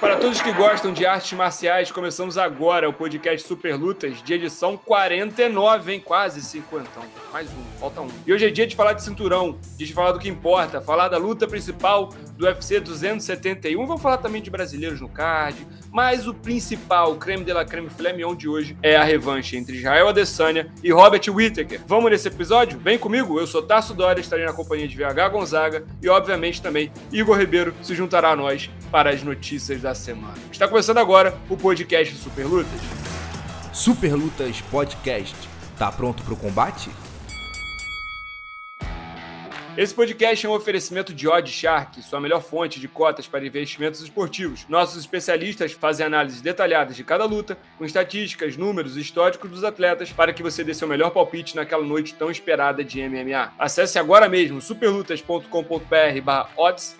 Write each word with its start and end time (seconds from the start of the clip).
Para 0.00 0.16
todos 0.16 0.40
que 0.40 0.50
gostam 0.52 0.94
de 0.94 1.04
artes 1.04 1.30
marciais, 1.34 1.92
começamos 1.92 2.38
agora 2.38 2.88
o 2.88 2.92
podcast 2.92 3.46
Super 3.46 3.76
Lutas 3.76 4.22
de 4.22 4.32
edição 4.32 4.74
49, 4.74 5.92
hein? 5.92 6.00
Quase 6.00 6.40
50. 6.40 6.88
Mais 7.30 7.46
um, 7.50 7.78
falta 7.78 8.00
um. 8.00 8.08
E 8.26 8.32
hoje 8.32 8.46
é 8.46 8.50
dia 8.50 8.66
de 8.66 8.74
falar 8.74 8.94
de 8.94 9.04
cinturão, 9.04 9.58
de 9.76 9.92
falar 9.92 10.12
do 10.12 10.18
que 10.18 10.26
importa, 10.26 10.80
falar 10.80 11.08
da 11.08 11.18
luta 11.18 11.46
principal 11.46 12.08
do 12.40 12.46
UFC 12.46 12.80
271. 12.80 13.86
Vamos 13.86 14.02
falar 14.02 14.16
também 14.16 14.40
de 14.40 14.50
brasileiros 14.50 15.00
no 15.00 15.08
card, 15.08 15.66
mas 15.92 16.26
o 16.26 16.32
principal, 16.32 17.12
o 17.12 17.16
creme 17.16 17.44
de 17.44 17.52
la 17.52 17.64
creme 17.64 17.90
filé 17.90 18.12
mignon 18.12 18.34
de 18.34 18.48
hoje 18.48 18.76
é 18.82 18.96
a 18.96 19.04
revanche 19.04 19.56
entre 19.56 19.76
Israel 19.76 20.08
Adesanya 20.08 20.72
e 20.82 20.90
Robert 20.90 21.22
Whittaker. 21.28 21.80
Vamos 21.86 22.10
nesse 22.10 22.28
episódio? 22.28 22.78
Vem 22.78 22.98
comigo, 22.98 23.38
eu 23.38 23.46
sou 23.46 23.62
Tasso 23.62 23.92
Dória, 23.92 24.20
estarei 24.20 24.46
na 24.46 24.54
companhia 24.54 24.88
de 24.88 24.96
VH 24.96 25.28
Gonzaga 25.30 25.84
e, 26.02 26.08
obviamente, 26.08 26.62
também 26.62 26.90
Igor 27.12 27.38
Ribeiro 27.38 27.74
se 27.82 27.94
juntará 27.94 28.30
a 28.30 28.36
nós 28.36 28.70
para 28.90 29.10
as 29.10 29.22
notícias 29.22 29.82
da 29.82 29.94
semana. 29.94 30.34
Está 30.50 30.66
começando 30.66 30.98
agora 30.98 31.36
o 31.50 31.56
podcast 31.56 32.14
Super 32.16 32.46
Lutas. 32.46 32.80
Super 33.72 34.14
Lutas 34.14 34.60
Podcast. 34.62 35.36
Tá 35.78 35.92
pronto 35.92 36.22
para 36.22 36.34
o 36.34 36.36
combate? 36.36 36.90
Esse 39.76 39.94
podcast 39.94 40.44
é 40.44 40.48
um 40.48 40.52
oferecimento 40.52 41.14
de 41.14 41.28
Odd 41.28 41.48
Shark, 41.48 42.02
sua 42.02 42.20
melhor 42.20 42.42
fonte 42.42 42.80
de 42.80 42.88
cotas 42.88 43.28
para 43.28 43.46
investimentos 43.46 44.00
esportivos. 44.00 44.66
Nossos 44.68 44.98
especialistas 44.98 45.70
fazem 45.72 46.04
análises 46.04 46.40
detalhadas 46.40 46.96
de 46.96 47.04
cada 47.04 47.24
luta, 47.24 47.56
com 47.78 47.84
estatísticas, 47.84 48.56
números 48.56 48.96
e 48.96 49.00
históricos 49.00 49.48
dos 49.48 49.62
atletas, 49.62 50.10
para 50.10 50.32
que 50.32 50.42
você 50.42 50.64
dê 50.64 50.74
seu 50.74 50.88
melhor 50.88 51.10
palpite 51.10 51.54
naquela 51.54 51.84
noite 51.84 52.14
tão 52.14 52.32
esperada 52.32 52.82
de 52.82 53.00
MMA. 53.00 53.52
Acesse 53.56 53.96
agora 53.96 54.28
mesmo 54.28 54.60
superlutas.com.br/odds, 54.60 56.96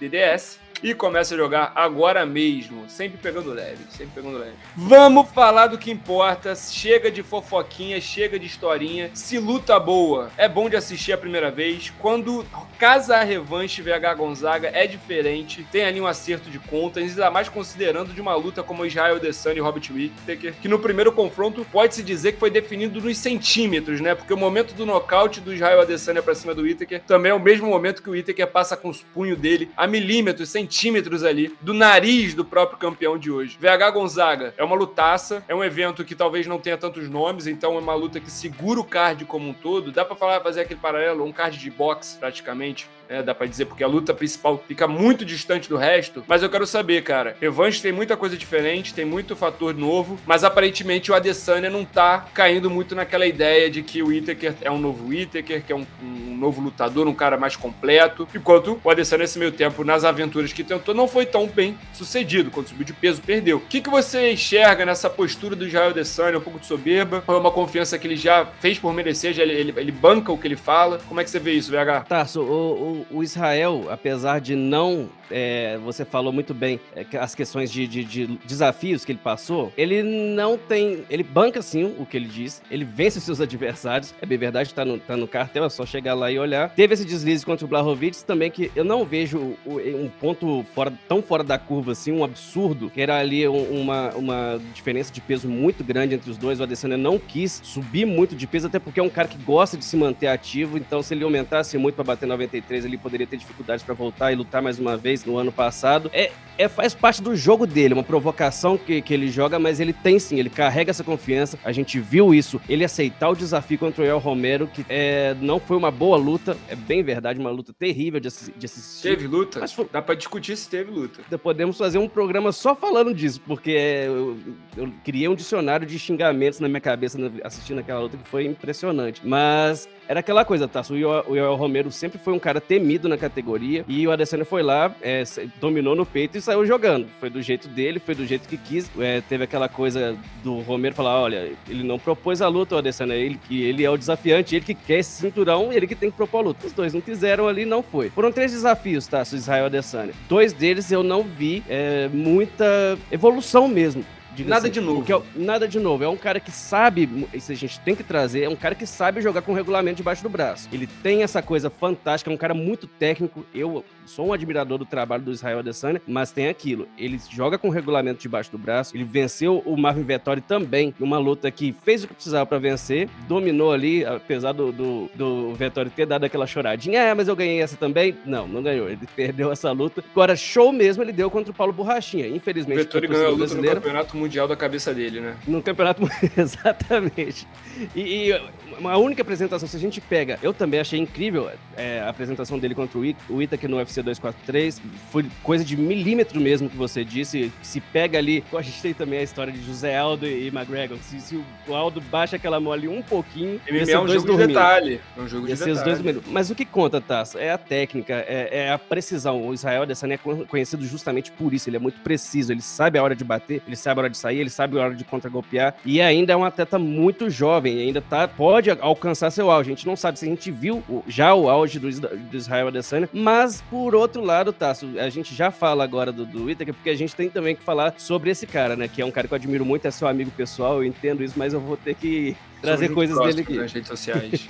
DDS 0.00 0.63
e 0.82 0.94
começa 0.94 1.34
a 1.34 1.38
jogar 1.38 1.72
agora 1.74 2.26
mesmo, 2.26 2.88
sempre 2.88 3.18
pegando 3.18 3.52
leve, 3.52 3.84
sempre 3.90 4.12
pegando 4.14 4.38
leve. 4.38 4.54
Vamos 4.76 5.30
falar 5.30 5.68
do 5.68 5.78
que 5.78 5.90
importa, 5.90 6.54
chega 6.54 7.10
de 7.10 7.22
fofoquinha, 7.22 8.00
chega 8.00 8.38
de 8.38 8.46
historinha, 8.46 9.10
se 9.14 9.38
luta 9.38 9.78
boa, 9.78 10.30
é 10.36 10.48
bom 10.48 10.68
de 10.68 10.76
assistir 10.76 11.12
a 11.12 11.18
primeira 11.18 11.50
vez, 11.50 11.92
quando 11.98 12.44
casa 12.78 13.16
a 13.16 13.22
revanche 13.22 13.82
VH 13.82 14.14
Gonzaga 14.16 14.70
é 14.72 14.86
diferente, 14.86 15.66
tem 15.70 15.84
ali 15.84 16.00
um 16.00 16.06
acerto 16.06 16.50
de 16.50 16.58
contas, 16.58 17.02
ainda 17.02 17.30
mais 17.30 17.48
considerando 17.48 18.12
de 18.12 18.20
uma 18.20 18.34
luta 18.34 18.62
como 18.62 18.84
Israel 18.84 19.16
Adesanya 19.16 19.58
e 19.58 19.60
Robert 19.60 19.90
Whittaker, 19.90 20.54
que 20.60 20.68
no 20.68 20.78
primeiro 20.78 21.12
confronto 21.12 21.66
pode-se 21.70 22.02
dizer 22.02 22.32
que 22.32 22.40
foi 22.40 22.50
definido 22.50 23.00
nos 23.00 23.18
centímetros, 23.18 24.00
né, 24.00 24.14
porque 24.14 24.32
o 24.32 24.36
momento 24.36 24.74
do 24.74 24.84
nocaute 24.84 25.40
do 25.40 25.54
Israel 25.54 25.80
Adesanya 25.80 26.22
pra 26.22 26.34
cima 26.34 26.54
do 26.54 26.62
Whittaker 26.62 27.02
também 27.06 27.30
é 27.30 27.34
o 27.34 27.40
mesmo 27.40 27.68
momento 27.68 28.02
que 28.02 28.10
o 28.10 28.12
Whittaker 28.12 28.46
passa 28.46 28.76
com 28.76 28.88
os 28.88 29.02
punhos 29.02 29.38
dele 29.38 29.70
a 29.76 29.86
milímetros, 29.86 30.50
centímetros, 30.50 30.63
centímetros 30.64 31.22
ali 31.22 31.54
do 31.60 31.74
nariz 31.74 32.34
do 32.34 32.44
próprio 32.44 32.78
campeão 32.78 33.18
de 33.18 33.30
hoje. 33.30 33.58
VH 33.60 33.90
Gonzaga 33.92 34.54
é 34.56 34.64
uma 34.64 34.74
lutaça, 34.74 35.44
é 35.46 35.54
um 35.54 35.62
evento 35.62 36.04
que 36.04 36.14
talvez 36.14 36.46
não 36.46 36.58
tenha 36.58 36.78
tantos 36.78 37.08
nomes, 37.08 37.46
então 37.46 37.76
é 37.76 37.78
uma 37.78 37.94
luta 37.94 38.18
que 38.18 38.30
segura 38.30 38.80
o 38.80 38.84
card 38.84 39.26
como 39.26 39.48
um 39.48 39.52
todo. 39.52 39.92
Dá 39.92 40.04
para 40.04 40.16
falar, 40.16 40.40
fazer 40.40 40.62
aquele 40.62 40.80
paralelo, 40.80 41.24
um 41.24 41.32
card 41.32 41.58
de 41.58 41.70
boxe 41.70 42.18
praticamente 42.18 42.88
é, 43.08 43.22
dá 43.22 43.34
pra 43.34 43.46
dizer, 43.46 43.66
porque 43.66 43.84
a 43.84 43.88
luta 43.88 44.14
principal 44.14 44.62
fica 44.66 44.86
muito 44.86 45.24
distante 45.24 45.68
do 45.68 45.76
resto. 45.76 46.24
Mas 46.26 46.42
eu 46.42 46.50
quero 46.50 46.66
saber, 46.66 47.02
cara. 47.02 47.36
Revanche 47.40 47.82
tem 47.82 47.92
muita 47.92 48.16
coisa 48.16 48.36
diferente, 48.36 48.94
tem 48.94 49.04
muito 49.04 49.36
fator 49.36 49.74
novo, 49.74 50.18
mas 50.26 50.44
aparentemente 50.44 51.10
o 51.10 51.14
Adesanya 51.14 51.70
não 51.70 51.84
tá 51.84 52.26
caindo 52.32 52.70
muito 52.70 52.94
naquela 52.94 53.26
ideia 53.26 53.70
de 53.70 53.82
que 53.82 54.02
o 54.02 54.08
Whittaker 54.08 54.54
é 54.60 54.70
um 54.70 54.78
novo 54.78 55.08
Whittaker, 55.08 55.62
que 55.62 55.72
é 55.72 55.76
um, 55.76 55.86
um 56.02 56.36
novo 56.36 56.60
lutador, 56.60 57.06
um 57.06 57.14
cara 57.14 57.36
mais 57.36 57.56
completo. 57.56 58.28
Enquanto 58.34 58.80
o 58.82 58.90
Adesanya, 58.90 59.22
nesse 59.22 59.38
meio 59.38 59.52
tempo, 59.52 59.84
nas 59.84 60.04
aventuras 60.04 60.52
que 60.52 60.64
tentou, 60.64 60.94
não 60.94 61.08
foi 61.08 61.26
tão 61.26 61.46
bem 61.46 61.76
sucedido. 61.92 62.50
Quando 62.50 62.68
subiu 62.68 62.84
de 62.84 62.92
peso, 62.92 63.20
perdeu. 63.22 63.58
O 63.58 63.60
que, 63.60 63.80
que 63.80 63.90
você 63.90 64.32
enxerga 64.32 64.84
nessa 64.84 65.08
postura 65.08 65.54
do 65.56 65.66
Israel 65.66 65.90
Adesanya? 65.90 66.38
Um 66.38 66.40
pouco 66.40 66.58
de 66.58 66.66
soberba? 66.66 67.22
Ou 67.26 67.34
é 67.34 67.38
uma 67.38 67.50
confiança 67.50 67.98
que 67.98 68.06
ele 68.06 68.16
já 68.16 68.46
fez 68.60 68.78
por 68.78 68.92
merecer? 68.92 69.32
Já 69.32 69.42
ele, 69.42 69.52
ele, 69.52 69.74
ele 69.76 69.92
banca 69.92 70.32
o 70.32 70.38
que 70.38 70.46
ele 70.46 70.56
fala? 70.56 71.00
Como 71.08 71.20
é 71.20 71.24
que 71.24 71.30
você 71.30 71.38
vê 71.38 71.52
isso, 71.52 71.70
VH? 71.70 72.06
Tarso, 72.08 72.40
o, 72.40 72.92
o 72.92 72.93
o, 73.10 73.22
Israel, 73.22 73.86
apesar 73.90 74.40
de 74.40 74.54
não 74.54 75.08
é, 75.30 75.78
você 75.78 76.04
falou 76.04 76.32
muito 76.32 76.52
bem 76.52 76.78
é, 76.94 77.04
as 77.18 77.34
questões 77.34 77.70
de, 77.70 77.86
de, 77.86 78.04
de, 78.04 78.26
desafios 78.44 79.04
que 79.04 79.12
ele 79.12 79.18
passou. 79.22 79.72
Ele 79.76 80.02
não 80.02 80.56
tem. 80.56 81.04
Ele 81.10 81.22
banca 81.22 81.62
sim 81.62 81.94
o 81.98 82.06
que 82.06 82.16
ele 82.16 82.28
diz. 82.28 82.62
Ele 82.70 82.84
vence 82.84 83.18
os 83.18 83.24
seus 83.24 83.40
adversários. 83.42 84.14
É 84.20 84.26
bem 84.26 84.38
verdade, 84.38 84.72
tá 84.72 84.84
no, 84.84 84.98
tá 84.98 85.16
no 85.16 85.26
cartel, 85.26 85.64
é 85.64 85.68
só 85.68 85.86
chegar 85.86 86.14
lá 86.14 86.30
e 86.30 86.38
olhar. 86.38 86.70
Teve 86.70 86.94
esse 86.94 87.04
deslize 87.04 87.44
contra 87.44 87.64
o 87.64 87.68
Blahovic 87.68 88.24
também, 88.24 88.50
que 88.50 88.70
eu 88.76 88.84
não 88.84 89.04
vejo 89.04 89.56
um 89.66 90.08
ponto 90.20 90.64
fora, 90.74 90.92
tão 91.08 91.22
fora 91.22 91.42
da 91.42 91.58
curva 91.58 91.92
assim, 91.92 92.12
um 92.12 92.22
absurdo, 92.22 92.90
que 92.90 93.00
era 93.00 93.18
ali 93.18 93.46
uma, 93.48 94.10
uma 94.10 94.60
diferença 94.74 95.12
de 95.12 95.20
peso 95.20 95.48
muito 95.48 95.82
grande 95.82 96.14
entre 96.14 96.30
os 96.30 96.36
dois. 96.36 96.60
O 96.60 96.62
Adesanya 96.62 96.96
não 96.96 97.18
quis 97.18 97.60
subir 97.64 98.04
muito 98.04 98.34
de 98.34 98.46
peso, 98.46 98.66
até 98.66 98.78
porque 98.78 99.00
é 99.00 99.02
um 99.02 99.10
cara 99.10 99.28
que 99.28 99.38
gosta 99.38 99.76
de 99.76 99.84
se 99.84 99.96
manter 99.96 100.28
ativo. 100.28 100.76
Então, 100.78 101.02
se 101.02 101.14
ele 101.14 101.24
aumentasse 101.24 101.76
muito 101.78 101.94
para 101.94 102.04
bater 102.04 102.26
93, 102.26 102.83
ele 102.84 102.98
poderia 102.98 103.26
ter 103.26 103.36
dificuldades 103.36 103.84
para 103.84 103.94
voltar 103.94 104.32
e 104.32 104.36
lutar 104.36 104.62
mais 104.62 104.78
uma 104.78 104.96
vez 104.96 105.24
no 105.24 105.36
ano 105.36 105.50
passado. 105.50 106.10
É, 106.12 106.30
é, 106.56 106.68
faz 106.68 106.94
parte 106.94 107.22
do 107.22 107.34
jogo 107.34 107.66
dele, 107.66 107.94
uma 107.94 108.02
provocação 108.02 108.76
que, 108.78 109.02
que 109.02 109.12
ele 109.12 109.28
joga, 109.28 109.58
mas 109.58 109.80
ele 109.80 109.92
tem 109.92 110.18
sim, 110.18 110.38
ele 110.38 110.50
carrega 110.50 110.90
essa 110.90 111.02
confiança. 111.02 111.58
A 111.64 111.72
gente 111.72 111.98
viu 111.98 112.34
isso, 112.34 112.60
ele 112.68 112.84
aceitar 112.84 113.30
o 113.30 113.36
desafio 113.36 113.78
contra 113.78 114.02
o 114.02 114.06
El 114.06 114.18
Romero, 114.18 114.66
que 114.66 114.84
é, 114.88 115.34
não 115.40 115.58
foi 115.58 115.76
uma 115.76 115.90
boa 115.90 116.16
luta, 116.16 116.56
é 116.68 116.76
bem 116.76 117.02
verdade, 117.02 117.40
uma 117.40 117.50
luta 117.50 117.72
terrível 117.72 118.20
de, 118.20 118.28
de 118.56 118.66
assistir. 118.66 119.02
Teve 119.02 119.26
luta? 119.26 119.60
Mas 119.60 119.72
foi... 119.72 119.88
Dá 119.90 120.00
pra 120.00 120.14
discutir 120.14 120.56
se 120.56 120.68
teve 120.68 120.90
luta. 120.90 121.22
Podemos 121.38 121.76
fazer 121.76 121.98
um 121.98 122.08
programa 122.08 122.52
só 122.52 122.74
falando 122.74 123.12
disso, 123.12 123.40
porque 123.46 123.72
é, 123.72 124.06
eu, 124.06 124.38
eu 124.76 124.92
criei 125.04 125.28
um 125.28 125.34
dicionário 125.34 125.86
de 125.86 125.98
xingamentos 125.98 126.60
na 126.60 126.68
minha 126.68 126.80
cabeça 126.80 127.18
assistindo 127.42 127.78
aquela 127.80 128.00
luta 128.00 128.16
que 128.16 128.28
foi 128.28 128.46
impressionante. 128.46 129.20
Mas 129.24 129.88
era 130.08 130.20
aquela 130.20 130.44
coisa, 130.44 130.68
tá? 130.68 130.82
O 130.90 130.94
Yoel 130.94 131.54
Romero 131.54 131.90
sempre 131.90 132.18
foi 132.18 132.32
um 132.32 132.38
cara 132.38 132.60
temido 132.74 133.08
na 133.08 133.16
categoria 133.16 133.84
e 133.86 134.04
o 134.04 134.10
Adesanya 134.10 134.44
foi 134.44 134.62
lá, 134.62 134.92
é, 135.00 135.22
dominou 135.60 135.94
no 135.94 136.04
peito 136.04 136.36
e 136.36 136.40
saiu 136.40 136.66
jogando. 136.66 137.06
Foi 137.20 137.30
do 137.30 137.40
jeito 137.40 137.68
dele, 137.68 138.00
foi 138.00 138.16
do 138.16 138.26
jeito 138.26 138.48
que 138.48 138.56
quis. 138.56 138.90
É, 138.98 139.20
teve 139.20 139.44
aquela 139.44 139.68
coisa 139.68 140.16
do 140.42 140.58
Romero 140.60 140.94
falar: 140.94 141.20
olha, 141.20 141.52
ele 141.68 141.84
não 141.84 141.98
propôs 141.98 142.42
a 142.42 142.48
luta, 142.48 142.74
o 142.74 142.78
Adesanya, 142.78 143.14
ele, 143.14 143.38
que 143.48 143.62
ele 143.62 143.84
é 143.84 143.90
o 143.90 143.96
desafiante, 143.96 144.56
ele 144.56 144.64
que 144.64 144.74
quer 144.74 144.98
esse 144.98 145.22
cinturão, 145.22 145.72
ele 145.72 145.86
que 145.86 145.94
tem 145.94 146.10
que 146.10 146.16
propor 146.16 146.38
a 146.38 146.42
luta. 146.42 146.66
Os 146.66 146.72
dois 146.72 146.92
não 146.92 147.00
quiseram 147.00 147.46
ali, 147.46 147.64
não 147.64 147.82
foi. 147.82 148.10
Foram 148.10 148.32
três 148.32 148.50
desafios, 148.50 149.06
tá? 149.06 149.22
Israel 149.22 149.66
Adesanya. 149.66 150.12
Dois 150.28 150.52
deles 150.52 150.90
eu 150.90 151.02
não 151.02 151.22
vi 151.22 151.62
é, 151.68 152.08
muita 152.12 152.98
evolução 153.10 153.68
mesmo. 153.68 154.04
Nada 154.42 154.66
assim, 154.66 154.70
de 154.70 154.80
novo. 154.80 155.12
É, 155.12 155.22
nada 155.36 155.68
de 155.68 155.78
novo. 155.78 156.04
É 156.04 156.08
um 156.08 156.16
cara 156.16 156.40
que 156.40 156.50
sabe, 156.50 157.26
isso 157.32 157.52
a 157.52 157.54
gente 157.54 157.78
tem 157.80 157.94
que 157.94 158.02
trazer, 158.02 158.42
é 158.42 158.48
um 158.48 158.56
cara 158.56 158.74
que 158.74 158.86
sabe 158.86 159.20
jogar 159.20 159.42
com 159.42 159.52
o 159.52 159.54
regulamento 159.54 159.98
debaixo 159.98 160.22
do 160.22 160.28
braço. 160.28 160.68
Ele 160.72 160.86
tem 160.86 161.22
essa 161.22 161.42
coisa 161.42 161.70
fantástica, 161.70 162.30
é 162.30 162.34
um 162.34 162.36
cara 162.36 162.54
muito 162.54 162.86
técnico. 162.86 163.44
Eu 163.54 163.84
sou 164.06 164.26
um 164.26 164.32
admirador 164.32 164.78
do 164.78 164.84
trabalho 164.84 165.22
do 165.22 165.32
Israel 165.32 165.60
Adesanya, 165.60 166.00
mas 166.06 166.30
tem 166.30 166.48
aquilo. 166.48 166.88
Ele 166.98 167.20
joga 167.30 167.58
com 167.58 167.68
o 167.68 167.70
regulamento 167.70 168.20
debaixo 168.20 168.50
do 168.50 168.58
braço. 168.58 168.96
Ele 168.96 169.04
venceu 169.04 169.62
o 169.64 169.76
Marvin 169.76 170.02
Vettori 170.02 170.40
também 170.40 170.94
numa 170.98 171.18
luta 171.18 171.50
que 171.50 171.74
fez 171.84 172.04
o 172.04 172.08
que 172.08 172.14
precisava 172.14 172.46
para 172.46 172.58
vencer, 172.58 173.08
dominou 173.28 173.72
ali, 173.72 174.04
apesar 174.04 174.52
do, 174.52 174.72
do, 174.72 175.10
do 175.14 175.54
Vettori 175.54 175.90
ter 175.90 176.06
dado 176.06 176.24
aquela 176.24 176.46
choradinha. 176.46 177.00
É, 177.00 177.14
mas 177.14 177.28
eu 177.28 177.36
ganhei 177.36 177.60
essa 177.60 177.76
também. 177.76 178.16
Não, 178.24 178.46
não 178.46 178.62
ganhou. 178.62 178.88
Ele 178.88 179.06
perdeu 179.14 179.50
essa 179.50 179.70
luta. 179.72 180.04
Agora, 180.12 180.36
show 180.36 180.72
mesmo 180.72 181.02
ele 181.02 181.12
deu 181.12 181.30
contra 181.30 181.50
o 181.50 181.54
Paulo 181.54 181.72
Borrachinha. 181.72 182.28
Infelizmente, 182.28 182.80
o 182.80 182.82
Vettori 182.82 183.06
ganhou 183.06 183.26
a 183.26 183.30
luta 183.30 183.38
brasileiro. 183.38 183.76
no 183.76 183.82
campeonato 183.82 184.16
mundial 184.24 184.48
da 184.48 184.56
cabeça 184.56 184.92
dele, 184.94 185.20
né? 185.20 185.36
No 185.46 185.62
campeonato 185.62 186.02
exatamente. 186.36 187.46
E, 187.94 188.30
e, 188.30 188.42
uma 188.78 188.96
única 188.96 189.22
apresentação, 189.22 189.68
se 189.68 189.76
a 189.76 189.80
gente 189.80 190.00
pega, 190.00 190.38
eu 190.42 190.52
também 190.52 190.80
achei 190.80 190.98
incrível 190.98 191.50
é, 191.76 192.00
a 192.00 192.08
apresentação 192.08 192.58
dele 192.58 192.74
contra 192.74 192.98
o, 192.98 193.02
It, 193.02 193.18
o 193.28 193.42
Itaque 193.42 193.68
no 193.68 193.76
UFC 193.76 194.02
243. 194.02 194.80
Foi 195.10 195.24
coisa 195.42 195.64
de 195.64 195.76
milímetro 195.76 196.40
mesmo 196.40 196.68
que 196.68 196.76
você 196.76 197.04
disse. 197.04 197.52
Se 197.62 197.80
pega 197.80 198.18
ali, 198.18 198.44
a 198.52 198.62
gente 198.62 198.80
tem 198.80 198.94
também 198.94 199.18
a 199.18 199.22
história 199.22 199.52
de 199.52 199.62
José 199.64 199.96
Aldo 199.96 200.26
e 200.26 200.48
McGregor. 200.48 200.98
Se, 201.02 201.20
se 201.20 201.44
o 201.66 201.74
Aldo 201.74 202.00
baixa 202.00 202.36
aquela 202.36 202.60
mão 202.60 202.72
ali 202.72 202.88
um 202.88 203.02
pouquinho, 203.02 203.60
ele 203.66 203.90
é 203.90 203.98
um 203.98 204.08
jogo 204.08 204.26
dormindo. 204.26 204.48
de 204.48 204.54
detalhe. 204.54 205.00
É 205.16 205.20
um 205.20 205.28
jogo 205.28 205.46
de 205.46 205.52
detalhe. 205.52 205.72
Os 205.72 205.82
dois 205.82 205.98
dormindo. 205.98 206.22
Mas 206.28 206.50
o 206.50 206.54
que 206.54 206.64
conta, 206.64 207.00
Tasso, 207.00 207.38
é 207.38 207.50
a 207.50 207.58
técnica, 207.58 208.24
é, 208.28 208.66
é 208.66 208.72
a 208.72 208.78
precisão. 208.78 209.46
O 209.46 209.54
Israel 209.54 209.82
Adesanya 209.82 210.14
é 210.14 210.44
conhecido 210.46 210.84
justamente 210.86 211.30
por 211.32 211.52
isso. 211.52 211.68
Ele 211.68 211.76
é 211.76 211.80
muito 211.80 212.00
preciso, 212.00 212.52
ele 212.52 212.62
sabe 212.62 212.98
a 212.98 213.02
hora 213.02 213.14
de 213.14 213.24
bater, 213.24 213.62
ele 213.66 213.76
sabe 213.76 214.00
a 214.00 214.02
hora 214.02 214.10
de 214.10 214.16
sair, 214.16 214.38
ele 214.38 214.50
sabe 214.50 214.78
a 214.78 214.82
hora 214.82 214.94
de 214.94 215.04
contra-golpear. 215.04 215.74
E 215.84 216.00
ainda 216.00 216.32
é 216.32 216.36
um 216.36 216.44
atleta 216.44 216.78
muito 216.78 217.30
jovem, 217.30 217.78
ainda 217.80 218.00
tá, 218.00 218.28
pode 218.28 218.63
alcançar 218.70 219.30
seu 219.30 219.50
auge. 219.50 219.70
A 219.70 219.74
gente 219.74 219.86
não 219.86 219.96
sabe 219.96 220.18
se 220.18 220.24
a 220.24 220.28
gente 220.28 220.50
viu 220.50 220.82
já 221.06 221.34
o 221.34 221.48
auge 221.48 221.78
do, 221.78 221.90
do 221.90 222.36
Israel 222.36 222.68
Adesanya, 222.68 223.08
mas 223.12 223.62
por 223.70 223.94
outro 223.94 224.22
lado, 224.22 224.52
Tasso, 224.52 224.88
a 224.98 225.08
gente 225.08 225.34
já 225.34 225.50
fala 225.50 225.84
agora 225.84 226.12
do, 226.12 226.24
do 226.24 226.44
porque 226.56 226.90
a 226.90 226.96
gente 226.96 227.14
tem 227.14 227.28
também 227.28 227.56
que 227.56 227.62
falar 227.62 227.94
sobre 227.98 228.30
esse 228.30 228.46
cara, 228.46 228.76
né? 228.76 228.88
Que 228.88 229.02
é 229.02 229.04
um 229.04 229.10
cara 229.10 229.26
que 229.26 229.34
eu 229.34 229.36
admiro 229.36 229.64
muito, 229.64 229.86
é 229.86 229.90
seu 229.90 230.06
amigo 230.06 230.30
pessoal, 230.30 230.76
eu 230.76 230.84
entendo 230.84 231.22
isso, 231.22 231.34
mas 231.36 231.52
eu 231.52 231.60
vou 231.60 231.76
ter 231.76 231.94
que 231.94 232.36
trazer 232.60 232.88
coisas 232.90 233.18
dele 233.18 233.40
aqui. 233.42 233.56
Nas 233.56 233.72
redes 233.72 233.88
sociais. 233.88 234.46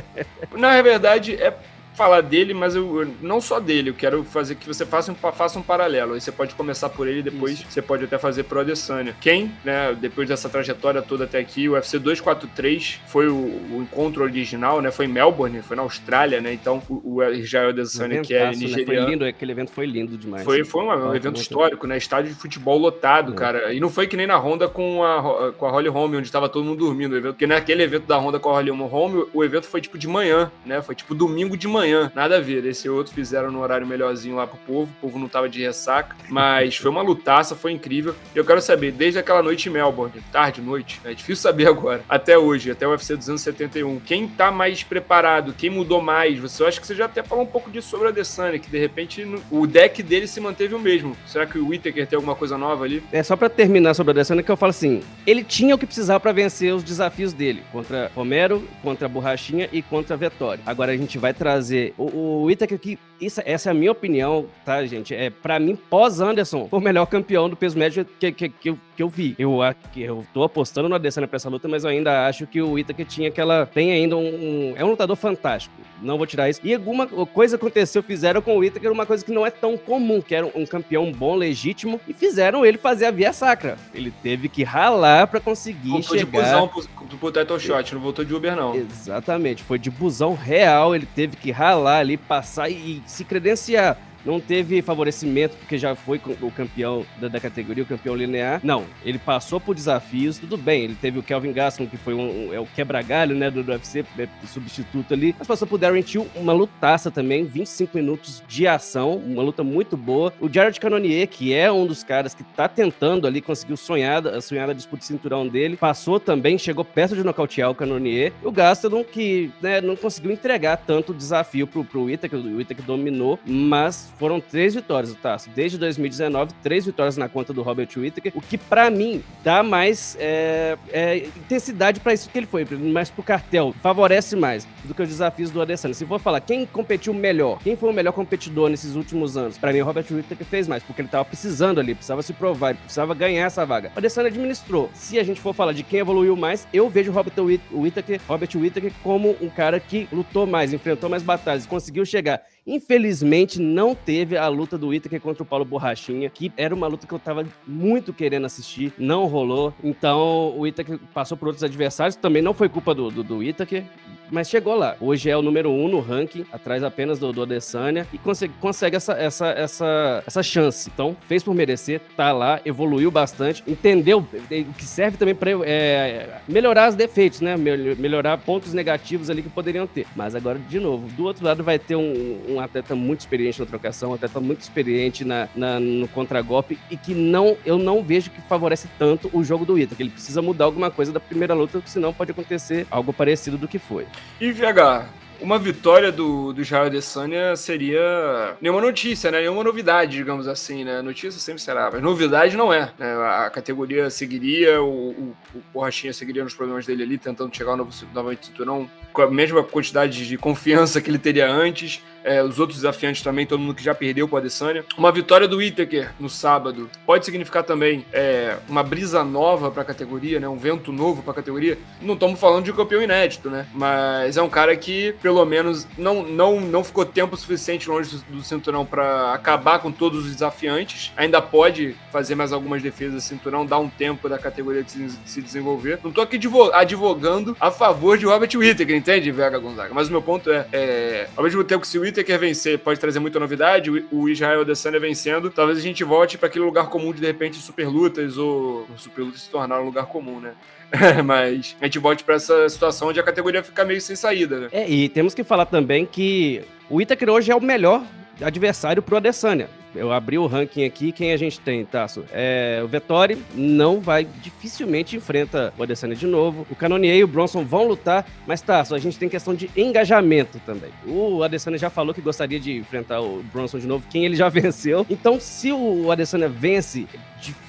Na 0.56 0.80
verdade, 0.82 1.34
é 1.34 1.54
falar 1.98 2.20
dele, 2.20 2.54
mas 2.54 2.76
eu 2.76 3.06
não 3.20 3.40
só 3.40 3.58
dele, 3.58 3.90
eu 3.90 3.94
quero 3.94 4.22
fazer 4.22 4.54
que 4.54 4.66
você 4.66 4.86
faça 4.86 5.10
um, 5.10 5.14
faça 5.14 5.58
um 5.58 5.62
paralelo. 5.62 6.14
Aí 6.14 6.20
você 6.20 6.30
pode 6.30 6.54
começar 6.54 6.88
por 6.88 7.08
ele 7.08 7.18
e 7.18 7.22
depois 7.22 7.54
Isso. 7.54 7.66
você 7.68 7.82
pode 7.82 8.04
até 8.04 8.16
fazer 8.16 8.44
pro 8.44 8.60
Adesanya. 8.60 9.16
Quem, 9.20 9.50
né, 9.64 9.96
depois 10.00 10.28
dessa 10.28 10.48
trajetória 10.48 11.02
toda 11.02 11.24
até 11.24 11.40
aqui, 11.40 11.68
o 11.68 11.72
UFC 11.72 11.98
243 11.98 13.00
foi 13.08 13.28
o, 13.28 13.34
o 13.34 13.82
encontro 13.82 14.22
original, 14.22 14.80
né? 14.80 14.92
Foi 14.92 15.06
em 15.06 15.08
Melbourne, 15.08 15.60
foi 15.60 15.76
na 15.76 15.82
Austrália, 15.82 16.40
né? 16.40 16.52
Então 16.52 16.80
o, 16.88 17.16
o 17.16 17.24
Israel 17.24 17.70
Adesanya, 17.70 18.22
que 18.22 18.32
é 18.32 18.50
nigeriano... 18.50 18.78
Né? 18.78 18.84
Foi 18.84 19.10
lindo, 19.10 19.24
aquele 19.24 19.52
evento 19.52 19.72
foi 19.72 19.86
lindo 19.86 20.16
demais. 20.16 20.44
Foi, 20.44 20.64
foi 20.64 20.84
um, 20.84 21.08
um 21.08 21.14
evento 21.14 21.40
histórico, 21.40 21.86
né? 21.86 21.96
Estádio 21.98 22.32
de 22.32 22.38
futebol 22.38 22.78
lotado, 22.78 23.32
é. 23.32 23.34
cara. 23.34 23.72
E 23.74 23.80
não 23.80 23.90
foi 23.90 24.06
que 24.06 24.16
nem 24.16 24.26
na 24.26 24.36
Honda 24.38 24.68
com 24.68 25.02
a, 25.02 25.52
com 25.52 25.66
a 25.66 25.70
Holly 25.70 25.88
Holm, 25.88 26.14
onde 26.14 26.28
estava 26.28 26.48
todo 26.48 26.64
mundo 26.64 26.78
dormindo. 26.78 27.20
Porque 27.20 27.46
naquele 27.46 27.82
evento 27.82 28.06
da 28.06 28.16
Honda 28.16 28.38
com 28.38 28.50
a 28.50 28.52
Holly 28.52 28.70
Holm, 28.70 29.24
o 29.34 29.44
evento 29.44 29.66
foi 29.66 29.80
tipo 29.80 29.98
de 29.98 30.06
manhã, 30.06 30.50
né? 30.64 30.80
Foi 30.80 30.94
tipo 30.94 31.12
domingo 31.12 31.56
de 31.56 31.66
manhã. 31.66 31.87
Nada 32.14 32.36
a 32.36 32.40
ver. 32.40 32.64
Esse 32.64 32.88
outro 32.88 33.14
fizeram 33.14 33.50
no 33.50 33.60
horário 33.60 33.86
melhorzinho 33.86 34.36
lá 34.36 34.46
pro 34.46 34.58
povo. 34.58 34.92
O 34.98 35.00
povo 35.00 35.18
não 35.18 35.28
tava 35.28 35.48
de 35.48 35.62
ressaca. 35.62 36.16
Mas 36.28 36.76
foi 36.76 36.90
uma 36.90 37.02
lutaça, 37.02 37.54
foi 37.54 37.72
incrível. 37.72 38.14
E 38.34 38.38
eu 38.38 38.44
quero 38.44 38.60
saber, 38.60 38.92
desde 38.92 39.18
aquela 39.18 39.42
noite 39.42 39.68
em 39.68 39.72
Melbourne, 39.72 40.22
tarde, 40.32 40.60
noite, 40.60 41.00
é 41.04 41.12
difícil 41.12 41.36
saber 41.36 41.66
agora, 41.68 42.02
até 42.08 42.38
hoje, 42.38 42.70
até 42.70 42.86
o 42.86 42.90
UFC 42.90 43.16
271, 43.16 44.00
quem 44.00 44.28
tá 44.28 44.50
mais 44.50 44.82
preparado, 44.82 45.54
quem 45.56 45.70
mudou 45.70 46.00
mais? 46.00 46.38
Você 46.38 46.64
acha 46.64 46.80
que 46.80 46.86
você 46.86 46.94
já 46.94 47.06
até 47.06 47.22
falou 47.22 47.44
um 47.44 47.46
pouco 47.48 47.70
disso 47.70 47.88
sobre 47.88 48.06
a 48.06 48.10
Adesanya, 48.10 48.58
que 48.58 48.70
de 48.70 48.78
repente 48.78 49.26
o 49.50 49.66
deck 49.66 50.02
dele 50.02 50.26
se 50.26 50.40
manteve 50.40 50.74
o 50.74 50.78
mesmo. 50.78 51.16
Será 51.26 51.46
que 51.46 51.58
o 51.58 51.68
Whittaker 51.68 52.06
tem 52.06 52.16
alguma 52.16 52.34
coisa 52.34 52.58
nova 52.58 52.84
ali? 52.84 53.02
É 53.12 53.22
só 53.22 53.36
para 53.36 53.48
terminar 53.48 53.94
sobre 53.94 54.10
a 54.10 54.12
Adesanya 54.12 54.42
que 54.42 54.50
eu 54.50 54.56
falo 54.56 54.70
assim, 54.70 55.02
ele 55.26 55.44
tinha 55.44 55.74
o 55.74 55.78
que 55.78 55.86
precisava 55.86 56.20
para 56.20 56.32
vencer 56.32 56.74
os 56.74 56.82
desafios 56.82 57.32
dele, 57.32 57.62
contra 57.72 58.10
Romero, 58.14 58.66
contra 58.82 59.08
Borrachinha 59.08 59.68
e 59.72 59.82
contra 59.82 60.16
Vettori. 60.16 60.60
Agora 60.66 60.92
a 60.92 60.96
gente 60.96 61.18
vai 61.18 61.32
trazer 61.32 61.77
o, 61.96 62.04
o 62.04 62.42
Whittaker 62.44 62.78
que 62.78 62.98
isso, 63.20 63.42
essa 63.44 63.70
é 63.70 63.72
a 63.72 63.74
minha 63.74 63.90
opinião, 63.90 64.46
tá, 64.64 64.84
gente? 64.86 65.12
É, 65.12 65.28
para 65.28 65.58
mim, 65.58 65.74
pós-Anderson, 65.74 66.68
foi 66.68 66.78
o 66.78 66.82
melhor 66.82 67.04
campeão 67.06 67.50
do 67.50 67.56
peso 67.56 67.76
médio 67.76 68.04
que, 68.04 68.30
que, 68.30 68.48
que, 68.48 68.70
eu, 68.70 68.78
que 68.96 69.02
eu 69.02 69.08
vi. 69.08 69.34
Eu, 69.36 69.58
eu 69.96 70.24
tô 70.32 70.44
apostando 70.44 70.88
no 70.88 70.94
Adesanya 70.94 71.26
pra 71.26 71.36
essa 71.36 71.48
luta, 71.48 71.66
mas 71.66 71.82
eu 71.82 71.90
ainda 71.90 72.28
acho 72.28 72.46
que 72.46 72.62
o 72.62 72.78
Itaker 72.78 73.04
tinha 73.06 73.28
aquela... 73.28 73.66
Tem 73.66 73.90
ainda 73.90 74.16
um, 74.16 74.20
um, 74.20 74.74
É 74.76 74.84
um 74.84 74.90
lutador 74.90 75.16
fantástico. 75.16 75.74
Não 76.00 76.16
vou 76.16 76.28
tirar 76.28 76.48
isso. 76.48 76.60
E 76.62 76.72
alguma 76.72 77.08
coisa 77.08 77.56
aconteceu, 77.56 78.04
fizeram 78.04 78.40
com 78.40 78.56
o 78.56 78.62
Itaker 78.62 78.92
uma 78.92 79.04
coisa 79.04 79.24
que 79.24 79.32
não 79.32 79.44
é 79.44 79.50
tão 79.50 79.76
comum, 79.76 80.22
que 80.22 80.32
era 80.32 80.46
um 80.54 80.64
campeão 80.64 81.10
bom, 81.10 81.34
legítimo, 81.34 82.00
e 82.06 82.12
fizeram 82.12 82.64
ele 82.64 82.78
fazer 82.78 83.06
a 83.06 83.10
via 83.10 83.32
sacra. 83.32 83.76
Ele 83.92 84.12
teve 84.22 84.48
que 84.48 84.62
ralar 84.62 85.26
para 85.26 85.40
conseguir 85.40 85.90
voltou 85.90 86.16
chegar... 86.16 86.30
Voltou 86.30 86.40
de 86.40 86.88
busão 86.88 87.08
pro, 87.08 87.18
pro 87.18 87.32
title 87.32 87.58
shot, 87.58 87.94
não 87.94 88.00
voltou 88.00 88.24
de 88.24 88.32
Uber, 88.32 88.54
não. 88.54 88.76
Exatamente. 88.76 89.64
Foi 89.64 89.76
de 89.76 89.90
busão 89.90 90.34
real, 90.34 90.94
ele 90.94 91.06
teve 91.06 91.36
que 91.36 91.50
ralar 91.58 91.98
ali, 91.98 92.16
passar 92.16 92.70
e 92.70 93.02
se 93.04 93.24
credenciar 93.24 93.98
não 94.28 94.38
teve 94.38 94.82
favorecimento 94.82 95.56
porque 95.56 95.78
já 95.78 95.94
foi 95.94 96.20
o 96.42 96.50
campeão 96.50 97.04
da, 97.18 97.28
da, 97.28 97.40
categoria, 97.40 97.82
o 97.82 97.86
campeão 97.86 98.14
linear. 98.14 98.60
Não, 98.62 98.84
ele 99.02 99.18
passou 99.18 99.58
por 99.58 99.74
desafios, 99.74 100.38
tudo 100.38 100.58
bem. 100.58 100.84
Ele 100.84 100.94
teve 100.94 101.18
o 101.18 101.22
Kelvin 101.22 101.52
Gaston, 101.52 101.86
que 101.86 101.96
foi 101.96 102.12
um, 102.12 102.48
um 102.48 102.54
é 102.54 102.60
o 102.60 102.66
quebra-galho, 102.66 103.34
né, 103.34 103.50
do, 103.50 103.62
do 103.62 103.72
UFC, 103.72 104.04
é, 104.18 104.28
substituto 104.46 105.14
ali. 105.14 105.34
Mas 105.38 105.48
passou 105.48 105.66
por 105.66 105.78
Darren 105.78 106.02
Till, 106.02 106.28
uma 106.36 106.52
lutaça 106.52 107.10
também, 107.10 107.46
25 107.46 107.96
minutos 107.96 108.42
de 108.46 108.66
ação, 108.66 109.16
uma 109.16 109.42
luta 109.42 109.64
muito 109.64 109.96
boa. 109.96 110.32
O 110.40 110.52
Jared 110.52 110.78
Cannonier, 110.78 111.26
que 111.26 111.54
é 111.54 111.72
um 111.72 111.86
dos 111.86 112.04
caras 112.04 112.34
que 112.34 112.44
tá 112.44 112.68
tentando 112.68 113.26
ali, 113.26 113.40
conseguiu 113.40 113.78
sonhar, 113.78 114.26
a 114.26 114.42
sonhada 114.42 114.74
disputa 114.74 115.00
de 115.00 115.06
cinturão 115.06 115.48
dele, 115.48 115.78
passou 115.78 116.20
também, 116.20 116.58
chegou 116.58 116.84
perto 116.84 117.16
de 117.16 117.24
nocautear 117.24 117.70
o 117.70 117.74
Cannonier. 117.74 118.34
O 118.42 118.52
Gaston, 118.52 119.02
que 119.04 119.50
né, 119.62 119.80
não 119.80 119.96
conseguiu 119.96 120.30
entregar 120.30 120.76
tanto 120.76 121.14
desafio 121.14 121.66
pro, 121.66 121.82
pro 121.82 122.10
Ita, 122.10 122.28
que 122.28 122.36
o 122.36 122.60
Ita 122.60 122.74
que 122.74 122.82
dominou, 122.82 123.38
mas 123.46 124.12
foram 124.18 124.40
três 124.40 124.74
vitórias, 124.74 125.14
Tasso. 125.14 125.48
Desde 125.54 125.78
2019, 125.78 126.52
três 126.62 126.86
vitórias 126.86 127.16
na 127.16 127.28
conta 127.28 127.52
do 127.52 127.62
Robert 127.62 127.88
Whittaker, 127.96 128.32
o 128.34 128.40
que 128.40 128.58
para 128.58 128.90
mim 128.90 129.22
dá 129.44 129.62
mais 129.62 130.16
é, 130.20 130.76
é, 130.90 131.16
intensidade 131.18 132.00
para 132.00 132.12
isso 132.12 132.28
que 132.28 132.38
ele 132.38 132.46
foi, 132.46 132.64
mais 132.64 133.10
pro 133.10 133.22
cartel, 133.22 133.74
favorece 133.82 134.36
mais 134.36 134.66
do 134.84 134.94
que 134.94 135.02
os 135.02 135.08
desafios 135.08 135.50
do 135.50 135.62
Adesanya. 135.62 135.94
Se 135.94 136.04
for 136.04 136.18
falar 136.18 136.40
quem 136.40 136.66
competiu 136.66 137.14
melhor, 137.14 137.58
quem 137.62 137.76
foi 137.76 137.90
o 137.90 137.92
melhor 137.92 138.12
competidor 138.12 138.68
nesses 138.68 138.94
últimos 138.96 139.36
anos, 139.36 139.56
para 139.56 139.72
mim 139.72 139.80
o 139.80 139.84
Robert 139.84 140.06
Whittaker 140.10 140.46
fez 140.46 140.66
mais, 140.66 140.82
porque 140.82 141.00
ele 141.00 141.08
tava 141.08 141.24
precisando 141.24 141.78
ali, 141.78 141.94
precisava 141.94 142.22
se 142.22 142.32
provar, 142.32 142.74
precisava 142.74 143.14
ganhar 143.14 143.46
essa 143.46 143.64
vaga. 143.64 143.92
O 143.94 143.98
Adesanya 143.98 144.28
administrou. 144.28 144.90
Se 144.94 145.18
a 145.18 145.22
gente 145.22 145.40
for 145.40 145.54
falar 145.54 145.72
de 145.72 145.82
quem 145.82 146.00
evoluiu 146.00 146.36
mais, 146.36 146.66
eu 146.72 146.88
vejo 146.88 147.10
o 147.10 147.14
Robert 147.14 147.34
Whittaker, 147.72 148.20
Robert 148.26 148.50
Whittaker 148.54 148.92
como 149.02 149.36
um 149.40 149.48
cara 149.48 149.78
que 149.78 150.08
lutou 150.12 150.46
mais, 150.46 150.72
enfrentou 150.72 151.08
mais 151.08 151.22
batalhas, 151.22 151.66
conseguiu 151.66 152.04
chegar 152.04 152.42
Infelizmente, 152.68 153.58
não 153.58 153.94
teve 153.94 154.36
a 154.36 154.46
luta 154.46 154.76
do 154.76 154.92
Itaker 154.92 155.22
contra 155.22 155.42
o 155.42 155.46
Paulo 155.46 155.64
Borrachinha, 155.64 156.28
que 156.28 156.52
era 156.54 156.74
uma 156.74 156.86
luta 156.86 157.06
que 157.06 157.14
eu 157.14 157.18
tava 157.18 157.46
muito 157.66 158.12
querendo 158.12 158.44
assistir, 158.44 158.92
não 158.98 159.24
rolou. 159.24 159.72
Então, 159.82 160.54
o 160.54 160.66
Itaker 160.66 160.98
passou 161.14 161.34
por 161.34 161.46
outros 161.46 161.64
adversários, 161.64 162.14
também 162.14 162.42
não 162.42 162.52
foi 162.52 162.68
culpa 162.68 162.94
do, 162.94 163.10
do, 163.10 163.24
do 163.24 163.42
Itaker, 163.42 163.84
mas 164.30 164.50
chegou 164.50 164.74
lá. 164.74 164.96
Hoje 165.00 165.30
é 165.30 165.36
o 165.36 165.40
número 165.40 165.70
um 165.70 165.88
no 165.88 166.00
ranking, 166.00 166.44
atrás 166.52 166.84
apenas 166.84 167.18
do, 167.18 167.32
do 167.32 167.42
Adesanya, 167.42 168.06
e 168.12 168.18
consegue, 168.18 168.52
consegue 168.60 168.96
essa, 168.96 169.14
essa, 169.14 169.46
essa, 169.48 170.22
essa 170.26 170.42
chance. 170.42 170.90
Então, 170.92 171.16
fez 171.26 171.42
por 171.42 171.54
merecer, 171.54 172.02
tá 172.16 172.32
lá, 172.32 172.60
evoluiu 172.66 173.10
bastante, 173.10 173.64
entendeu 173.66 174.18
o 174.18 174.74
que 174.74 174.84
serve 174.84 175.16
também 175.16 175.34
para 175.34 175.50
é, 175.64 176.40
melhorar 176.46 176.90
os 176.90 176.94
defeitos, 176.94 177.40
né? 177.40 177.56
Melhorar 177.56 178.36
pontos 178.36 178.74
negativos 178.74 179.30
ali 179.30 179.42
que 179.42 179.48
poderiam 179.48 179.86
ter. 179.86 180.06
Mas 180.14 180.34
agora, 180.34 180.58
de 180.58 180.78
novo, 180.78 181.08
do 181.16 181.24
outro 181.24 181.44
lado 181.44 181.64
vai 181.64 181.78
ter 181.78 181.96
um, 181.96 182.38
um 182.48 182.57
atleta 182.60 182.94
muito 182.94 183.20
experiente 183.20 183.60
na 183.60 183.66
trocação, 183.66 184.10
um 184.10 184.14
atleta 184.14 184.40
muito 184.40 184.60
experiente 184.60 185.24
na, 185.24 185.48
na 185.54 185.78
no 185.78 186.08
contragolpe 186.08 186.78
e 186.90 186.96
que 186.96 187.14
não, 187.14 187.56
eu 187.64 187.78
não 187.78 188.02
vejo 188.02 188.30
que 188.30 188.40
favorece 188.42 188.88
tanto 188.98 189.30
o 189.32 189.42
jogo 189.42 189.64
do 189.64 189.78
Ita, 189.78 189.94
que 189.94 190.02
ele 190.02 190.10
precisa 190.10 190.42
mudar 190.42 190.64
alguma 190.64 190.90
coisa 190.90 191.12
da 191.12 191.20
primeira 191.20 191.54
luta, 191.54 191.82
senão 191.86 192.12
pode 192.12 192.30
acontecer 192.30 192.86
algo 192.90 193.12
parecido 193.12 193.56
do 193.56 193.68
que 193.68 193.78
foi. 193.78 194.06
E 194.40 194.52
VH, 194.52 195.06
uma 195.40 195.58
vitória 195.58 196.10
do, 196.10 196.52
do 196.52 196.60
Israel 196.60 196.86
Adesanya 196.86 197.56
seria 197.56 198.56
nenhuma 198.60 198.80
notícia, 198.80 199.30
né? 199.30 199.40
Nenhuma 199.40 199.64
novidade, 199.64 200.16
digamos 200.16 200.48
assim, 200.48 200.84
né? 200.84 201.02
Notícia 201.02 201.40
sempre 201.40 201.62
será, 201.62 201.90
mas 201.92 202.02
novidade 202.02 202.56
não 202.56 202.72
é. 202.72 202.92
Né? 202.98 203.12
A 203.14 203.50
categoria 203.50 204.10
seguiria, 204.10 204.82
o, 204.82 205.10
o, 205.10 205.36
o 205.54 205.62
Borrachinha 205.72 206.12
seguiria 206.12 206.44
nos 206.44 206.54
problemas 206.54 206.86
dele 206.86 207.02
ali, 207.02 207.18
tentando 207.18 207.54
chegar 207.54 207.72
ao 207.72 207.76
novo, 207.76 207.92
novamente 208.14 208.46
cinturão 208.46 208.88
com 209.12 209.22
a 209.22 209.30
mesma 209.30 209.62
quantidade 209.62 210.26
de 210.26 210.36
confiança 210.36 211.00
que 211.00 211.10
ele 211.10 211.18
teria 211.18 211.50
antes 211.50 212.02
é, 212.28 212.42
os 212.42 212.58
outros 212.58 212.78
desafiantes 212.78 213.22
também, 213.22 213.46
todo 213.46 213.58
mundo 213.58 213.74
que 213.74 213.82
já 213.82 213.94
perdeu 213.94 214.28
para 214.28 214.36
o 214.36 214.38
Adesanya. 214.38 214.84
Uma 214.96 215.10
vitória 215.10 215.48
do 215.48 215.56
Whittaker 215.56 216.10
no 216.20 216.28
sábado 216.28 216.90
pode 217.06 217.24
significar 217.24 217.62
também 217.62 218.04
é, 218.12 218.56
uma 218.68 218.82
brisa 218.82 219.24
nova 219.24 219.70
para 219.70 219.82
a 219.82 219.84
categoria, 219.84 220.38
né? 220.38 220.48
um 220.48 220.58
vento 220.58 220.92
novo 220.92 221.22
para 221.22 221.32
a 221.32 221.34
categoria. 221.34 221.78
Não 222.02 222.14
estamos 222.14 222.38
falando 222.38 222.64
de 222.64 222.70
um 222.70 222.76
campeão 222.76 223.02
inédito, 223.02 223.48
né? 223.48 223.66
Mas 223.72 224.36
é 224.36 224.42
um 224.42 224.48
cara 224.48 224.76
que, 224.76 225.14
pelo 225.28 225.44
menos, 225.44 225.86
não, 225.98 226.22
não, 226.22 226.58
não 226.58 226.82
ficou 226.82 227.04
tempo 227.04 227.36
suficiente 227.36 227.86
longe 227.86 228.16
do, 228.30 228.42
cinturão 228.42 228.86
para 228.86 229.34
acabar 229.34 229.78
com 229.78 229.92
todos 229.92 230.24
os 230.24 230.32
desafiantes. 230.32 231.12
Ainda 231.18 231.42
pode 231.42 231.94
fazer 232.10 232.34
mais 232.34 232.50
algumas 232.50 232.82
defesas 232.82 233.14
do 233.16 233.20
cinturão, 233.20 233.66
dar 233.66 233.78
um 233.78 233.90
tempo 233.90 234.26
da 234.26 234.38
categoria 234.38 234.82
de 234.82 234.90
se, 234.90 234.98
de 234.98 235.30
se 235.30 235.42
desenvolver. 235.42 235.98
Não 236.02 236.08
estou 236.08 236.24
aqui 236.24 236.40
advogando 236.72 237.54
a 237.60 237.70
favor 237.70 238.16
de 238.16 238.24
Robert 238.24 238.48
Whittaker, 238.54 238.96
entende, 238.96 239.30
Vega 239.30 239.58
Gonzaga? 239.58 239.92
Mas 239.92 240.08
o 240.08 240.12
meu 240.12 240.22
ponto 240.22 240.50
é, 240.50 240.66
é 240.72 241.28
ao 241.36 241.44
mesmo 241.44 241.62
tempo 241.62 241.82
que 241.82 241.88
se 241.88 241.98
o 241.98 242.00
Whittaker 242.00 242.38
vencer 242.38 242.78
pode 242.78 242.98
trazer 242.98 243.18
muita 243.18 243.38
novidade, 243.38 243.90
o 244.10 244.30
Israel 244.30 244.62
Adesanya 244.62 244.98
vencendo, 244.98 245.50
talvez 245.50 245.76
a 245.76 245.82
gente 245.82 246.02
volte 246.04 246.38
para 246.38 246.48
aquele 246.48 246.64
lugar 246.64 246.88
comum 246.88 247.12
de 247.12 247.20
de 247.20 247.26
repente 247.26 247.58
super 247.58 247.86
lutas 247.86 248.38
ou 248.38 248.88
super 248.96 249.24
lutas 249.24 249.42
se 249.42 249.50
tornar 249.50 249.78
um 249.82 249.84
lugar 249.84 250.06
comum, 250.06 250.40
né? 250.40 250.54
Mas 251.24 251.76
a 251.80 251.84
gente 251.84 251.98
volte 251.98 252.24
para 252.24 252.36
essa 252.36 252.68
situação 252.68 253.08
onde 253.08 253.20
a 253.20 253.22
categoria 253.22 253.62
fica 253.62 253.84
meio 253.84 254.00
sem 254.00 254.16
saída, 254.16 254.60
né? 254.60 254.68
É, 254.72 254.88
e 254.88 255.08
temos 255.08 255.34
que 255.34 255.44
falar 255.44 255.66
também 255.66 256.06
que 256.06 256.62
o 256.88 257.00
Itaker 257.00 257.30
hoje 257.30 257.50
é 257.50 257.56
o 257.56 257.60
melhor 257.60 258.02
adversário 258.40 259.02
pro 259.02 259.16
Adesanya 259.16 259.68
eu 259.94 260.12
abri 260.12 260.38
o 260.38 260.46
ranking 260.46 260.84
aqui, 260.84 261.12
quem 261.12 261.32
a 261.32 261.36
gente 261.36 261.60
tem, 261.60 261.84
Tasso? 261.84 262.24
É, 262.32 262.80
o 262.84 262.88
Vettori 262.88 263.38
não 263.54 264.00
vai, 264.00 264.26
dificilmente 264.42 265.16
enfrenta 265.16 265.72
o 265.76 265.82
Adesanya 265.82 266.14
de 266.14 266.26
novo. 266.26 266.66
O 266.70 266.74
Canonier 266.74 267.16
e 267.16 267.24
o 267.24 267.28
Bronson 267.28 267.64
vão 267.64 267.86
lutar, 267.86 268.26
mas 268.46 268.60
Tasso, 268.60 268.94
a 268.94 268.98
gente 268.98 269.18
tem 269.18 269.28
questão 269.28 269.54
de 269.54 269.70
engajamento 269.76 270.60
também. 270.64 270.90
O 271.06 271.42
Adesanya 271.42 271.78
já 271.78 271.90
falou 271.90 272.14
que 272.14 272.20
gostaria 272.20 272.60
de 272.60 272.76
enfrentar 272.76 273.20
o 273.20 273.42
Bronson 273.52 273.78
de 273.78 273.86
novo, 273.86 274.06
quem 274.08 274.24
ele 274.24 274.36
já 274.36 274.48
venceu. 274.50 275.06
Então, 275.08 275.40
se 275.40 275.72
o 275.72 276.10
Adesanya 276.10 276.48
vence, 276.48 277.06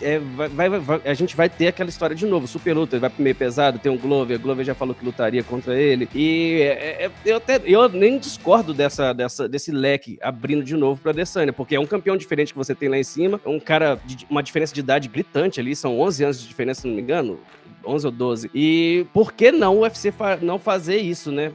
é, 0.02 0.20
vai, 0.20 0.70
vai, 0.70 0.80
vai, 0.80 1.02
a 1.06 1.14
gente 1.14 1.36
vai 1.36 1.50
ter 1.50 1.68
aquela 1.68 1.90
história 1.90 2.16
de 2.16 2.26
novo, 2.26 2.48
super 2.48 2.74
luta, 2.74 2.96
ele 2.96 3.02
vai 3.02 3.10
pro 3.10 3.24
meio 3.24 3.36
pesado, 3.36 3.80
tem 3.80 3.92
um 3.92 3.98
Glover, 3.98 4.38
o 4.38 4.42
Glover 4.42 4.66
já 4.66 4.74
falou 4.74 4.96
que 4.96 5.06
lutaria 5.06 5.44
contra 5.44 5.80
ele, 5.80 6.08
e 6.14 6.62
é, 6.62 7.06
é, 7.06 7.12
eu, 7.26 7.38
até, 7.38 7.62
eu 7.66 7.88
nem 7.90 8.18
discordo 8.18 8.74
dessa, 8.74 9.14
dessa, 9.14 9.48
desse 9.48 9.72
leque 9.72 10.18
abrindo 10.22 10.64
de 10.64 10.76
novo 10.76 11.02
pra 11.02 11.12
Adesanya, 11.12 11.54
porque 11.54 11.76
é 11.76 11.80
um 11.80 11.86
campeão 11.86 12.18
diferente 12.18 12.54
que 12.54 12.58
você 12.58 12.74
tem 12.74 12.90
lá 12.90 12.98
em 12.98 13.04
cima. 13.04 13.40
É 13.46 13.50
um 13.50 13.60
cara 13.60 14.00
de 14.06 14.26
uma 14.30 14.42
diferença 14.42 14.74
de 14.74 14.80
idade 14.80 15.08
gritante 15.08 15.60
ali, 15.60 15.76
são 15.76 16.00
11 16.00 16.24
anos 16.24 16.42
de 16.42 16.48
diferença, 16.48 16.82
se 16.82 16.88
não 16.88 16.96
me 16.96 17.02
engano. 17.02 17.40
11 17.86 18.06
ou 18.06 18.12
12. 18.12 18.52
E 18.54 19.06
por 19.14 19.34
que 19.34 19.52
não 19.52 19.78
o 19.78 19.82
UFC 19.82 20.12
fa 20.12 20.38
não 20.42 20.60
fazer 20.60 20.98
isso, 20.98 21.32
né? 21.32 21.52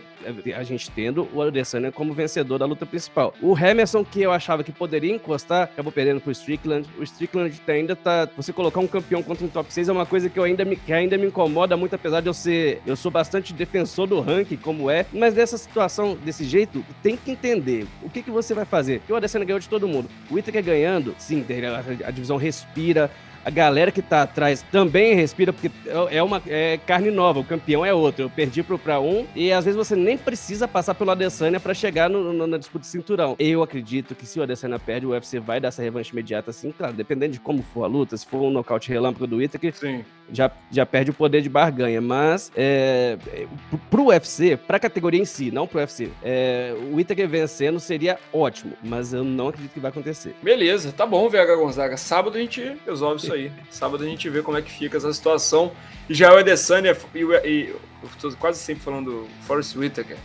a 0.56 0.62
gente 0.62 0.90
tendo 0.90 1.28
o 1.32 1.42
Adesanya 1.42 1.92
como 1.92 2.12
vencedor 2.12 2.58
da 2.58 2.66
luta 2.66 2.86
principal. 2.86 3.34
O 3.42 3.54
Hamilton, 3.54 4.04
que 4.04 4.22
eu 4.22 4.32
achava 4.32 4.64
que 4.64 4.72
poderia 4.72 5.14
encostar, 5.14 5.64
acabou 5.64 5.92
perdendo 5.92 6.20
pro 6.20 6.30
Strickland. 6.30 6.88
O 6.98 7.02
Strickland 7.02 7.60
ainda 7.68 7.94
tá. 7.94 8.28
Você 8.36 8.52
colocar 8.52 8.80
um 8.80 8.86
campeão 8.86 9.22
contra 9.22 9.44
um 9.44 9.48
top 9.48 9.72
6 9.72 9.88
é 9.88 9.92
uma 9.92 10.06
coisa 10.06 10.28
que 10.28 10.38
eu 10.38 10.44
ainda 10.44 10.64
me, 10.64 10.76
que 10.76 10.92
ainda 10.92 11.18
me 11.18 11.26
incomoda 11.26 11.76
muito, 11.76 11.94
apesar 11.94 12.20
de 12.20 12.28
eu 12.28 12.34
ser. 12.34 12.80
Eu 12.86 12.96
sou 12.96 13.10
bastante 13.10 13.52
defensor 13.52 14.06
do 14.06 14.20
ranking, 14.20 14.56
como 14.56 14.90
é. 14.90 15.06
Mas 15.12 15.34
dessa 15.34 15.58
situação, 15.58 16.16
desse 16.24 16.44
jeito, 16.44 16.84
tem 17.02 17.16
que 17.16 17.30
entender 17.30 17.86
o 18.02 18.08
que, 18.08 18.22
que 18.22 18.30
você 18.30 18.54
vai 18.54 18.64
fazer. 18.64 19.00
Porque 19.00 19.12
o 19.12 19.16
Adesanya 19.16 19.44
ganhou 19.44 19.60
de 19.60 19.68
todo 19.68 19.88
mundo. 19.88 20.08
O 20.30 20.34
Whittaker 20.34 20.62
ganhando, 20.62 21.14
sim, 21.18 21.44
a 22.04 22.10
divisão 22.10 22.36
respira 22.36 23.10
a 23.44 23.50
galera 23.50 23.90
que 23.90 24.00
tá 24.00 24.22
atrás 24.22 24.62
também 24.72 25.14
respira, 25.14 25.52
porque 25.52 25.70
é 26.10 26.22
uma 26.22 26.42
é 26.46 26.78
carne 26.78 27.10
nova, 27.10 27.40
o 27.40 27.44
campeão 27.44 27.84
é 27.84 27.92
outro. 27.92 28.22
Eu 28.22 28.30
perdi 28.30 28.62
pro 28.62 28.78
pra 28.78 29.00
um, 29.00 29.26
e 29.34 29.52
às 29.52 29.64
vezes 29.64 29.76
você 29.76 29.94
nem 29.94 30.16
precisa 30.16 30.66
passar 30.66 30.94
pelo 30.94 31.10
Adesanya 31.10 31.60
para 31.60 31.74
chegar 31.74 32.08
no, 32.08 32.32
no, 32.32 32.46
na 32.46 32.56
disputa 32.56 32.80
de 32.80 32.86
cinturão. 32.86 33.36
Eu 33.38 33.62
acredito 33.62 34.14
que 34.14 34.24
se 34.24 34.40
o 34.40 34.42
Adesanya 34.42 34.78
perde, 34.78 35.06
o 35.06 35.10
UFC 35.10 35.38
vai 35.38 35.60
dar 35.60 35.68
essa 35.68 35.82
revanche 35.82 36.12
imediata, 36.12 36.50
assim, 36.50 36.72
claro, 36.72 36.94
dependendo 36.94 37.32
de 37.32 37.40
como 37.40 37.62
for 37.62 37.84
a 37.84 37.86
luta, 37.86 38.16
se 38.16 38.26
for 38.26 38.40
um 38.42 38.50
nocaute 38.50 38.88
relâmpago 38.88 39.26
do 39.26 39.36
Whittaker, 39.36 39.74
Sim. 39.74 40.04
Já, 40.32 40.50
já 40.70 40.86
perde 40.86 41.10
o 41.10 41.14
poder 41.14 41.42
de 41.42 41.48
barganha. 41.48 42.00
Mas 42.00 42.50
é, 42.56 43.18
pro 43.90 44.06
UFC, 44.06 44.56
pra 44.56 44.78
categoria 44.78 45.20
em 45.20 45.24
si, 45.24 45.50
não 45.50 45.66
pro 45.66 45.78
UFC, 45.78 46.10
é, 46.22 46.74
o 46.90 46.96
Whittaker 46.96 47.28
vencendo 47.28 47.78
seria 47.78 48.18
ótimo, 48.32 48.72
mas 48.82 49.12
eu 49.12 49.22
não 49.22 49.48
acredito 49.48 49.72
que 49.72 49.80
vai 49.80 49.90
acontecer. 49.90 50.34
Beleza, 50.42 50.92
tá 50.92 51.06
bom, 51.06 51.28
VH 51.28 51.56
Gonzaga. 51.56 51.96
Sábado 51.96 52.36
a 52.36 52.40
gente 52.40 52.76
resolve 52.86 53.22
isso 53.22 53.32
aí. 53.32 53.52
Sábado 53.70 54.04
a 54.04 54.06
gente 54.06 54.28
vê 54.28 54.42
como 54.42 54.56
é 54.56 54.62
que 54.62 54.70
fica 54.70 54.96
essa 54.96 55.12
situação. 55.12 55.72
E 56.08 56.14
já 56.14 56.32
o 56.32 56.36
Adesanya 56.36 56.96
e, 57.14 57.18
e, 57.18 57.22
e 57.22 57.68
eu 57.68 57.80
tô 58.20 58.30
quase 58.36 58.58
sempre 58.58 58.82
falando 58.82 59.26
Forrest 59.42 59.76
Whitaker. 59.76 60.16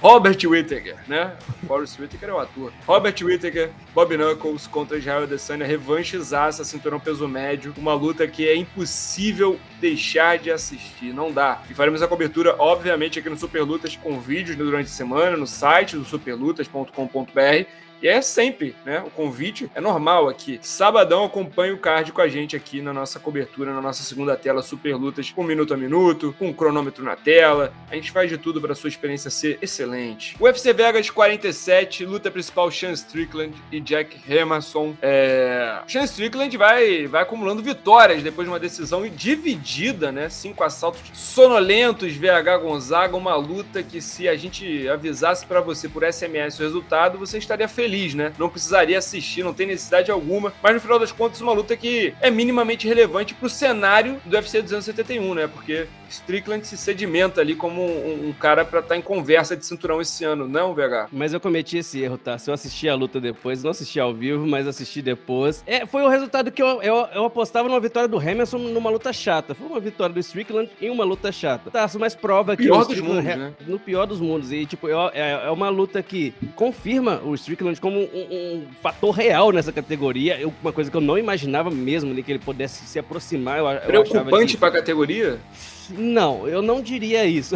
Robert 0.00 0.38
Whittaker, 0.44 0.96
né? 1.08 1.32
Forrest 1.66 1.98
Whitaker 1.98 2.28
é 2.28 2.32
o 2.32 2.38
ator. 2.38 2.72
Robert 2.86 3.14
Whittaker, 3.22 3.70
Bob 3.94 4.16
Knuckles 4.16 4.66
contra 4.66 4.98
Israel 4.98 5.22
Adesanya, 5.22 5.66
revanchezaça, 5.66 6.64
cinturão 6.64 7.00
peso 7.00 7.26
médio, 7.26 7.72
uma 7.76 7.94
luta 7.94 8.26
que 8.28 8.46
é 8.46 8.54
impossível 8.54 9.58
deixar 9.80 10.38
de 10.38 10.50
assistir, 10.50 11.12
não 11.12 11.32
dá. 11.32 11.62
E 11.70 11.74
faremos 11.74 12.02
a 12.02 12.08
cobertura, 12.08 12.54
obviamente, 12.58 13.18
aqui 13.18 13.28
no 13.28 13.36
Super 13.36 13.62
Lutas 13.62 13.96
com 13.96 14.20
vídeos 14.20 14.56
durante 14.56 14.86
a 14.86 14.90
semana, 14.90 15.36
no 15.36 15.46
site 15.46 15.96
do 15.96 16.04
superlutas.com.br 16.04 17.85
e 18.02 18.08
é 18.08 18.20
sempre, 18.20 18.74
né? 18.84 19.02
O 19.06 19.10
convite 19.10 19.70
é 19.74 19.80
normal 19.80 20.28
aqui. 20.28 20.58
Sabadão 20.62 21.24
acompanha 21.24 21.72
o 21.72 21.78
card 21.78 22.12
com 22.12 22.20
a 22.20 22.28
gente 22.28 22.54
aqui 22.54 22.82
na 22.82 22.92
nossa 22.92 23.18
cobertura, 23.18 23.72
na 23.72 23.80
nossa 23.80 24.02
segunda 24.02 24.36
tela 24.36 24.62
Super 24.62 24.94
Lutas, 24.94 25.30
com 25.30 25.42
minuto 25.42 25.72
a 25.72 25.76
minuto, 25.76 26.34
com 26.38 26.52
cronômetro 26.52 27.02
na 27.02 27.16
tela. 27.16 27.72
A 27.90 27.94
gente 27.94 28.10
faz 28.10 28.28
de 28.28 28.36
tudo 28.36 28.60
para 28.60 28.74
sua 28.74 28.88
experiência 28.88 29.30
ser 29.30 29.58
excelente. 29.62 30.36
UFC 30.38 30.72
Vegas 30.72 31.08
47, 31.08 32.04
luta 32.04 32.30
principal 32.30 32.70
Sean 32.70 32.92
Strickland 32.92 33.54
e 33.72 33.80
Jack 33.80 34.20
Hermanson. 34.28 34.94
É... 35.00 35.80
Sean 35.88 36.04
Strickland 36.04 36.54
vai, 36.56 37.06
vai 37.06 37.22
acumulando 37.22 37.62
vitórias 37.62 38.22
depois 38.22 38.46
de 38.46 38.52
uma 38.52 38.60
decisão 38.60 39.08
dividida, 39.08 40.12
né? 40.12 40.28
Cinco 40.28 40.62
assaltos 40.62 41.00
sonolentos, 41.14 42.14
VH 42.14 42.58
Gonzaga, 42.60 43.16
uma 43.16 43.36
luta 43.36 43.82
que 43.82 44.00
se 44.00 44.28
a 44.28 44.36
gente 44.36 44.86
avisasse 44.88 45.46
para 45.46 45.60
você 45.60 45.88
por 45.88 46.04
SMS 46.04 46.58
o 46.58 46.62
resultado, 46.62 47.18
você 47.18 47.38
estaria 47.38 47.66
feliz 47.66 47.85
feliz, 47.86 48.14
né? 48.14 48.32
Não 48.36 48.48
precisaria 48.48 48.98
assistir, 48.98 49.44
não 49.44 49.54
tem 49.54 49.68
necessidade 49.68 50.10
alguma. 50.10 50.52
Mas 50.60 50.74
no 50.74 50.80
final 50.80 50.98
das 50.98 51.12
contas, 51.12 51.40
uma 51.40 51.52
luta 51.52 51.76
que 51.76 52.12
é 52.20 52.30
minimamente 52.30 52.88
relevante 52.88 53.32
pro 53.32 53.48
cenário 53.48 54.20
do 54.24 54.34
UFC 54.34 54.60
271, 54.60 55.34
né? 55.34 55.46
Porque 55.46 55.86
Strickland 56.08 56.66
se 56.66 56.76
sedimenta 56.76 57.40
ali 57.40 57.54
como 57.54 57.82
um, 57.82 58.28
um 58.28 58.32
cara 58.32 58.64
para 58.64 58.80
estar 58.80 58.94
tá 58.94 58.96
em 58.96 59.02
conversa 59.02 59.56
de 59.56 59.64
cinturão 59.64 60.00
esse 60.00 60.24
ano, 60.24 60.48
não, 60.48 60.74
VH? 60.74 61.08
Mas 61.12 61.32
eu 61.32 61.40
cometi 61.40 61.78
esse 61.78 62.00
erro, 62.00 62.18
tá? 62.18 62.38
Se 62.38 62.50
eu 62.50 62.54
assisti 62.54 62.88
a 62.88 62.94
luta 62.94 63.20
depois, 63.20 63.62
não 63.62 63.70
assisti 63.70 63.98
ao 64.00 64.14
vivo, 64.14 64.46
mas 64.46 64.66
assisti 64.66 65.02
depois. 65.02 65.62
É, 65.66 65.86
foi 65.86 66.02
o 66.02 66.08
resultado 66.08 66.50
que 66.50 66.62
eu, 66.62 66.82
eu, 66.82 67.08
eu 67.14 67.24
apostava 67.24 67.68
numa 67.68 67.80
vitória 67.80 68.08
do 68.08 68.18
Hamilton 68.18 68.58
numa 68.58 68.90
luta 68.90 69.12
chata. 69.12 69.54
Foi 69.54 69.66
uma 69.66 69.80
vitória 69.80 70.12
do 70.12 70.20
Strickland 70.20 70.70
em 70.80 70.90
uma 70.90 71.04
luta 71.04 71.30
chata. 71.32 71.70
Tá, 71.70 71.88
mas 71.98 72.14
prova 72.14 72.56
que 72.56 72.64
pior 72.64 72.82
o 72.82 72.84
dos 72.86 73.00
mundos, 73.00 73.24
né? 73.24 73.52
No 73.66 73.78
pior 73.78 74.06
dos 74.06 74.20
mundos. 74.20 74.52
E, 74.52 74.66
tipo, 74.66 74.88
é, 74.88 75.46
é 75.46 75.50
uma 75.50 75.68
luta 75.68 76.02
que 76.02 76.32
confirma 76.54 77.20
o 77.24 77.34
Strickland 77.34 77.80
como 77.80 77.98
um, 77.98 78.02
um, 78.02 78.66
fator 78.82 79.10
real 79.10 79.52
nessa 79.52 79.72
categoria. 79.72 80.38
Eu, 80.38 80.52
uma 80.62 80.72
coisa 80.72 80.90
que 80.90 80.96
eu 80.96 81.00
não 81.00 81.18
imaginava 81.18 81.70
mesmo 81.70 82.10
ali, 82.10 82.22
que 82.22 82.32
ele 82.32 82.38
pudesse 82.38 82.86
se 82.86 82.98
aproximar. 82.98 83.58
Eu, 83.58 83.66
eu 83.68 83.80
Preocupante 83.80 84.54
que... 84.54 84.58
pra 84.58 84.70
categoria? 84.70 85.38
Não, 85.90 86.46
eu 86.48 86.62
não 86.62 86.80
diria 86.80 87.24
isso. 87.24 87.54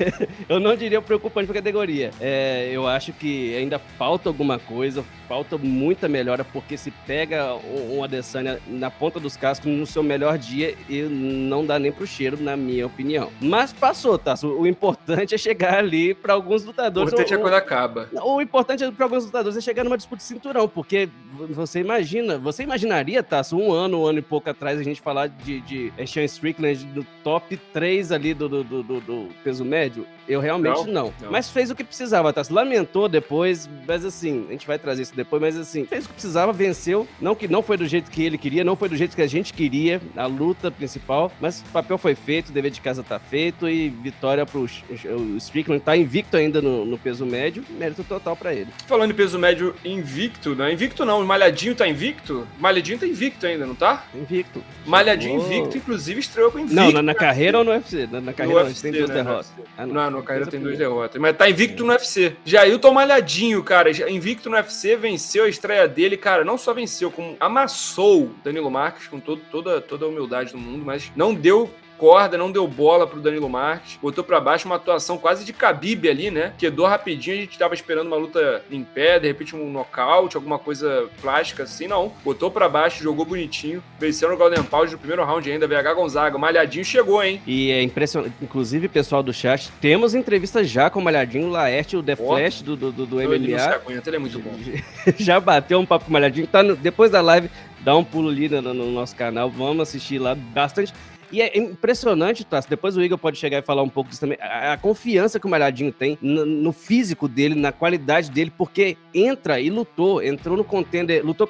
eu 0.48 0.60
não 0.60 0.76
diria 0.76 1.00
preocupante 1.00 1.46
pra 1.46 1.54
categoria. 1.54 2.10
É, 2.20 2.70
eu 2.72 2.86
acho 2.86 3.12
que 3.12 3.56
ainda 3.56 3.78
falta 3.78 4.28
alguma 4.28 4.58
coisa, 4.58 5.04
falta 5.28 5.56
muita 5.56 6.08
melhora, 6.08 6.44
porque 6.44 6.76
se 6.76 6.90
pega 6.90 7.54
um 7.54 8.02
Adesanya 8.02 8.58
na 8.66 8.90
ponta 8.90 9.20
dos 9.20 9.36
cascos 9.36 9.70
no 9.70 9.86
seu 9.86 10.02
melhor 10.02 10.38
dia 10.38 10.74
e 10.88 11.02
não 11.02 11.64
dá 11.64 11.78
nem 11.78 11.92
pro 11.92 12.06
cheiro, 12.06 12.40
na 12.40 12.56
minha 12.56 12.86
opinião. 12.86 13.30
Mas 13.40 13.72
passou, 13.72 14.18
tá? 14.18 14.34
O 14.42 14.66
importante 14.66 15.34
é 15.34 15.38
chegar 15.38 15.78
ali 15.78 16.14
para 16.14 16.34
alguns 16.34 16.64
lutadores. 16.64 17.12
O 17.12 17.14
importante 17.14 17.34
é 17.34 17.38
quando 17.38 17.54
acaba. 17.54 18.08
O 18.22 18.40
importante 18.40 18.84
é 18.84 18.90
para 18.90 19.06
alguns 19.06 19.24
lutadores 19.24 19.56
é 19.56 19.60
chegar 19.60 19.84
numa 19.84 19.96
disputa 19.96 20.18
de 20.18 20.24
cinturão, 20.24 20.68
porque 20.68 21.08
você 21.48 21.80
imagina, 21.80 22.38
você 22.38 22.62
imaginaria, 22.62 23.22
tá? 23.22 23.40
Um 23.52 23.72
ano, 23.72 24.02
um 24.02 24.06
ano 24.06 24.18
e 24.18 24.22
pouco 24.22 24.48
atrás 24.50 24.78
a 24.78 24.82
gente 24.82 25.00
falar 25.00 25.28
de, 25.28 25.60
de 25.60 25.92
Sean 26.06 26.24
Strickland 26.24 26.84
do 26.86 27.04
top 27.24 27.56
3 27.72 28.12
ali 28.12 28.34
do, 28.34 28.48
do, 28.48 28.64
do, 28.64 28.82
do 28.82 29.28
peso 29.42 29.64
médio? 29.64 30.06
Eu 30.28 30.40
realmente 30.40 30.86
não, 30.86 31.06
não. 31.06 31.14
não, 31.22 31.30
Mas 31.30 31.50
fez 31.50 31.70
o 31.70 31.74
que 31.74 31.82
precisava, 31.82 32.32
tá? 32.32 32.44
Se 32.44 32.52
lamentou 32.52 33.08
depois, 33.08 33.68
mas 33.86 34.04
assim, 34.04 34.46
a 34.48 34.52
gente 34.52 34.66
vai 34.66 34.78
trazer 34.78 35.02
isso 35.02 35.16
depois, 35.16 35.42
mas 35.42 35.56
assim, 35.56 35.84
fez 35.84 36.04
o 36.04 36.08
que 36.08 36.14
precisava, 36.14 36.52
venceu. 36.52 37.06
Não 37.20 37.34
que 37.34 37.48
não 37.48 37.62
foi 37.62 37.76
do 37.76 37.86
jeito 37.86 38.10
que 38.10 38.22
ele 38.22 38.38
queria, 38.38 38.62
não 38.62 38.76
foi 38.76 38.88
do 38.88 38.96
jeito 38.96 39.16
que 39.16 39.22
a 39.22 39.26
gente 39.26 39.52
queria, 39.52 40.00
a 40.16 40.26
luta 40.26 40.70
principal, 40.70 41.32
mas 41.40 41.60
o 41.62 41.72
papel 41.72 41.98
foi 41.98 42.14
feito, 42.14 42.50
o 42.50 42.52
dever 42.52 42.70
de 42.70 42.80
casa 42.80 43.02
tá 43.02 43.18
feito 43.18 43.68
e 43.68 43.88
vitória 43.88 44.46
pro 44.46 44.60
o 44.60 45.36
Strickland, 45.36 45.82
tá 45.82 45.96
invicto 45.96 46.36
ainda 46.36 46.60
no, 46.62 46.84
no 46.84 46.98
peso 46.98 47.26
médio, 47.26 47.64
mérito 47.70 48.04
total 48.04 48.36
para 48.36 48.54
ele. 48.54 48.68
Falando 48.86 49.10
em 49.10 49.14
peso 49.14 49.38
médio 49.38 49.74
invicto, 49.84 50.54
não 50.54 50.66
é 50.66 50.72
invicto 50.72 51.04
não, 51.04 51.20
o 51.22 51.26
Malhadinho 51.26 51.74
tá 51.74 51.88
invicto? 51.88 52.46
Malhadinho 52.58 52.98
tá 52.98 53.06
invicto 53.06 53.46
ainda, 53.46 53.66
não 53.66 53.74
tá? 53.74 54.04
Invicto. 54.14 54.62
Malhadinho 54.86 55.40
invicto, 55.40 55.76
inclusive 55.76 56.20
estreou 56.20 56.50
com 56.50 56.58
invicto. 56.58 56.74
Não, 56.74 56.92
na, 56.92 57.02
na 57.02 57.14
carreira 57.14 57.59
ou 57.60 57.64
no 57.64 57.70
UFC? 57.72 58.06
Na, 58.10 58.20
na 58.20 58.32
carreira 58.32 58.60
no 58.60 58.66
UFC, 58.66 58.82
tem 58.82 58.92
duas 58.92 59.08
né, 59.08 59.14
derrotas. 59.16 59.52
Ah, 59.76 59.86
não, 59.86 59.94
não, 59.94 60.10
na 60.18 60.22
carreira 60.22 60.50
tem 60.50 60.60
duas 60.60 60.76
derrotas. 60.76 61.20
Mas 61.20 61.36
tá 61.36 61.48
invicto 61.48 61.84
no 61.84 61.92
UFC. 61.92 62.36
Jailton 62.44 62.92
Malhadinho, 62.92 63.62
cara, 63.62 63.90
invicto 64.10 64.50
no 64.50 64.56
UFC, 64.56 64.96
venceu 64.96 65.44
a 65.44 65.48
estreia 65.48 65.86
dele, 65.88 66.16
cara, 66.16 66.44
não 66.44 66.58
só 66.58 66.74
venceu, 66.74 67.10
como 67.10 67.36
amassou 67.38 68.30
Danilo 68.44 68.70
Marques 68.70 69.06
com 69.06 69.20
todo, 69.20 69.40
toda, 69.50 69.80
toda 69.80 70.04
a 70.04 70.08
humildade 70.08 70.52
do 70.52 70.58
mundo, 70.58 70.84
mas 70.84 71.10
não 71.14 71.34
deu 71.34 71.70
corda, 72.00 72.38
não 72.38 72.50
deu 72.50 72.66
bola 72.66 73.06
pro 73.06 73.20
Danilo 73.20 73.46
Marques, 73.46 73.98
botou 74.00 74.24
para 74.24 74.40
baixo 74.40 74.64
uma 74.64 74.76
atuação 74.76 75.18
quase 75.18 75.44
de 75.44 75.52
Khabib 75.52 76.08
ali, 76.08 76.30
né? 76.30 76.54
Quedou 76.56 76.86
rapidinho, 76.86 77.36
a 77.36 77.40
gente 77.40 77.58
tava 77.58 77.74
esperando 77.74 78.06
uma 78.06 78.16
luta 78.16 78.64
em 78.70 78.82
pé, 78.82 79.20
de 79.20 79.28
repente 79.28 79.54
um 79.54 79.70
nocaute, 79.70 80.34
alguma 80.34 80.58
coisa 80.58 81.10
plástica 81.20 81.64
assim, 81.64 81.86
não. 81.86 82.10
Botou 82.24 82.50
para 82.50 82.70
baixo, 82.70 83.02
jogou 83.02 83.26
bonitinho, 83.26 83.82
venceu 83.98 84.30
no 84.30 84.36
Golden 84.38 84.62
Pause 84.62 84.92
no 84.92 84.98
primeiro 84.98 85.22
round 85.22 85.52
ainda, 85.52 85.68
VH 85.68 85.92
Gonzaga, 85.94 86.38
Malhadinho 86.38 86.84
chegou, 86.86 87.22
hein? 87.22 87.42
E 87.46 87.70
é 87.70 87.82
impressionante, 87.82 88.32
inclusive, 88.40 88.88
pessoal 88.88 89.22
do 89.22 89.32
chat, 89.32 89.70
temos 89.78 90.14
entrevista 90.14 90.64
já 90.64 90.88
com 90.88 91.00
o 91.00 91.04
Malhadinho, 91.04 91.48
o 91.48 91.50
Laerte, 91.50 91.98
o 91.98 92.02
The 92.02 92.16
Flash 92.16 92.62
do, 92.62 92.76
do, 92.76 92.90
do, 92.90 93.04
do 93.04 93.16
MMA. 93.16 93.34
Ele, 93.34 93.54
aguenta, 93.54 94.08
ele 94.08 94.16
é 94.16 94.18
muito 94.18 94.38
bom. 94.38 94.52
já 95.18 95.38
bateu 95.38 95.78
um 95.78 95.84
papo 95.84 96.06
com 96.06 96.10
o 96.10 96.12
Malhadinho, 96.14 96.46
tá 96.46 96.62
no, 96.62 96.74
depois 96.74 97.10
da 97.10 97.20
live, 97.20 97.50
dá 97.80 97.94
um 97.94 98.02
pulo 98.02 98.30
ali 98.30 98.48
no, 98.48 98.62
no 98.62 98.90
nosso 98.90 99.14
canal, 99.14 99.50
vamos 99.50 99.82
assistir 99.82 100.18
lá 100.18 100.34
bastante 100.34 100.94
e 101.32 101.40
é 101.40 101.56
impressionante, 101.56 102.44
tá? 102.44 102.60
Depois 102.68 102.96
o 102.96 103.02
Igor 103.02 103.18
pode 103.18 103.38
chegar 103.38 103.58
e 103.58 103.62
falar 103.62 103.82
um 103.82 103.88
pouco 103.88 104.10
disso 104.10 104.20
também. 104.20 104.38
A, 104.40 104.72
a 104.72 104.76
confiança 104.76 105.38
que 105.38 105.46
o 105.46 105.50
Malhadinho 105.50 105.92
tem 105.92 106.18
no, 106.20 106.44
no, 106.44 106.72
físico 106.72 107.28
dele, 107.28 107.54
na 107.54 107.72
qualidade 107.72 108.30
dele, 108.30 108.52
porque 108.56 108.96
entra 109.14 109.60
e 109.60 109.70
lutou, 109.70 110.22
entrou 110.22 110.56
no 110.56 110.64
contender, 110.64 111.24
lutou, 111.24 111.48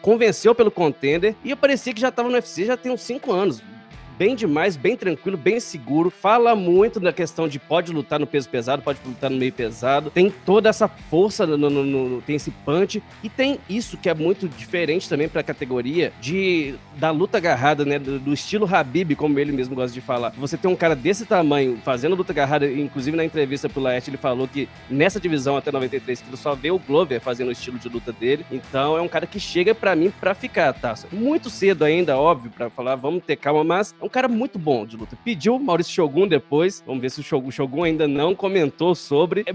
convenceu 0.00 0.54
pelo 0.54 0.70
contender, 0.70 1.34
e 1.44 1.50
eu 1.50 1.56
parecia 1.56 1.92
que 1.92 2.00
já 2.00 2.10
tava 2.10 2.28
no 2.28 2.34
UFC 2.34 2.64
já 2.64 2.76
tem 2.76 2.92
uns 2.92 3.02
5 3.02 3.32
anos 3.32 3.62
bem 4.18 4.34
demais, 4.34 4.76
bem 4.76 4.96
tranquilo, 4.96 5.36
bem 5.36 5.60
seguro. 5.60 6.10
Fala 6.10 6.54
muito 6.56 6.98
da 6.98 7.12
questão 7.12 7.46
de 7.46 7.58
pode 7.58 7.92
lutar 7.92 8.18
no 8.18 8.26
peso 8.26 8.48
pesado, 8.48 8.82
pode 8.82 8.98
lutar 9.06 9.30
no 9.30 9.36
meio 9.36 9.52
pesado. 9.52 10.10
Tem 10.10 10.28
toda 10.44 10.68
essa 10.68 10.88
força, 10.88 11.46
no, 11.46 11.56
no, 11.56 11.84
no 11.84 12.22
tem 12.22 12.34
esse 12.34 12.50
punch. 12.50 13.00
E 13.22 13.28
tem 13.28 13.60
isso 13.70 13.96
que 13.96 14.08
é 14.08 14.14
muito 14.14 14.48
diferente 14.48 15.08
também 15.08 15.28
para 15.28 15.40
a 15.40 15.44
categoria 15.44 16.12
de 16.20 16.74
da 16.96 17.12
luta 17.12 17.38
agarrada, 17.38 17.84
né? 17.84 17.98
Do, 17.98 18.18
do, 18.18 18.34
estilo 18.34 18.66
Habib, 18.66 19.14
como 19.14 19.38
ele 19.38 19.52
mesmo 19.52 19.76
gosta 19.76 19.94
de 19.94 20.00
falar. 20.00 20.30
Você 20.30 20.56
tem 20.56 20.68
um 20.68 20.74
cara 20.74 20.96
desse 20.96 21.24
tamanho 21.24 21.78
fazendo 21.84 22.16
luta 22.16 22.32
agarrada, 22.32 22.68
inclusive 22.68 23.16
na 23.16 23.24
entrevista 23.24 23.68
pro 23.68 23.80
Laerte, 23.80 24.10
ele 24.10 24.16
falou 24.16 24.48
que 24.48 24.68
nessa 24.90 25.20
divisão 25.20 25.56
até 25.56 25.70
93 25.70 26.20
quilos 26.20 26.40
só 26.40 26.56
vê 26.56 26.72
o 26.72 26.78
Glover 26.78 27.20
fazendo 27.20 27.48
o 27.48 27.52
estilo 27.52 27.78
de 27.78 27.88
luta 27.88 28.12
dele. 28.12 28.44
Então 28.50 28.96
é 28.96 29.00
um 29.00 29.08
cara 29.08 29.26
que 29.26 29.38
chega 29.38 29.74
para 29.74 29.94
mim 29.94 30.12
para 30.18 30.34
ficar, 30.34 30.72
tá? 30.72 30.94
Muito 31.12 31.48
cedo 31.48 31.84
ainda, 31.84 32.16
óbvio, 32.16 32.50
para 32.50 32.68
falar, 32.68 32.96
vamos 32.96 33.22
ter 33.24 33.36
calma, 33.36 33.62
mas 33.62 33.94
é 34.00 34.04
um 34.04 34.07
cara 34.10 34.28
muito 34.28 34.58
bom 34.58 34.86
de 34.86 34.96
luta. 34.96 35.16
Pediu 35.24 35.56
o 35.56 35.60
Maurício 35.60 35.92
Shogun 35.92 36.26
depois. 36.26 36.82
Vamos 36.86 37.02
ver 37.02 37.10
se 37.10 37.20
o 37.20 37.22
Shogun, 37.22 37.48
o 37.48 37.52
Shogun 37.52 37.84
ainda 37.84 38.08
não 38.08 38.34
comentou 38.34 38.94
sobre. 38.94 39.44
É 39.46 39.54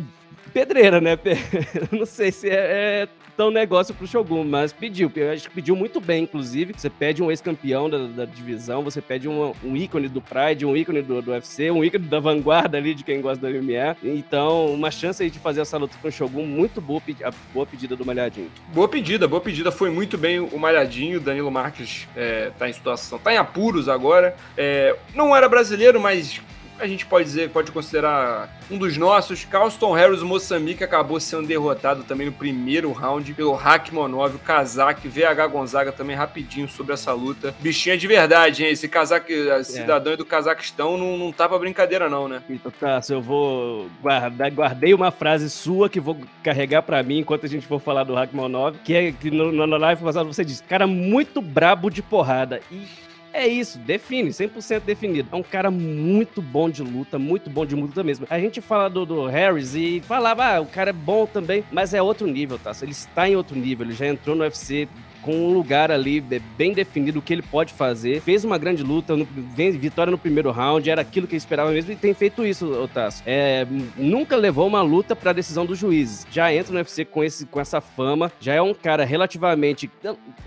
pedreira, 0.53 1.01
né? 1.01 1.17
não 1.91 2.05
sei 2.05 2.31
se 2.31 2.49
é, 2.49 2.53
é 2.53 3.07
tão 3.35 3.51
negócio 3.51 3.93
pro 3.93 4.07
Shogun, 4.07 4.43
mas 4.43 4.71
pediu. 4.71 5.11
Acho 5.31 5.49
que 5.49 5.55
pediu 5.55 5.75
muito 5.75 5.99
bem, 5.99 6.23
inclusive. 6.23 6.73
Você 6.75 6.89
pede 6.89 7.21
um 7.21 7.29
ex-campeão 7.29 7.89
da, 7.89 7.97
da, 8.07 8.25
divisão, 8.25 8.83
você 8.83 9.01
pede 9.01 9.27
um, 9.27 9.53
um, 9.63 9.75
ícone 9.75 10.07
do 10.07 10.21
Pride, 10.21 10.65
um 10.65 10.75
ícone 10.75 11.01
do, 11.01 11.21
do 11.21 11.31
UFC, 11.31 11.71
um 11.71 11.83
ícone 11.83 12.05
da 12.05 12.19
vanguarda 12.19 12.77
ali 12.77 12.93
de 12.93 13.03
quem 13.03 13.21
gosta 13.21 13.45
do 13.45 13.53
MMA. 13.53 13.97
Então, 14.03 14.67
uma 14.67 14.91
chance 14.91 15.21
aí 15.23 15.29
de 15.29 15.39
fazer 15.39 15.61
essa 15.61 15.77
luta 15.77 15.97
com 16.01 16.07
o 16.07 16.11
Shogun, 16.11 16.45
muito 16.45 16.79
boa, 16.79 17.01
a 17.23 17.31
boa 17.53 17.65
pedida 17.65 17.95
do 17.95 18.05
Malhadinho. 18.05 18.51
Boa 18.73 18.87
pedida, 18.87 19.27
boa 19.27 19.41
pedida. 19.41 19.71
Foi 19.71 19.89
muito 19.89 20.17
bem 20.17 20.39
o 20.39 20.57
Malhadinho. 20.57 21.19
Danilo 21.19 21.51
Marques 21.51 22.07
é, 22.15 22.51
tá 22.57 22.69
em 22.69 22.73
situação, 22.73 23.17
tá 23.17 23.33
em 23.33 23.37
apuros 23.37 23.89
agora. 23.89 24.35
É, 24.55 24.95
não 25.15 25.35
era 25.35 25.49
brasileiro, 25.49 25.99
mas 25.99 26.41
a 26.79 26.87
gente 26.87 27.05
pode 27.05 27.25
dizer, 27.25 27.49
pode 27.49 27.71
considerar 27.71 28.49
um 28.69 28.77
dos 28.77 28.97
nossos. 28.97 29.45
Carlston 29.45 29.93
Harris, 29.93 30.21
o 30.21 30.25
Moçambique, 30.25 30.83
acabou 30.83 31.19
sendo 31.19 31.47
derrotado 31.47 32.03
também 32.03 32.27
no 32.27 32.33
primeiro 32.33 32.91
round 32.91 33.33
pelo 33.33 33.59
Monov, 33.91 34.35
o 34.35 34.39
Kazak, 34.39 35.07
VH 35.07 35.47
Gonzaga 35.51 35.91
também 35.91 36.15
rapidinho 36.15 36.67
sobre 36.67 36.93
essa 36.93 37.13
luta. 37.13 37.53
Bichinha 37.59 37.97
de 37.97 38.07
verdade, 38.07 38.63
hein? 38.63 38.71
Esse 38.71 38.87
Kazak, 38.87 39.31
é. 39.31 39.63
cidadão 39.63 40.15
do 40.15 40.25
Cazaquistão 40.25 40.97
não, 40.97 41.17
não 41.17 41.31
tá 41.31 41.47
pra 41.47 41.57
brincadeira 41.59 42.09
não, 42.09 42.27
né? 42.27 42.41
Então 42.49 42.71
tá, 42.71 43.01
se 43.01 43.13
eu 43.13 43.21
vou 43.21 43.89
guardar, 44.01 44.51
guardei 44.51 44.93
uma 44.93 45.11
frase 45.11 45.49
sua 45.49 45.89
que 45.89 45.99
vou 45.99 46.17
carregar 46.43 46.81
para 46.81 47.01
mim 47.03 47.19
enquanto 47.19 47.45
a 47.45 47.49
gente 47.49 47.65
for 47.65 47.79
falar 47.79 48.03
do 48.03 48.13
Monov, 48.33 48.77
que 48.83 48.93
é 48.93 49.11
que 49.11 49.31
no, 49.31 49.65
na 49.65 49.77
live 49.77 50.03
passada 50.03 50.25
você 50.25 50.43
disse, 50.43 50.63
cara 50.63 50.87
muito 50.87 51.41
brabo 51.41 51.89
de 51.89 52.01
porrada. 52.01 52.61
E 52.71 53.02
é 53.33 53.47
isso, 53.47 53.79
define, 53.79 54.29
100% 54.29 54.81
definido. 54.81 55.29
É 55.31 55.35
um 55.35 55.43
cara 55.43 55.71
muito 55.71 56.41
bom 56.41 56.69
de 56.69 56.83
luta, 56.83 57.17
muito 57.17 57.49
bom 57.49 57.65
de 57.65 57.75
luta 57.75 58.03
mesmo. 58.03 58.27
A 58.29 58.39
gente 58.39 58.61
fala 58.61 58.89
do, 58.89 59.05
do 59.05 59.25
Harris 59.25 59.73
e 59.73 60.01
falava, 60.01 60.45
ah, 60.45 60.61
o 60.61 60.65
cara 60.67 60.91
é 60.91 60.93
bom 60.93 61.25
também, 61.25 61.63
mas 61.71 61.93
é 61.93 62.01
outro 62.01 62.27
nível, 62.27 62.59
tá? 62.59 62.71
Ele 62.81 62.91
está 62.91 63.27
em 63.27 63.35
outro 63.35 63.55
nível, 63.57 63.87
ele 63.87 63.95
já 63.95 64.07
entrou 64.07 64.35
no 64.35 64.43
UFC 64.43 64.87
com 65.23 65.33
um 65.33 65.53
lugar 65.53 65.91
ali 65.91 66.21
bem 66.21 66.73
definido 66.73 67.19
o 67.19 67.21
que 67.21 67.33
ele 67.33 67.41
pode 67.41 67.73
fazer. 67.73 68.21
Fez 68.21 68.43
uma 68.43 68.57
grande 68.57 68.83
luta, 68.83 69.15
no, 69.15 69.25
vitória 69.55 70.11
no 70.11 70.17
primeiro 70.17 70.51
round, 70.51 70.89
era 70.89 71.01
aquilo 71.01 71.25
que 71.25 71.33
ele 71.33 71.37
esperava 71.37 71.71
mesmo 71.71 71.91
e 71.91 71.95
tem 71.95 72.13
feito 72.13 72.45
isso, 72.45 72.71
Otácio. 72.71 73.23
É, 73.25 73.65
nunca 73.97 74.35
levou 74.35 74.67
uma 74.67 74.81
luta 74.81 75.15
para 75.15 75.33
decisão 75.33 75.65
dos 75.65 75.79
juízes. 75.79 76.27
Já 76.31 76.53
entra 76.53 76.73
no 76.73 76.79
UFC 76.79 77.05
com, 77.05 77.23
esse, 77.23 77.45
com 77.45 77.59
essa 77.59 77.79
fama, 77.79 78.31
já 78.39 78.53
é 78.53 78.61
um 78.61 78.73
cara 78.73 79.05
relativamente. 79.05 79.89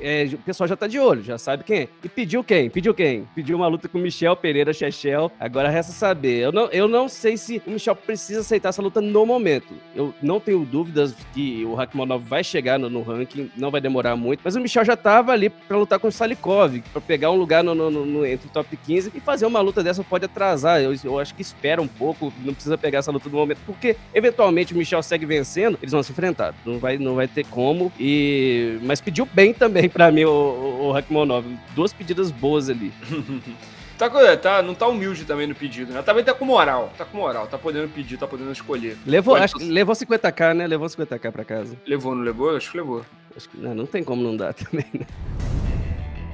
É, 0.01 0.29
o 0.33 0.39
pessoal 0.39 0.69
já 0.69 0.77
tá 0.77 0.87
de 0.87 0.99
olho, 0.99 1.23
já 1.23 1.39
sabe 1.39 1.65
quem 1.65 1.79
é. 1.81 1.89
E 2.05 2.09
pediu 2.09 2.45
quem? 2.45 2.69
Pediu 2.69 2.95
quem? 2.95 3.27
Pediu 3.35 3.57
uma 3.57 3.67
luta 3.67 3.89
com 3.89 3.99
Michel 3.99 4.37
Pereira 4.37 4.73
Chechel. 4.73 5.33
Agora 5.41 5.71
resta 5.71 5.93
saber. 5.93 6.43
Eu 6.43 6.53
não, 6.53 6.67
eu 6.67 6.87
não 6.87 7.09
sei 7.09 7.37
se 7.37 7.63
o 7.67 7.71
Michel 7.71 7.97
precisa 7.97 8.41
aceitar 8.41 8.69
essa 8.69 8.83
luta 8.83 9.01
no 9.01 9.25
momento. 9.25 9.75
Eu 9.95 10.15
não 10.23 10.39
tenho 10.39 10.65
dúvidas 10.65 11.15
que 11.33 11.65
o 11.65 11.75
Rakhmonov 11.75 12.23
vai 12.23 12.45
chegar 12.45 12.79
no, 12.79 12.91
no 12.91 13.03
ranking, 13.03 13.51
não 13.57 13.71
vai 13.71 13.81
demorar 13.81 14.17
muito, 14.17 14.41
mas 14.45 14.57
o 14.57 14.61
Michel 14.67 14.85
já 14.85 14.97
tava 14.97 15.31
ali 15.31 15.49
para 15.49 15.77
lutar 15.77 16.01
com 16.01 16.09
o 16.09 16.13
Salikov, 16.13 16.83
para 16.93 17.01
pegar 17.01 17.31
um 17.31 17.37
lugar 17.37 17.63
no, 17.63 17.73
no, 17.73 17.89
no, 17.89 18.27
entre 18.27 18.49
o 18.49 18.51
top 18.51 18.77
15 18.77 19.13
e 19.15 19.21
fazer 19.21 19.47
uma 19.47 19.61
luta 19.61 19.81
dessa 19.81 20.03
pode 20.03 20.25
atrasar. 20.25 20.81
Eu, 20.81 20.93
eu 21.05 21.21
acho 21.21 21.33
que 21.35 21.41
espera 21.41 21.81
um 21.81 21.87
pouco, 21.87 22.33
não 22.45 22.53
precisa 22.53 22.77
pegar 22.77 22.99
essa 22.99 23.13
luta 23.13 23.29
no 23.29 23.37
momento, 23.37 23.61
porque 23.65 23.97
eventualmente 24.13 24.75
o 24.75 24.77
Michel 24.77 25.03
segue 25.05 25.25
vencendo, 25.25 25.79
eles 25.81 25.93
vão 25.93 26.03
se 26.03 26.11
enfrentar. 26.11 26.53
Não 26.65 26.81
vai, 26.81 26.99
não 26.99 27.15
vai 27.15 27.29
ter 27.29 27.47
como. 27.47 27.93
E 27.99 28.79
mas 28.83 29.01
pediu 29.01 29.25
bem 29.33 29.55
também 29.55 29.89
para 29.89 30.11
mim 30.11 30.25
o, 30.25 30.31
o, 30.31 30.87
o 30.89 30.93
Rakhmonov. 30.93 31.47
Duas 31.77 31.93
pedidas 31.93 32.33
boas 32.33 32.69
ali. 32.69 32.93
Tá, 33.97 34.11
tá, 34.37 34.63
não 34.63 34.75
tá 34.75 34.87
humilde 34.87 35.25
também 35.25 35.47
no 35.47 35.55
pedido, 35.55 35.91
né? 35.91 36.03
Também 36.03 36.23
tá 36.23 36.35
com 36.35 36.45
moral, 36.45 36.93
tá 36.99 37.07
com 37.07 37.17
moral, 37.17 37.47
tá 37.47 37.57
podendo 37.57 37.89
pedir, 37.89 38.19
tá 38.19 38.27
podendo 38.27 38.53
escolher. 38.53 38.95
Levou, 39.07 39.35
acho, 39.35 39.57
levou 39.57 39.95
50k, 39.95 40.53
né? 40.53 40.67
Levou 40.67 40.87
50k 40.87 41.33
pra 41.33 41.45
casa. 41.47 41.79
Levou, 41.87 42.15
não 42.15 42.23
levou? 42.23 42.55
Acho 42.55 42.71
que 42.71 42.77
levou. 42.77 43.07
Acho 43.37 43.49
que 43.49 43.59
não, 43.59 43.75
não 43.75 43.87
tem 43.87 44.03
como 44.03 44.23
não 44.23 44.37
dar 44.37 44.55
também, 44.55 44.87
né? 44.93 45.07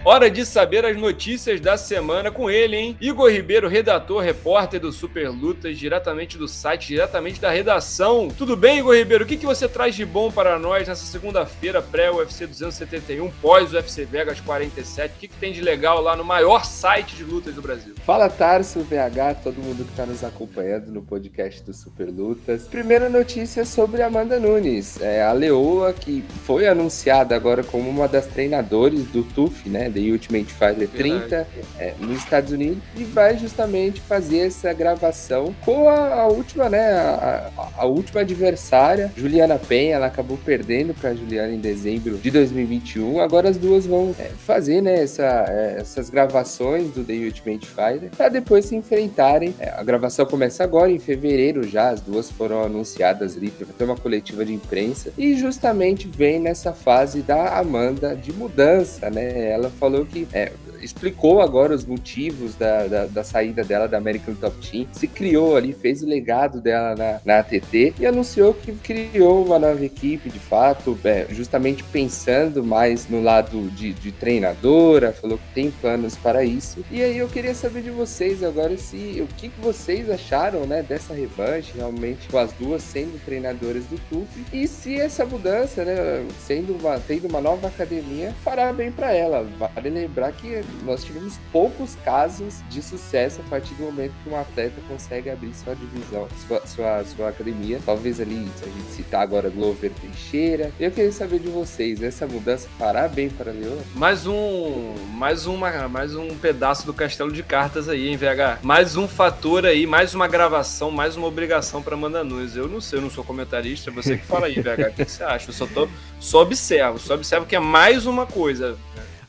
Hora 0.04 0.28
de 0.28 0.44
saber 0.44 0.84
as 0.84 0.96
notícias 0.96 1.60
da 1.60 1.76
semana 1.76 2.28
com 2.28 2.50
ele, 2.50 2.76
hein? 2.76 2.96
Igor 3.00 3.30
Ribeiro, 3.30 3.68
redator, 3.68 4.20
repórter 4.20 4.80
do 4.80 4.90
Super 4.90 5.28
Lutas, 5.30 5.78
diretamente 5.78 6.36
do 6.36 6.48
site, 6.48 6.88
diretamente 6.88 7.40
da 7.40 7.52
redação. 7.52 8.26
Tudo 8.36 8.56
bem, 8.56 8.78
Igor 8.78 8.96
Ribeiro? 8.96 9.22
O 9.22 9.26
que, 9.26 9.36
que 9.36 9.46
você 9.46 9.68
traz 9.68 9.94
de 9.94 10.04
bom 10.04 10.28
para 10.28 10.58
nós 10.58 10.88
nessa 10.88 11.06
segunda-feira, 11.06 11.80
pré-UFC 11.80 12.48
271, 12.48 13.30
pós-UFC 13.40 14.04
Vegas 14.04 14.40
47? 14.40 15.14
O 15.14 15.18
que, 15.20 15.28
que 15.28 15.36
tem 15.36 15.52
de 15.52 15.60
legal 15.60 16.00
lá 16.00 16.16
no 16.16 16.24
maior 16.24 16.64
site 16.64 17.14
de 17.14 17.22
lutas 17.22 17.54
do 17.54 17.62
Brasil? 17.62 17.91
Fala, 18.04 18.28
Tarso, 18.28 18.80
VH, 18.80 19.42
todo 19.44 19.62
mundo 19.62 19.84
que 19.84 19.92
está 19.92 20.04
nos 20.04 20.24
acompanhando 20.24 20.90
no 20.90 21.02
podcast 21.02 21.62
do 21.62 21.72
Super 21.72 22.08
Lutas. 22.08 22.64
Primeira 22.64 23.08
notícia 23.08 23.64
sobre 23.64 24.02
Amanda 24.02 24.40
Nunes. 24.40 25.00
É, 25.00 25.22
a 25.22 25.30
Leoa, 25.30 25.92
que 25.92 26.24
foi 26.44 26.66
anunciada 26.66 27.36
agora 27.36 27.62
como 27.62 27.88
uma 27.88 28.08
das 28.08 28.26
treinadoras 28.26 29.04
do 29.04 29.22
TUF, 29.22 29.68
né? 29.68 29.88
The 29.88 30.00
Ultimate 30.00 30.52
Fighter 30.52 30.88
30 30.88 31.46
é, 31.78 31.94
nos 32.00 32.18
Estados 32.18 32.50
Unidos 32.50 32.82
e 32.96 33.04
vai 33.04 33.38
justamente 33.38 34.00
fazer 34.00 34.46
essa 34.48 34.72
gravação 34.72 35.54
com 35.64 35.88
a, 35.88 36.22
a 36.22 36.26
última, 36.26 36.68
né, 36.68 36.92
a, 36.92 37.52
a, 37.76 37.84
última 37.84 38.22
adversária, 38.22 39.12
Juliana 39.16 39.60
Penha, 39.60 39.94
ela 39.94 40.06
acabou 40.06 40.36
perdendo 40.44 40.92
para 40.92 41.14
Juliana 41.14 41.52
em 41.52 41.60
dezembro 41.60 42.18
de 42.18 42.30
2021. 42.32 43.20
Agora 43.20 43.48
as 43.48 43.56
duas 43.56 43.86
vão 43.86 44.12
é, 44.18 44.24
fazer, 44.24 44.80
né, 44.80 45.04
essa, 45.04 45.46
é, 45.48 45.76
essas 45.78 46.10
gravações 46.10 46.90
do 46.90 47.04
The 47.04 47.12
Ultimate 47.12 47.68
Fighter 47.68 47.91
para 48.16 48.28
depois 48.28 48.66
se 48.66 48.76
enfrentarem. 48.76 49.54
É, 49.58 49.70
a 49.70 49.82
gravação 49.82 50.26
começa 50.26 50.62
agora 50.64 50.90
em 50.90 50.98
fevereiro 50.98 51.66
já, 51.66 51.90
as 51.90 52.00
duas 52.00 52.30
foram 52.30 52.62
anunciadas 52.62 53.36
ali 53.36 53.50
para 53.50 53.66
ter 53.66 53.84
uma 53.84 53.96
coletiva 53.96 54.44
de 54.44 54.52
imprensa 54.52 55.12
e 55.16 55.36
justamente 55.36 56.08
vem 56.08 56.40
nessa 56.40 56.72
fase 56.72 57.22
da 57.22 57.58
Amanda 57.58 58.14
de 58.14 58.32
mudança, 58.32 59.10
né? 59.10 59.50
Ela 59.50 59.70
falou 59.70 60.04
que 60.04 60.26
é, 60.32 60.52
explicou 60.82 61.40
agora 61.40 61.74
os 61.74 61.84
motivos 61.84 62.54
da, 62.54 62.86
da, 62.86 63.06
da, 63.06 63.24
saída 63.24 63.62
dela 63.62 63.86
da 63.86 63.98
American 63.98 64.34
Top 64.34 64.54
Team, 64.66 64.86
se 64.92 65.06
criou 65.06 65.56
ali, 65.56 65.72
fez 65.72 66.02
o 66.02 66.06
legado 66.06 66.60
dela 66.60 66.94
na, 66.96 67.20
na 67.24 67.38
ATT 67.40 67.94
e 67.98 68.06
anunciou 68.06 68.52
que 68.52 68.72
criou 68.72 69.44
uma 69.44 69.58
nova 69.58 69.84
equipe, 69.84 70.28
de 70.28 70.38
fato, 70.38 70.98
é, 71.04 71.26
justamente 71.30 71.84
pensando 71.84 72.64
mais 72.64 73.08
no 73.08 73.22
lado 73.22 73.70
de, 73.70 73.92
de, 73.92 74.12
treinadora, 74.12 75.12
falou 75.12 75.38
que 75.38 75.54
tem 75.54 75.70
planos 75.70 76.16
para 76.16 76.44
isso. 76.44 76.84
E 76.90 77.02
aí 77.02 77.18
eu 77.18 77.28
queria 77.28 77.54
saber 77.54 77.82
de 77.82 77.90
vocês 77.90 78.42
agora 78.42 78.76
se 78.76 79.20
o 79.20 79.26
que, 79.34 79.52
vocês 79.62 80.10
acharam, 80.10 80.66
né, 80.66 80.82
dessa 80.82 81.14
revanche, 81.14 81.72
realmente 81.76 82.28
com 82.28 82.38
as 82.38 82.52
duas 82.52 82.82
sendo 82.82 83.22
treinadoras 83.24 83.84
do 83.84 83.98
TUF 84.08 84.28
e 84.52 84.66
se 84.66 84.98
essa 84.98 85.24
mudança, 85.24 85.84
né, 85.84 86.26
sendo 86.40 86.74
uma, 86.74 86.98
tendo 86.98 87.28
uma 87.28 87.40
nova 87.40 87.68
academia, 87.68 88.34
fará 88.42 88.72
bem 88.72 88.90
para 88.90 89.12
ela. 89.12 89.46
Vale 89.58 89.90
lembrar 89.90 90.32
que 90.32 90.62
nós 90.84 91.04
tivemos 91.04 91.38
poucos 91.50 91.96
casos 92.04 92.62
de 92.68 92.82
sucesso 92.82 93.40
a 93.40 93.48
partir 93.48 93.74
do 93.74 93.84
momento 93.84 94.12
que 94.22 94.30
um 94.30 94.38
atleta 94.38 94.80
consegue 94.88 95.30
abrir 95.30 95.54
sua 95.54 95.74
divisão, 95.74 96.28
sua, 96.46 96.66
sua, 96.66 97.04
sua 97.04 97.28
academia. 97.28 97.80
Talvez 97.84 98.20
ali, 98.20 98.48
se 98.56 98.64
a 98.64 98.68
gente 98.68 98.90
citar 98.90 99.22
agora 99.22 99.48
Glover 99.48 99.90
Teixeira. 100.00 100.72
Eu 100.78 100.90
queria 100.90 101.12
saber 101.12 101.38
de 101.38 101.48
vocês, 101.48 102.02
essa 102.02 102.26
mudança 102.26 102.68
fará 102.78 103.08
bem 103.08 103.28
para 103.28 103.50
a 103.50 103.54
Leoa? 103.54 103.82
Mais 103.94 104.26
um, 104.26 104.94
mais 105.14 105.46
uma, 105.46 105.88
mais 105.88 106.14
um 106.14 106.28
pedaço 106.36 106.86
do 106.86 106.94
castelo 106.94 107.32
de 107.32 107.42
cartas 107.42 107.88
aí, 107.88 108.08
hein, 108.08 108.16
VH? 108.16 108.58
Mais 108.62 108.96
um 108.96 109.06
fator 109.06 109.66
aí, 109.66 109.86
mais 109.86 110.14
uma 110.14 110.26
gravação, 110.28 110.90
mais 110.90 111.16
uma 111.16 111.26
obrigação 111.26 111.82
para 111.82 111.94
Amanda 111.94 112.24
Nunes. 112.24 112.56
Eu 112.56 112.68
não 112.68 112.80
sei, 112.80 112.98
eu 112.98 113.02
não 113.02 113.10
sou 113.10 113.24
comentarista, 113.24 113.90
você 113.90 114.16
que 114.16 114.24
fala 114.24 114.46
aí, 114.46 114.54
VH, 114.54 114.90
o 114.90 114.92
que 114.94 115.04
você 115.04 115.22
acha? 115.22 115.50
Eu 115.50 115.54
só, 115.54 115.66
tô, 115.66 115.88
só 116.18 116.42
observo, 116.42 116.98
só 116.98 117.14
observo 117.14 117.46
que 117.46 117.56
é 117.56 117.60
mais 117.60 118.06
uma 118.06 118.26
coisa. 118.26 118.76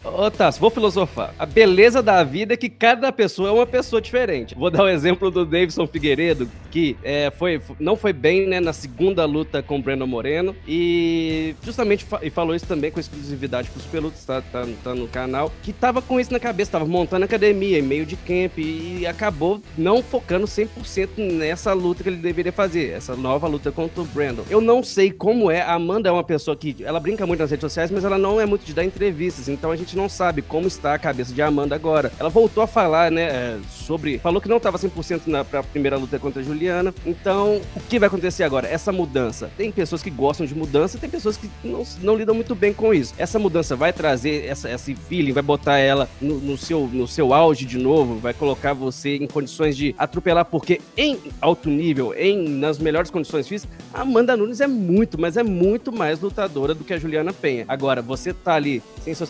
Ô, 0.04 0.30
Tassi, 0.30 0.60
vou 0.60 0.70
filosofar. 0.70 1.34
A 1.40 1.46
beleza 1.46 2.04
da 2.04 2.24
vida 2.24 2.54
é 2.54 2.58
que 2.58 2.70
cada 2.70 3.10
pessoa 3.12 3.50
é 3.50 3.52
uma 3.52 3.66
pessoa 3.66 4.02
diferente. 4.02 4.54
Vou 4.54 4.70
dar 4.70 4.84
o 4.84 4.86
um 4.86 4.90
exemplo 4.90 5.32
do 5.32 5.46
Davidson 5.46 5.88
Figueiredo, 5.88 6.50
que 6.70 6.98
é, 7.02 7.32
foi, 7.32 7.62
não 7.80 7.96
foi 7.96 8.12
bem 8.12 8.46
né, 8.46 8.60
na 8.60 8.74
segunda 8.74 9.24
luta 9.24 9.64
com 9.64 9.78
o 9.78 9.82
Breno 9.82 10.06
Moreno. 10.06 10.54
E 10.68 11.56
justamente 11.64 12.04
fa 12.04 12.20
e 12.22 12.30
falou 12.30 12.54
isso 12.54 12.66
também 12.66 12.92
com 12.92 13.00
exclusividade 13.00 13.70
para 13.70 13.80
os 13.80 13.86
peludos, 13.86 14.26
tá, 14.26 14.42
tá, 14.42 14.68
tá, 14.84 14.94
no 14.94 15.08
canal. 15.08 15.52
Que 15.64 15.72
tava 15.72 16.02
com 16.02 16.20
isso 16.20 16.34
na 16.34 16.40
cabeça, 16.40 16.72
tava 16.72 16.86
montando 16.86 17.24
academia 17.24 17.80
em 17.80 17.82
meio 17.82 18.06
de 18.06 18.18
camp 18.18 18.58
e 18.58 19.08
acabou 19.08 19.62
não 19.78 20.04
focando 20.04 20.46
100% 20.46 21.18
nessa 21.18 21.72
luta 21.72 22.04
que 22.04 22.10
ele 22.10 22.18
deveria 22.18 22.52
fazer, 22.52 22.92
essa 22.92 23.16
nova 23.16 23.48
luta 23.48 23.72
contra 23.72 24.02
o 24.02 24.06
Brandon. 24.06 24.44
Eu 24.50 24.60
não 24.60 24.84
sei 24.84 25.12
como 25.12 25.50
é. 25.50 25.62
A 25.62 25.76
Amanda 25.76 26.10
é 26.10 26.12
uma 26.12 26.24
pessoa 26.24 26.58
que 26.58 26.76
ela 26.84 27.00
brinca 27.00 27.26
muito 27.26 27.40
nas 27.40 27.52
redes 27.52 27.62
sociais, 27.62 27.90
mas 27.90 28.04
ela 28.04 28.18
não 28.18 28.42
é 28.42 28.46
muito 28.46 28.66
de 28.66 28.74
dar 28.74 28.84
entrevistas, 28.84 29.48
então 29.48 29.72
a 29.72 29.76
gente 29.78 29.93
não 29.96 30.04
não 30.04 30.10
sabe 30.10 30.42
como 30.42 30.68
está 30.68 30.94
a 30.94 31.00
cabeça 31.00 31.34
de 31.34 31.42
Amanda 31.42 31.74
agora. 31.74 32.12
Ela 32.20 32.30
voltou 32.30 32.62
a 32.62 32.68
falar, 32.68 33.10
né, 33.10 33.24
é, 33.24 33.58
sobre. 33.72 34.20
Falou 34.20 34.42
que 34.42 34.50
não 34.50 34.58
estava 34.58 34.78
100% 34.78 35.28
na 35.28 35.46
pra 35.46 35.64
primeira 35.64 35.98
luta 35.98 36.20
contra 36.20 36.42
a 36.42 36.46
Juliana. 36.46 36.94
Então, 37.06 37.62
o 37.74 37.80
que 37.80 37.98
vai 37.98 38.08
acontecer 38.08 38.44
agora? 38.44 38.68
Essa 38.68 38.92
mudança. 38.92 39.50
Tem 39.56 39.72
pessoas 39.72 40.04
que 40.04 40.10
gostam 40.10 40.46
de 40.46 40.54
mudança, 40.54 40.98
tem 40.98 41.10
pessoas 41.10 41.38
que 41.38 41.50
não, 41.64 41.84
não 42.02 42.16
lidam 42.16 42.36
muito 42.36 42.54
bem 42.54 42.74
com 42.74 42.94
isso. 42.94 43.14
Essa 43.18 43.40
mudança 43.40 43.76
vai 43.76 43.94
trazer 43.94 44.46
essa, 44.46 44.70
esse 44.70 44.94
feeling, 44.94 45.32
vai 45.32 45.44
botar 45.44 45.78
ela 45.78 46.10
no, 46.20 46.40
no, 46.40 46.58
seu, 46.58 46.90
no 46.92 47.08
seu 47.08 47.34
auge 47.34 47.66
de 47.66 47.78
novo, 47.78 48.20
vai 48.20 48.34
colocar 48.34 48.74
você 48.74 49.16
em 49.16 49.28
condições 49.28 49.78
de 49.78 49.96
atropelar, 49.98 50.46
porque 50.46 50.82
em 50.98 51.18
alto 51.40 51.70
nível, 51.70 52.14
em 52.14 52.50
nas 52.50 52.78
melhores 52.78 53.10
condições 53.10 53.48
físicas, 53.48 53.74
a 53.94 54.02
Amanda 54.02 54.36
Nunes 54.36 54.60
é 54.60 54.68
muito, 54.68 55.20
mas 55.20 55.38
é 55.38 55.44
muito 55.44 55.94
mais 55.94 56.20
lutadora 56.20 56.74
do 56.74 56.84
que 56.84 56.94
a 56.94 56.98
Juliana 56.98 57.32
Penha. 57.32 57.64
Agora, 57.68 58.02
você 58.02 58.34
tá 58.34 58.56
ali, 58.56 58.84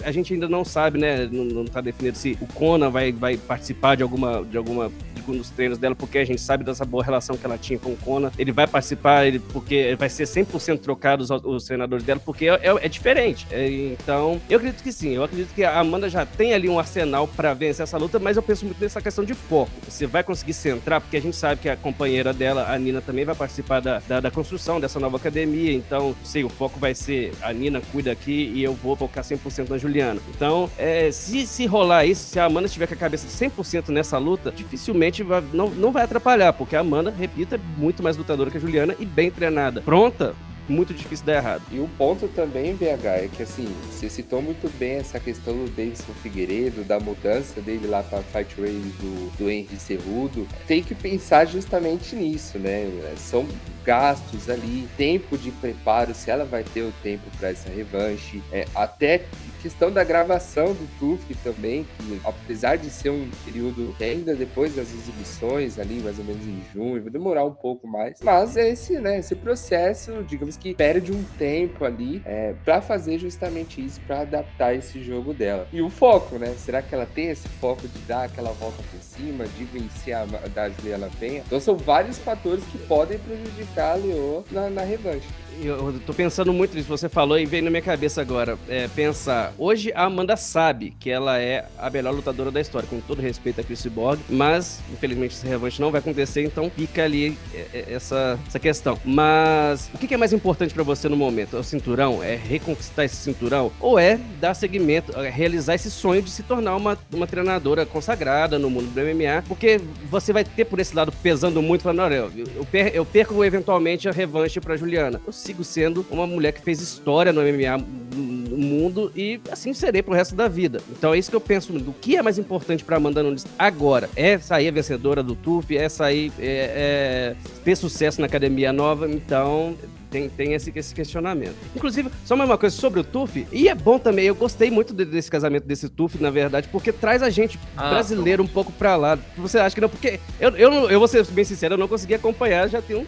a 0.03 0.11
gente 0.11 0.33
ainda 0.33 0.47
não 0.47 0.52
sabe, 0.65 0.99
né? 0.99 1.25
Não, 1.31 1.45
não 1.45 1.63
tá 1.63 1.79
definido 1.79 2.17
se 2.17 2.37
o 2.41 2.47
Conan 2.47 2.89
vai, 2.89 3.13
vai 3.13 3.37
participar 3.37 3.95
de 3.95 4.03
alguma, 4.03 4.43
de 4.43 4.57
alguma 4.57 4.91
nos 5.31 5.49
treinos 5.49 5.77
dela, 5.77 5.95
porque 5.95 6.17
a 6.17 6.25
gente 6.25 6.41
sabe 6.41 6.63
dessa 6.63 6.83
boa 6.83 7.03
relação 7.03 7.37
que 7.37 7.45
ela 7.45 7.57
tinha 7.57 7.79
com 7.79 7.91
o 7.91 7.97
Conan. 7.97 8.31
Ele 8.37 8.51
vai 8.51 8.67
participar, 8.67 9.25
ele, 9.25 9.39
porque 9.39 9.95
vai 9.97 10.09
ser 10.09 10.25
100% 10.25 10.79
trocado 10.79 11.23
os, 11.23 11.29
os, 11.29 11.65
treinadores 11.65 12.03
dela, 12.03 12.19
porque 12.23 12.49
é, 12.49 12.53
é, 12.55 12.85
é 12.85 12.89
diferente. 12.89 13.47
É, 13.51 13.67
então, 13.69 14.41
eu 14.49 14.57
acredito 14.57 14.83
que 14.83 14.91
sim. 14.91 15.11
Eu 15.11 15.23
acredito 15.23 15.53
que 15.53 15.63
a 15.63 15.79
Amanda 15.79 16.09
já 16.09 16.25
tem 16.25 16.53
ali 16.53 16.67
um 16.67 16.79
arsenal 16.79 17.27
para 17.27 17.53
vencer 17.53 17.83
essa 17.83 17.97
luta, 17.97 18.19
mas 18.19 18.35
eu 18.35 18.43
penso 18.43 18.65
muito 18.65 18.81
nessa 18.81 19.01
questão 19.01 19.23
de 19.23 19.33
foco. 19.33 19.71
Você 19.87 20.05
vai 20.05 20.23
conseguir 20.23 20.53
centrar, 20.53 20.99
porque 20.99 21.17
a 21.17 21.21
gente 21.21 21.35
sabe 21.35 21.61
que 21.61 21.69
a 21.69 21.75
companheira 21.77 22.33
dela, 22.33 22.71
a 22.71 22.77
Nina, 22.77 23.01
também 23.01 23.25
vai 23.25 23.35
participar 23.35 23.79
da, 23.79 23.99
da, 23.99 24.19
da 24.19 24.31
construção 24.31 24.79
dessa 24.79 24.99
nova 24.99 25.17
academia. 25.17 25.73
Então, 25.73 26.15
sei, 26.23 26.43
o 26.43 26.49
foco 26.49 26.79
vai 26.79 26.95
ser 26.95 27.31
a 27.41 27.53
Nina 27.53 27.81
cuida 27.91 28.11
aqui 28.11 28.51
e 28.53 28.63
eu 28.63 28.73
vou 28.73 28.95
focar 28.95 29.23
100% 29.23 29.69
na 29.69 29.77
Juliana. 29.77 30.19
Então, 30.35 30.42
é, 30.77 31.11
se, 31.11 31.45
se 31.45 31.65
rolar 31.65 32.05
isso, 32.05 32.25
se 32.25 32.39
a 32.39 32.45
Amanda 32.45 32.65
estiver 32.65 32.87
com 32.87 32.93
a 32.93 32.97
cabeça 32.97 33.27
100% 33.27 33.89
nessa 33.89 34.17
luta, 34.17 34.51
dificilmente 34.51 35.23
vai, 35.23 35.43
não, 35.53 35.69
não 35.69 35.91
vai 35.91 36.03
atrapalhar, 36.03 36.53
porque 36.53 36.75
a 36.75 36.79
Amanda, 36.79 37.11
repito, 37.11 37.55
é 37.55 37.59
muito 37.77 38.01
mais 38.01 38.17
lutadora 38.17 38.49
que 38.49 38.57
a 38.57 38.59
Juliana 38.59 38.95
e 38.99 39.05
bem 39.05 39.29
treinada. 39.29 39.81
Pronta, 39.81 40.35
muito 40.67 40.93
difícil 40.93 41.25
dar 41.25 41.35
errado. 41.35 41.63
E 41.71 41.79
o 41.79 41.87
ponto 41.97 42.27
também, 42.29 42.75
BH, 42.75 43.05
é 43.05 43.29
que 43.31 43.43
assim, 43.43 43.67
você 43.89 44.09
citou 44.09 44.41
muito 44.41 44.71
bem 44.77 44.93
essa 44.93 45.19
questão 45.19 45.53
do 45.53 45.69
Davidson 45.69 46.13
Figueiredo, 46.21 46.83
da 46.83 46.99
mudança 46.99 47.61
dele 47.61 47.87
lá 47.87 48.01
para 48.01 48.21
Fight 48.23 48.59
Race 48.59 48.93
do, 48.99 49.37
do 49.37 49.49
Henry 49.49 49.77
Cerrudo. 49.77 50.47
Tem 50.67 50.81
que 50.81 50.95
pensar 50.95 51.45
justamente 51.45 52.15
nisso, 52.15 52.57
né? 52.57 52.89
São 53.17 53.47
gastos 53.83 54.49
ali, 54.49 54.87
tempo 54.95 55.37
de 55.37 55.51
preparo, 55.51 56.13
se 56.13 56.31
ela 56.31 56.45
vai 56.45 56.63
ter 56.63 56.83
o 56.83 56.93
tempo 57.03 57.23
para 57.37 57.49
essa 57.49 57.69
revanche, 57.69 58.41
é, 58.51 58.65
até 58.73 59.25
questão 59.63 59.89
da 59.89 60.03
gravação 60.03 60.73
do 60.73 60.99
TUF 60.99 61.33
também, 61.35 61.85
que 61.97 62.19
apesar 62.25 62.75
de 62.75 62.89
ser 62.89 63.09
um 63.09 63.29
período 63.45 63.95
que 63.97 64.03
ainda 64.03 64.35
depois 64.35 64.75
das 64.75 64.93
exibições, 64.93 65.79
ali 65.79 66.01
mais 66.01 66.19
ou 66.19 66.25
menos 66.25 66.45
em 66.45 66.61
junho, 66.73 67.01
vai 67.01 67.09
demorar 67.09 67.45
um 67.45 67.53
pouco 67.53 67.87
mais, 67.87 68.19
mas 68.21 68.57
é 68.57 68.69
esse, 68.69 68.99
né, 68.99 69.19
esse 69.19 69.35
processo, 69.35 70.21
digamos 70.27 70.57
que 70.57 70.75
perde 70.75 71.13
um 71.13 71.23
tempo 71.37 71.85
ali 71.85 72.21
é, 72.25 72.53
para 72.65 72.81
fazer 72.81 73.17
justamente 73.17 73.83
isso, 73.83 74.01
para 74.01 74.21
adaptar 74.21 74.75
esse 74.75 75.01
jogo 75.01 75.33
dela. 75.33 75.65
E 75.71 75.81
o 75.81 75.89
foco, 75.89 76.37
né? 76.37 76.53
Será 76.57 76.81
que 76.81 76.93
ela 76.93 77.05
tem 77.05 77.29
esse 77.29 77.47
foco 77.47 77.87
de 77.87 77.99
dar 77.99 78.25
aquela 78.25 78.51
volta 78.51 78.83
por 78.91 78.99
cima, 79.01 79.45
de 79.47 79.63
vencer 79.63 80.13
a 80.13 80.25
da 80.25 80.69
Juliana 80.69 81.09
Penha? 81.17 81.41
Então 81.45 81.59
são 81.61 81.77
vários 81.77 82.17
fatores 82.17 82.65
que 82.65 82.77
podem 82.79 83.17
prejudicar 83.17 83.93
a 83.93 83.95
Leoa 83.95 84.43
na, 84.51 84.69
na 84.69 84.81
revanche 84.81 85.27
eu 85.61 85.99
tô 86.05 86.13
pensando 86.13 86.53
muito 86.53 86.75
nisso, 86.75 86.87
você 86.87 87.09
falou 87.09 87.37
e 87.37 87.45
veio 87.45 87.63
na 87.63 87.69
minha 87.69 87.81
cabeça 87.81 88.21
agora. 88.21 88.57
É, 88.67 88.87
pensar, 88.87 89.53
hoje 89.57 89.91
a 89.93 90.05
Amanda 90.05 90.35
sabe 90.35 90.93
que 90.99 91.09
ela 91.09 91.39
é 91.39 91.65
a 91.77 91.89
melhor 91.89 92.13
lutadora 92.13 92.51
da 92.51 92.61
história, 92.61 92.87
com 92.87 92.99
todo 92.99 93.21
respeito 93.21 93.61
a 93.61 93.63
Chris 93.63 93.85
Borg, 93.85 94.19
mas 94.29 94.79
infelizmente 94.91 95.35
esse 95.35 95.47
revanche 95.47 95.81
não 95.81 95.91
vai 95.91 95.99
acontecer, 95.99 96.43
então 96.43 96.69
fica 96.69 97.03
ali 97.03 97.37
é, 97.53 97.67
é, 97.73 97.85
essa, 97.93 98.39
essa 98.47 98.59
questão. 98.59 98.99
Mas 99.03 99.89
o 99.93 99.97
que 99.97 100.13
é 100.13 100.17
mais 100.17 100.33
importante 100.33 100.73
para 100.73 100.83
você 100.83 101.09
no 101.09 101.17
momento? 101.17 101.55
É 101.55 101.59
o 101.59 101.63
cinturão? 101.63 102.23
É 102.23 102.35
reconquistar 102.35 103.05
esse 103.05 103.17
cinturão? 103.17 103.71
Ou 103.79 103.99
é 103.99 104.19
dar 104.39 104.53
seguimento, 104.53 105.17
é 105.19 105.29
realizar 105.29 105.75
esse 105.75 105.91
sonho 105.91 106.21
de 106.21 106.29
se 106.29 106.43
tornar 106.43 106.75
uma, 106.75 106.97
uma 107.11 107.27
treinadora 107.27 107.85
consagrada 107.85 108.57
no 108.57 108.69
mundo 108.69 108.87
do 108.93 109.01
MMA? 109.01 109.43
Porque 109.47 109.79
você 110.09 110.31
vai 110.31 110.43
ter 110.43 110.65
por 110.65 110.79
esse 110.79 110.95
lado 110.95 111.11
pesando 111.11 111.61
muito, 111.61 111.83
falando, 111.83 112.01
olha, 112.01 112.15
eu, 112.15 112.67
eu, 112.93 113.05
perco 113.05 113.43
eventualmente 113.43 114.07
a 114.07 114.11
revanche 114.11 114.59
para 114.59 114.77
Juliana. 114.77 115.21
Eu 115.25 115.33
sigo 115.43 115.63
sendo 115.63 116.05
uma 116.09 116.25
mulher 116.25 116.53
que 116.53 116.61
fez 116.61 116.81
história 116.81 117.33
no 117.33 117.41
MMA 117.41 117.77
no 118.15 118.57
mundo 118.57 119.11
e 119.15 119.41
assim 119.51 119.73
serei 119.73 120.01
pro 120.01 120.13
resto 120.13 120.35
da 120.35 120.47
vida. 120.47 120.81
Então 120.91 121.13
é 121.13 121.17
isso 121.17 121.29
que 121.29 121.35
eu 121.35 121.41
penso. 121.41 121.73
O 121.73 121.93
que 121.93 122.15
é 122.15 122.21
mais 122.21 122.37
importante 122.37 122.83
para 122.83 122.97
Amanda 122.97 123.21
Nunes 123.21 123.45
agora? 123.59 124.09
É 124.15 124.37
sair 124.37 124.69
a 124.69 124.71
vencedora 124.71 125.21
do 125.21 125.35
TUF? 125.35 125.75
É 125.77 125.89
sair, 125.89 126.31
é, 126.39 127.35
é 127.35 127.35
ter 127.63 127.75
sucesso 127.75 128.21
na 128.21 128.27
academia 128.27 128.71
nova? 128.71 129.09
Então 129.09 129.75
tem, 130.09 130.29
tem 130.29 130.53
esse, 130.53 130.71
esse 130.75 130.93
questionamento. 130.93 131.55
Inclusive, 131.75 132.09
só 132.23 132.35
mais 132.35 132.47
uma 132.47 132.57
coisa 132.57 132.75
sobre 132.75 132.99
o 132.99 133.03
TUF, 133.03 133.47
e 133.51 133.67
é 133.67 133.73
bom 133.73 133.97
também, 133.97 134.25
eu 134.25 134.35
gostei 134.35 134.69
muito 134.69 134.93
desse 134.93 135.29
casamento 135.29 135.65
desse 135.65 135.89
TUF, 135.89 136.21
na 136.21 136.29
verdade, 136.29 136.69
porque 136.71 136.91
traz 136.91 137.23
a 137.23 137.31
gente 137.31 137.59
ah, 137.75 137.89
brasileiro 137.89 138.43
um 138.43 138.47
pouco 138.47 138.71
pra 138.71 138.95
lá. 138.95 139.17
Você 139.37 139.57
acha 139.57 139.73
que 139.73 139.81
não? 139.81 139.89
Porque 139.89 140.19
eu, 140.39 140.51
eu, 140.51 140.71
eu 140.91 140.99
vou 140.99 141.07
ser 141.07 141.25
bem 141.25 141.43
sincero, 141.43 141.73
eu 141.73 141.77
não 141.79 141.87
consegui 141.87 142.13
acompanhar, 142.13 142.69
já 142.69 142.79
tem 142.79 142.95
um 142.95 143.05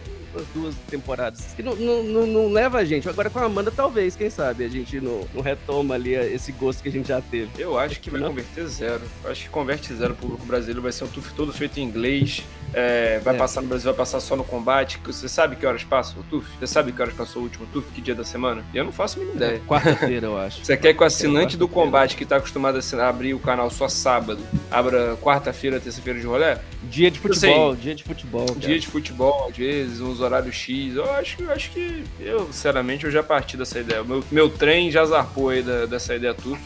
duas 0.54 0.74
temporadas. 0.88 1.54
Que 1.54 1.62
não, 1.62 1.74
não, 1.76 2.02
não, 2.02 2.26
não, 2.26 2.52
leva 2.52 2.78
a 2.78 2.84
gente. 2.84 3.08
Agora 3.08 3.30
com 3.30 3.38
a 3.38 3.44
Amanda, 3.44 3.70
talvez, 3.70 4.16
quem 4.16 4.30
sabe, 4.30 4.64
a 4.64 4.68
gente 4.68 5.00
não, 5.00 5.26
não 5.34 5.42
retoma 5.42 5.94
ali 5.94 6.14
esse 6.14 6.52
gosto 6.52 6.82
que 6.82 6.88
a 6.88 6.92
gente 6.92 7.08
já 7.08 7.20
teve. 7.20 7.50
Eu 7.58 7.78
acho 7.78 8.00
que 8.00 8.10
vai 8.10 8.20
não? 8.20 8.28
converter 8.28 8.66
zero. 8.66 9.02
Eu 9.24 9.30
acho 9.30 9.44
que 9.44 9.48
converte 9.50 9.94
zero. 9.94 10.12
O 10.12 10.16
público 10.16 10.44
brasileiro 10.46 10.82
vai 10.82 10.92
ser 10.92 11.04
um 11.04 11.08
TUF 11.08 11.32
todo 11.34 11.52
feito 11.52 11.78
em 11.78 11.84
inglês. 11.84 12.42
É, 12.72 13.20
vai 13.20 13.34
é. 13.34 13.38
passar 13.38 13.60
no 13.60 13.68
Brasil, 13.68 13.90
vai 13.90 13.98
passar 13.98 14.20
só 14.20 14.36
no 14.36 14.44
combate. 14.44 15.00
Você 15.04 15.28
sabe 15.28 15.56
que 15.56 15.66
horas 15.66 15.84
passa 15.84 16.18
o 16.18 16.22
TUF? 16.24 16.46
Você 16.58 16.66
sabe 16.66 16.92
que 16.92 17.00
horas 17.00 17.14
passou 17.14 17.42
o 17.42 17.44
último 17.44 17.66
TUF? 17.72 17.90
Que 17.92 18.00
dia 18.00 18.14
da 18.14 18.24
semana? 18.24 18.64
Eu 18.74 18.84
não 18.84 18.92
faço 18.92 19.18
a 19.18 19.20
mínima 19.20 19.36
ideia. 19.36 19.60
Quarta-feira, 19.66 20.26
eu 20.26 20.38
acho. 20.38 20.64
Você 20.64 20.76
quer 20.76 20.94
que 20.94 21.02
o 21.02 21.06
assinante 21.06 21.56
do 21.56 21.68
combate, 21.68 22.16
que 22.16 22.24
tá 22.24 22.36
acostumado 22.36 22.78
a 22.78 23.08
abrir 23.08 23.34
o 23.34 23.38
canal 23.38 23.70
só 23.70 23.88
sábado, 23.88 24.40
abra 24.70 25.16
quarta-feira, 25.16 25.80
terça-feira 25.80 26.18
de 26.18 26.26
rolê? 26.26 26.56
Dia 26.84 27.10
de 27.10 27.18
futebol, 27.18 27.74
dia 27.74 27.94
de 27.94 28.04
futebol. 28.04 28.46
Cara. 28.46 28.58
Dia 28.58 28.78
de 28.78 28.86
futebol, 28.86 29.48
às 29.48 29.56
vezes, 29.56 30.00
uns 30.00 30.20
horários 30.20 30.54
X. 30.54 30.94
Eu 30.94 31.10
acho, 31.12 31.42
eu 31.42 31.50
acho 31.50 31.70
que, 31.70 32.04
eu, 32.20 32.46
sinceramente, 32.46 33.04
eu 33.04 33.10
já 33.10 33.22
parti 33.22 33.56
dessa 33.56 33.80
ideia. 33.80 34.04
Meu, 34.04 34.22
meu 34.30 34.48
trem 34.48 34.90
já 34.90 35.04
zarpou 35.04 35.48
aí 35.50 35.62
da, 35.62 35.86
dessa 35.86 36.14
ideia 36.14 36.34
tudo. 36.34 36.58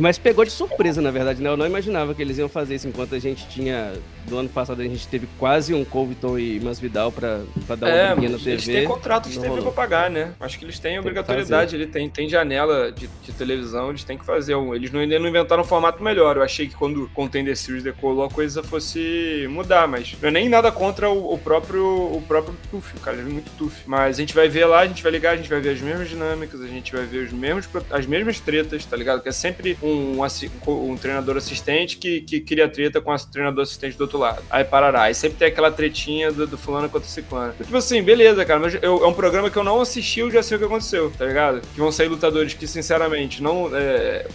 Mas 0.00 0.18
pegou 0.18 0.44
de 0.44 0.50
surpresa, 0.50 1.00
na 1.00 1.10
verdade, 1.10 1.42
né? 1.42 1.48
Eu 1.48 1.56
não 1.56 1.66
imaginava 1.66 2.14
que 2.14 2.22
eles 2.22 2.38
iam 2.38 2.48
fazer 2.48 2.76
isso 2.76 2.88
enquanto 2.88 3.14
a 3.14 3.18
gente 3.18 3.48
tinha. 3.48 3.92
Do 4.26 4.38
ano 4.38 4.48
passado 4.48 4.80
a 4.80 4.84
gente 4.84 5.06
teve 5.08 5.28
quase 5.38 5.74
um 5.74 5.84
Colviton 5.84 6.38
e 6.38 6.60
Masvidal 6.60 7.10
pra, 7.10 7.42
pra 7.66 7.76
dar 7.76 7.86
uma 7.86 7.94
é, 7.94 8.08
na 8.14 8.38
TV. 8.38 8.50
Eles 8.50 8.64
têm 8.64 8.84
contrato 8.84 9.28
de 9.28 9.38
TV 9.38 9.60
pra 9.60 9.70
pagar, 9.72 10.10
né? 10.10 10.34
Acho 10.40 10.58
que 10.58 10.64
eles 10.64 10.78
têm 10.78 10.98
obrigatoriedade, 10.98 11.74
ele 11.74 11.86
tem, 11.86 12.08
tem 12.08 12.28
janela 12.28 12.90
de, 12.92 13.08
de, 13.22 13.32
televisão, 13.32 13.90
eles 13.90 14.04
têm 14.04 14.16
que 14.16 14.24
fazer. 14.24 14.54
Um, 14.54 14.74
eles 14.74 14.90
não, 14.90 15.00
ainda 15.00 15.18
não 15.18 15.28
inventaram 15.28 15.62
um 15.62 15.66
formato 15.66 16.02
melhor. 16.02 16.36
Eu 16.36 16.42
achei 16.42 16.68
que 16.68 16.74
quando 16.74 17.04
o 17.04 17.08
Contender 17.10 17.56
Series 17.56 17.82
decolou 17.82 18.24
a 18.24 18.30
coisa 18.30 18.62
fosse 18.62 19.46
mudar, 19.50 19.86
mas 19.88 20.16
não 20.20 20.28
é 20.28 20.32
nem 20.32 20.48
nada 20.48 20.70
contra 20.70 21.10
o, 21.10 21.34
o 21.34 21.38
próprio 21.38 21.84
o 21.84 22.22
próprio 22.26 22.54
Tuf, 22.70 22.94
cara, 23.00 23.18
é 23.18 23.22
muito 23.22 23.50
Tuf. 23.56 23.82
Mas 23.86 24.16
a 24.16 24.20
gente 24.20 24.34
vai 24.34 24.48
ver 24.48 24.66
lá, 24.66 24.80
a 24.80 24.86
gente 24.86 25.02
vai 25.02 25.12
ligar, 25.12 25.32
a 25.32 25.36
gente 25.36 25.48
vai 25.48 25.60
ver 25.60 25.70
as 25.70 25.80
mesmas 25.80 26.08
dinâmicas, 26.08 26.60
a 26.60 26.66
gente 26.66 26.92
vai 26.92 27.04
ver 27.04 27.26
os 27.26 27.32
mesmos, 27.32 27.68
as 27.90 28.06
mesmas 28.06 28.40
tretas, 28.40 28.84
tá 28.84 28.96
ligado? 28.96 29.22
Que 29.22 29.28
é 29.28 29.32
sempre 29.32 29.76
um, 29.82 30.18
um, 30.20 30.90
um 30.90 30.96
treinador 30.96 31.36
assistente 31.36 31.96
que, 31.96 32.20
que 32.20 32.40
cria 32.40 32.68
treta 32.68 33.00
com 33.00 33.12
o 33.12 33.18
treinador 33.18 33.62
assistente 33.62 33.96
do 33.96 34.02
outro 34.02 34.11
lado. 34.18 34.42
Aí 34.50 34.64
parará. 34.64 35.02
Aí 35.02 35.14
sempre 35.14 35.38
tem 35.38 35.48
aquela 35.48 35.70
tretinha 35.70 36.32
do, 36.32 36.46
do 36.46 36.58
fulano 36.58 36.88
contra 36.88 37.08
o 37.08 37.10
ciclano. 37.10 37.54
Tipo 37.54 37.76
assim, 37.76 38.02
beleza, 38.02 38.44
cara, 38.44 38.60
mas 38.60 38.74
eu, 38.82 39.04
é 39.04 39.06
um 39.06 39.14
programa 39.14 39.50
que 39.50 39.56
eu 39.56 39.64
não 39.64 39.80
assisti, 39.80 40.20
eu 40.20 40.30
já 40.30 40.42
sei 40.42 40.56
o 40.56 40.60
que 40.60 40.66
aconteceu, 40.66 41.12
tá 41.16 41.24
ligado? 41.24 41.60
Que 41.60 41.78
vão 41.78 41.92
sair 41.92 42.08
lutadores 42.08 42.54
que, 42.54 42.66
sinceramente, 42.66 43.42
não. 43.42 43.70
É, 43.74 44.26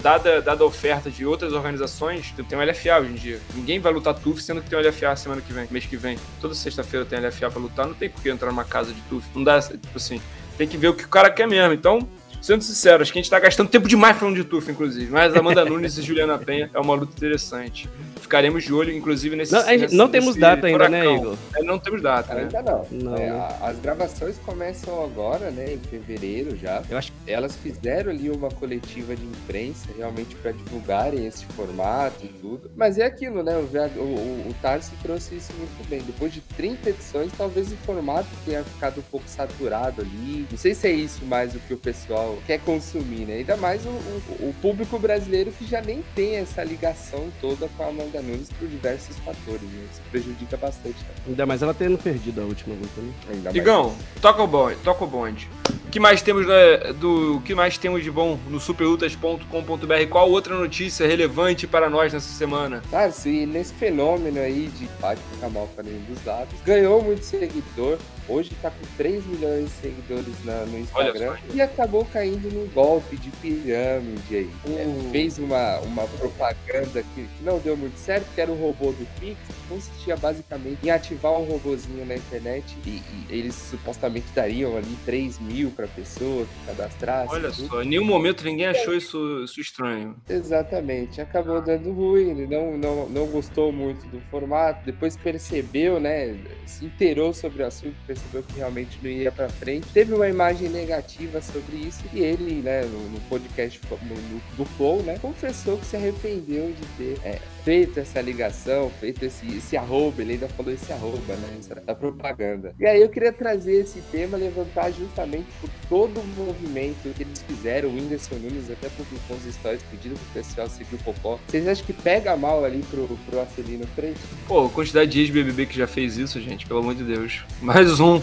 dada, 0.00 0.40
dada 0.40 0.62
a 0.62 0.66
oferta 0.66 1.10
de 1.10 1.26
outras 1.26 1.52
organizações, 1.52 2.32
tem 2.48 2.56
um 2.56 2.62
LFA 2.62 3.00
hoje 3.00 3.10
em 3.10 3.14
dia. 3.14 3.40
Ninguém 3.54 3.80
vai 3.80 3.92
lutar 3.92 4.14
TUF 4.14 4.40
sendo 4.40 4.62
que 4.62 4.70
tem 4.70 4.78
um 4.78 4.82
LFA 4.82 5.16
semana 5.16 5.40
que 5.40 5.52
vem, 5.52 5.66
mês 5.70 5.86
que 5.86 5.96
vem. 5.96 6.16
Toda 6.40 6.54
sexta-feira 6.54 7.04
tem 7.04 7.18
LFA 7.18 7.50
pra 7.50 7.60
lutar, 7.60 7.86
não 7.86 7.94
tem 7.94 8.08
por 8.08 8.22
que 8.22 8.30
entrar 8.30 8.50
numa 8.50 8.64
casa 8.64 8.92
de 8.92 9.00
TUF. 9.02 9.26
Não 9.34 9.42
dá, 9.42 9.60
tipo 9.60 9.96
assim, 9.96 10.20
tem 10.56 10.68
que 10.68 10.76
ver 10.76 10.88
o 10.88 10.94
que 10.94 11.04
o 11.04 11.08
cara 11.08 11.30
quer 11.30 11.48
mesmo. 11.48 11.72
Então, 11.72 12.06
sendo 12.40 12.62
sincero, 12.62 13.02
acho 13.02 13.12
que 13.12 13.18
a 13.18 13.22
gente 13.22 13.30
tá 13.30 13.40
gastando 13.40 13.68
tempo 13.68 13.88
demais 13.88 14.16
falando 14.16 14.36
de 14.36 14.44
TUF, 14.44 14.70
inclusive. 14.70 15.10
Mas 15.10 15.34
Amanda 15.34 15.64
Nunes 15.64 15.98
e 15.98 16.02
Juliana 16.02 16.38
Penha 16.38 16.70
é 16.72 16.78
uma 16.78 16.94
luta 16.94 17.12
interessante. 17.16 17.88
Ficaremos 18.22 18.64
de 18.64 18.72
olho, 18.72 18.92
inclusive, 18.92 19.36
nesse. 19.36 19.52
Não, 19.52 19.66
nesse, 19.66 19.94
não 19.94 20.08
temos 20.08 20.36
data 20.36 20.66
ainda, 20.66 20.88
né. 20.88 21.04
Igor? 21.14 21.36
É, 21.56 21.62
não 21.62 21.78
temos 21.78 22.00
data, 22.00 22.34
né? 22.34 22.42
Ainda 22.42 22.62
não. 22.62 22.86
Não, 22.90 23.16
É, 23.16 23.30
né? 23.30 23.56
as 23.62 23.78
gravações 23.78 24.38
começam 24.38 25.04
agora, 25.04 25.50
né? 25.50 25.74
Em 25.74 25.78
fevereiro 25.78 26.56
já. 26.56 26.82
Eu 26.88 26.96
acho 26.98 27.12
Elas 27.26 27.54
fizeram 27.56 28.10
ali 28.10 28.30
uma 28.30 28.48
coletiva 28.50 29.14
de 29.14 29.24
imprensa 29.24 29.88
realmente 29.96 30.34
para 30.36 30.52
divulgarem 30.52 31.26
esse 31.26 31.44
formato 31.46 32.24
e 32.24 32.28
tudo. 32.28 32.70
Mas 32.76 32.98
é 32.98 33.04
aquilo, 33.04 33.42
né? 33.42 33.56
O, 33.56 33.60
o, 33.60 34.02
o, 34.02 34.48
o 34.50 34.54
Tarso 34.62 34.92
trouxe 35.02 35.36
isso 35.36 35.52
muito 35.58 35.88
bem. 35.88 36.00
Depois 36.02 36.32
de 36.32 36.40
30 36.56 36.90
edições, 36.90 37.30
talvez 37.36 37.70
o 37.72 37.76
formato 37.78 38.28
tenha 38.44 38.62
ficado 38.64 38.98
um 38.98 39.04
pouco 39.10 39.28
saturado 39.28 40.02
ali. 40.02 40.46
Não 40.50 40.58
sei 40.58 40.74
se 40.74 40.86
é 40.88 40.92
isso 40.92 41.24
mais 41.24 41.54
o 41.54 41.58
que 41.60 41.74
o 41.74 41.76
pessoal 41.76 42.38
quer 42.46 42.58
consumir, 42.60 43.26
né? 43.26 43.34
Ainda 43.36 43.56
mais 43.56 43.84
o, 43.84 43.88
o- 43.88 44.48
o 44.50 44.54
público 44.60 44.98
brasileiro 44.98 45.50
que 45.52 45.66
já 45.66 45.80
nem 45.80 46.02
tem 46.14 46.36
essa 46.36 46.62
ligação 46.64 47.28
toda 47.40 47.68
com 47.76 47.82
a 47.82 47.88
Amanda 47.88 48.11
Nunes 48.20 48.48
por 48.58 48.68
diversos 48.68 49.16
fatores, 49.18 49.62
né? 49.62 49.86
Isso 49.90 50.02
prejudica 50.10 50.56
bastante 50.56 50.96
também. 50.96 51.22
Ainda 51.28 51.46
mais 51.46 51.62
ela 51.62 51.72
tendo 51.72 51.96
perdido 51.96 52.42
a 52.42 52.44
última 52.44 52.74
luta, 52.74 53.00
né? 53.00 53.12
Ainda 53.30 53.44
mais 53.44 53.56
Igão, 53.56 53.96
toca 54.20 54.42
o 54.42 54.46
bonde, 54.46 54.76
toca 54.82 55.04
o 55.04 55.06
bonde. 55.06 55.48
O 55.86 55.90
que 55.92 56.00
mais 56.00 56.22
temos 56.22 56.46
né, 56.46 56.92
do 56.94 57.36
o 57.36 57.42
que 57.42 57.54
mais 57.54 57.76
temos 57.78 58.02
de 58.02 58.10
bom 58.10 58.38
no 58.48 58.58
superlutas.com.br? 58.58 60.08
Qual 60.10 60.30
outra 60.30 60.56
notícia 60.56 61.06
relevante 61.06 61.66
para 61.66 61.88
nós 61.88 62.12
nessa 62.12 62.32
semana? 62.34 62.82
Tarso, 62.90 63.28
e 63.28 63.46
nesse 63.46 63.72
fenômeno 63.74 64.40
aí 64.40 64.70
de 64.76 64.84
empate 64.84 65.20
com 65.38 65.46
a 65.46 65.48
mal 65.48 65.68
para 65.74 65.84
nenhum 65.84 66.02
dos 66.04 66.24
lados, 66.24 66.54
ganhou 66.64 67.02
muito 67.02 67.24
seguidor. 67.24 67.98
Hoje 68.28 68.50
tá 68.62 68.70
com 68.70 68.86
3 68.96 69.24
milhões 69.26 69.64
de 69.64 69.70
seguidores 69.70 70.44
na- 70.44 70.64
no 70.66 70.78
Instagram 70.78 71.36
e 71.54 71.60
acabou 71.60 72.04
caindo 72.04 72.48
num 72.52 72.66
golpe 72.68 73.16
de 73.16 73.30
pirâmide 73.30 74.36
aí. 74.36 74.50
É, 74.66 75.10
fez 75.10 75.38
uma, 75.38 75.78
uma 75.80 76.06
propaganda 76.06 77.02
que, 77.14 77.22
que 77.24 77.42
não 77.42 77.58
deu 77.58 77.76
muito 77.76 77.96
certo, 77.98 78.26
que 78.34 78.40
era 78.40 78.50
o 78.50 78.54
robô 78.54 78.92
do 78.92 79.06
Pix, 79.20 79.36
que 79.46 79.68
consistia 79.68 80.16
basicamente 80.16 80.78
em 80.84 80.90
ativar 80.90 81.32
um 81.32 81.44
robozinho 81.44 82.04
na 82.06 82.14
internet 82.14 82.76
e, 82.86 82.90
e 82.90 83.26
eles 83.30 83.54
supostamente 83.54 84.26
dariam 84.34 84.76
ali 84.76 84.96
3 85.04 85.38
mil 85.40 85.70
pra 85.70 85.86
pessoa 85.88 86.44
que 86.44 86.66
cadastrasse. 86.66 87.34
Olha 87.34 87.50
tudo. 87.50 87.66
só, 87.68 87.82
em 87.82 87.88
nenhum 87.88 88.04
momento 88.04 88.44
ninguém 88.44 88.66
achou 88.66 88.94
isso, 88.94 89.42
isso 89.44 89.60
estranho. 89.60 90.16
Exatamente, 90.28 91.20
acabou 91.20 91.60
dando 91.60 91.90
ruim, 91.92 92.30
ele 92.30 92.46
não, 92.46 92.76
não, 92.78 93.08
não 93.08 93.26
gostou 93.26 93.72
muito 93.72 94.06
do 94.06 94.20
formato, 94.30 94.84
depois 94.84 95.16
percebeu, 95.16 95.98
né, 95.98 96.36
se 96.66 96.84
inteirou 96.84 97.32
sobre 97.32 97.62
o 97.62 97.66
assunto, 97.66 97.94
percebeu 98.12 98.42
que 98.42 98.56
realmente 98.56 98.98
não 99.02 99.10
ia 99.10 99.32
pra 99.32 99.48
frente, 99.48 99.86
teve 99.92 100.12
uma 100.12 100.28
imagem 100.28 100.68
negativa 100.68 101.40
sobre 101.40 101.76
isso 101.76 102.02
e 102.12 102.20
ele, 102.20 102.60
né, 102.62 102.82
no, 102.82 103.08
no 103.10 103.20
podcast 103.28 103.80
no- 103.90 104.14
no- 104.14 104.42
do 104.56 104.64
Flow, 104.64 105.02
né, 105.02 105.18
confessou 105.20 105.78
que 105.78 105.86
se 105.86 105.96
arrependeu 105.96 106.72
de 106.72 106.86
ter 106.96 107.18
é, 107.24 107.38
feito 107.64 108.00
essa 108.00 108.20
ligação, 108.20 108.90
feito 109.00 109.24
esse, 109.24 109.46
esse 109.56 109.76
arroba, 109.76 110.22
ele 110.22 110.32
ainda 110.32 110.48
falou 110.48 110.72
esse 110.72 110.92
arroba, 110.92 111.34
né, 111.36 111.56
essa 111.58 111.74
da 111.74 111.94
propaganda. 111.94 112.74
E 112.78 112.86
aí 112.86 113.00
eu 113.00 113.08
queria 113.08 113.32
trazer 113.32 113.80
esse 113.80 114.00
tema, 114.10 114.36
levantar 114.36 114.90
justamente 114.90 115.46
por 115.60 115.70
todo 115.88 116.20
o 116.20 116.26
movimento 116.36 117.14
que 117.14 117.22
eles 117.22 117.42
fizeram, 117.42 117.88
o 117.88 117.94
Whindersson 117.94 118.36
Nunes 118.36 118.70
até 118.70 118.88
publicou 118.88 119.36
uns 119.36 119.54
stories 119.54 119.82
pedindo 119.90 120.14
pro 120.14 120.42
pessoal 120.42 120.68
seguir 120.68 120.94
o 120.94 120.98
Popó. 120.98 121.38
Vocês 121.46 121.66
acham 121.66 121.84
que 121.86 121.92
pega 121.92 122.36
mal 122.36 122.64
ali 122.64 122.82
pro, 122.90 123.06
pro 123.28 123.40
Acelino 123.40 123.86
Freire? 123.94 124.16
Pô, 124.46 124.66
a 124.66 124.70
quantidade 124.70 125.10
de 125.10 125.20
ex-BBB 125.20 125.66
que 125.66 125.76
já 125.76 125.86
fez 125.86 126.16
isso, 126.16 126.40
gente, 126.40 126.66
pelo 126.66 126.80
amor 126.80 126.94
de 126.94 127.04
Deus. 127.04 127.44
Mais 127.60 128.00
um. 128.00 128.20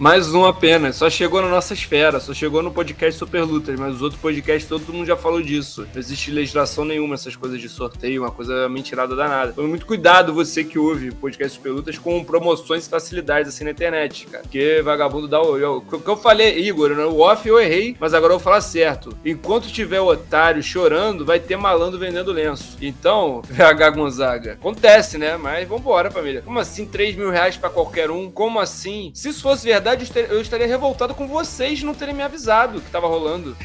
Mais 0.00 0.32
um 0.32 0.46
apenas. 0.46 0.96
Só 0.96 1.10
chegou 1.10 1.42
na 1.42 1.48
nossa 1.48 1.74
esfera, 1.74 2.18
só 2.20 2.32
chegou 2.32 2.62
no 2.62 2.70
podcast 2.70 3.18
Super 3.18 3.42
Lutas, 3.42 3.78
mas 3.78 3.96
os 3.96 4.00
outros 4.00 4.18
podcasts 4.18 4.66
todo 4.66 4.90
mundo 4.94 5.04
já 5.04 5.14
falou 5.14 5.42
disso. 5.42 5.86
Não 5.92 6.00
existe 6.00 6.30
legislação 6.30 6.86
nenhuma, 6.86 7.16
essas 7.16 7.36
coisas 7.36 7.60
de 7.60 7.68
sorteio, 7.68 8.22
uma 8.22 8.30
coisa 8.30 8.66
mentirada 8.66 9.14
danada. 9.14 9.52
Tome 9.52 9.68
muito 9.68 9.84
cuidado 9.84 10.32
você 10.32 10.64
que 10.64 10.78
ouve 10.78 11.12
podcast 11.12 11.58
Super 11.58 11.72
Lutas 11.72 11.98
com 11.98 12.24
promoções 12.24 12.86
e 12.86 12.88
facilidades 12.88 13.52
assim 13.52 13.62
na 13.62 13.72
internet, 13.72 14.26
cara. 14.26 14.42
Porque 14.42 14.80
vagabundo 14.82 15.28
dá 15.28 15.38
o. 15.42 15.80
O 15.80 15.82
que 15.82 16.08
eu 16.08 16.16
falei, 16.16 16.58
Igor, 16.58 16.92
o 16.92 17.20
off 17.20 17.46
eu 17.46 17.60
errei, 17.60 17.94
mas 18.00 18.14
agora 18.14 18.32
eu 18.32 18.38
vou 18.38 18.44
falar 18.44 18.62
certo. 18.62 19.14
Enquanto 19.22 19.68
tiver 19.68 20.00
otário 20.00 20.62
chorando, 20.62 21.26
vai 21.26 21.38
ter 21.38 21.58
malandro 21.58 21.98
vendendo 21.98 22.32
lenço. 22.32 22.78
Então, 22.80 23.42
VH 23.52 23.90
Gonzaga, 23.94 24.52
acontece, 24.54 25.18
né? 25.18 25.36
Mas 25.36 25.68
vambora, 25.68 26.10
família. 26.10 26.40
Como 26.40 26.58
assim 26.58 26.86
3 26.86 27.16
mil 27.16 27.28
reais 27.28 27.58
pra 27.58 27.68
qualquer 27.68 28.10
um? 28.10 28.30
Como 28.30 28.58
assim? 28.58 29.12
Se 29.14 29.28
isso 29.28 29.42
fosse 29.42 29.66
verdade, 29.66 29.89
eu 29.98 30.04
estaria, 30.04 30.28
eu 30.28 30.40
estaria 30.40 30.66
revoltado 30.66 31.14
com 31.14 31.26
vocês 31.26 31.82
não 31.82 31.94
terem 31.94 32.14
me 32.14 32.22
avisado 32.22 32.80
que 32.80 32.90
tava 32.90 33.06
rolando. 33.06 33.56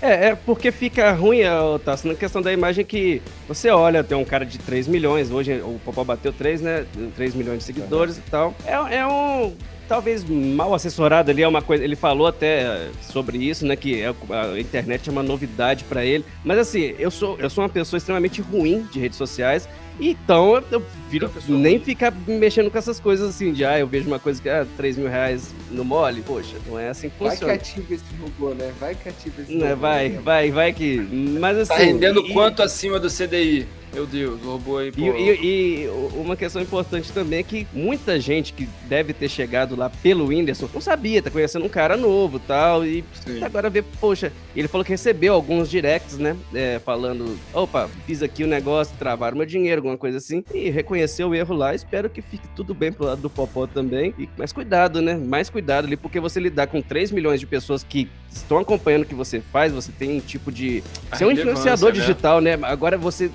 É, 0.00 0.28
é 0.28 0.34
porque 0.34 0.70
fica 0.70 1.10
ruim, 1.12 1.40
Tassi, 1.84 2.06
na 2.06 2.14
questão 2.14 2.42
da 2.42 2.52
imagem 2.52 2.84
que 2.84 3.22
você 3.48 3.70
olha, 3.70 4.04
tem 4.04 4.16
um 4.16 4.24
cara 4.24 4.44
de 4.44 4.58
3 4.58 4.86
milhões, 4.86 5.30
hoje 5.30 5.54
o 5.60 5.80
Popó 5.84 6.04
bateu 6.04 6.32
3, 6.32 6.60
né? 6.60 6.86
3 7.16 7.34
milhões 7.34 7.58
de 7.58 7.64
seguidores 7.64 8.18
e 8.18 8.20
tal. 8.22 8.54
É, 8.66 8.96
é 8.96 9.06
um. 9.06 9.54
Talvez 9.88 10.24
mal 10.24 10.74
assessorado 10.74 11.30
ali, 11.30 11.42
é 11.42 11.48
uma 11.48 11.62
coisa. 11.62 11.84
Ele 11.84 11.94
falou 11.96 12.26
até 12.26 12.62
eh, 12.62 12.88
sobre 13.00 13.38
isso, 13.38 13.64
né? 13.66 13.76
Que 13.76 14.00
é- 14.02 14.08
a 14.08 14.58
internet 14.58 15.08
é 15.08 15.12
uma 15.12 15.22
novidade 15.22 15.84
pra 15.84 16.04
ele. 16.04 16.24
Mas 16.44 16.58
assim, 16.58 16.94
eu 16.98 17.10
sou, 17.10 17.36
eu 17.38 17.48
sou 17.48 17.62
uma 17.62 17.70
pessoa 17.70 17.98
extremamente 17.98 18.40
ruim 18.40 18.82
de 18.90 18.98
redes 18.98 19.16
sociais. 19.16 19.68
Então 19.98 20.56
eu- 20.56 20.64
eu 20.72 20.82
viro 21.08 21.30
nem 21.48 21.78
ficar 21.80 22.12
mexendo 22.26 22.70
com 22.70 22.76
essas 22.76 23.00
coisas 23.00 23.30
assim, 23.30 23.50
de 23.52 23.64
ah, 23.64 23.78
eu 23.78 23.86
vejo 23.86 24.06
uma 24.06 24.18
coisa 24.18 24.42
que 24.42 24.48
é 24.48 24.60
ah, 24.60 24.66
3 24.76 24.98
mil 24.98 25.08
reais 25.08 25.54
no 25.70 25.84
mole. 25.84 26.20
Poxa, 26.20 26.56
não 26.66 26.78
é 26.78 26.88
assim 26.90 27.08
que 27.08 27.18
Vai 27.18 27.28
que 27.30 27.34
funciona. 27.36 27.52
ativa 27.54 27.94
esse 27.94 28.04
robô, 28.20 28.54
né? 28.54 28.72
Vai 28.78 28.94
que 28.94 29.08
ativa 29.08 29.40
esse 29.40 29.54
Né, 29.54 29.70
robô. 29.70 29.80
vai, 29.82 30.08
né? 30.10 30.20
vai, 30.22 30.50
vai 30.50 30.72
que. 30.72 30.96
Mas 31.40 31.56
assim. 31.58 31.72
Tá 31.72 31.78
rendendo 31.78 32.20
e- 32.26 32.32
quanto 32.32 32.62
acima 32.62 32.98
do 33.00 33.08
CDI? 33.08 33.66
Meu 33.92 34.04
Deus, 34.06 34.42
o 34.42 34.50
robô 34.52 34.78
aí, 34.78 34.92
pô. 34.92 35.00
E, 35.00 35.04
e- 35.08 35.84
e 35.84 35.88
uma 36.14 36.36
questão 36.36 36.60
importante 36.60 37.10
também 37.12 37.38
é 37.38 37.42
que 37.42 37.66
muita 37.72 38.20
gente 38.20 38.52
que 38.52 38.68
deve 38.88 39.12
ter 39.14 39.28
chegado 39.28 39.74
lá 39.74 39.88
pelo 39.88 40.26
Whindersson 40.26 40.68
não 40.74 40.80
sabia, 40.80 41.22
tá 41.22 41.30
conhecendo 41.30 41.64
um 41.64 41.68
cara 41.68 41.96
novo 41.96 42.38
tal, 42.38 42.84
e 42.84 43.02
Sim. 43.24 43.42
agora 43.42 43.70
vê, 43.70 43.82
poxa, 43.82 44.32
ele 44.54 44.68
falou 44.68 44.84
que 44.84 44.90
recebeu 44.90 45.32
alguns 45.32 45.70
directs, 45.70 46.18
né, 46.18 46.36
é, 46.54 46.78
falando, 46.84 47.38
opa, 47.54 47.88
fiz 48.06 48.22
aqui 48.22 48.44
o 48.44 48.46
negócio, 48.46 48.94
travaram 48.98 49.36
meu 49.38 49.46
dinheiro, 49.46 49.78
alguma 49.80 49.96
coisa 49.96 50.18
assim, 50.18 50.44
e 50.52 50.68
reconheceu 50.68 51.30
o 51.30 51.34
erro 51.34 51.54
lá, 51.54 51.74
espero 51.74 52.10
que 52.10 52.20
fique 52.20 52.46
tudo 52.54 52.74
bem 52.74 52.92
pro 52.92 53.06
lado 53.06 53.22
do 53.22 53.30
Popó 53.30 53.66
também, 53.66 54.14
e, 54.18 54.28
mas 54.36 54.52
cuidado, 54.52 55.00
né, 55.00 55.14
mais 55.16 55.48
cuidado 55.48 55.86
ali, 55.86 55.96
porque 55.96 56.20
você 56.20 56.38
lidar 56.38 56.66
com 56.66 56.82
3 56.82 57.10
milhões 57.10 57.40
de 57.40 57.46
pessoas 57.46 57.82
que 57.82 58.08
estão 58.30 58.58
acompanhando 58.58 59.02
o 59.02 59.06
que 59.06 59.14
você 59.14 59.40
faz, 59.40 59.72
você 59.72 59.90
tem 59.90 60.18
um 60.18 60.20
tipo 60.20 60.52
de... 60.52 60.82
Você 61.10 61.24
é 61.24 61.26
um 61.26 61.30
influenciador 61.30 61.92
né? 61.94 61.98
digital, 62.00 62.40
né, 62.42 62.58
agora 62.62 62.98
você 62.98 63.30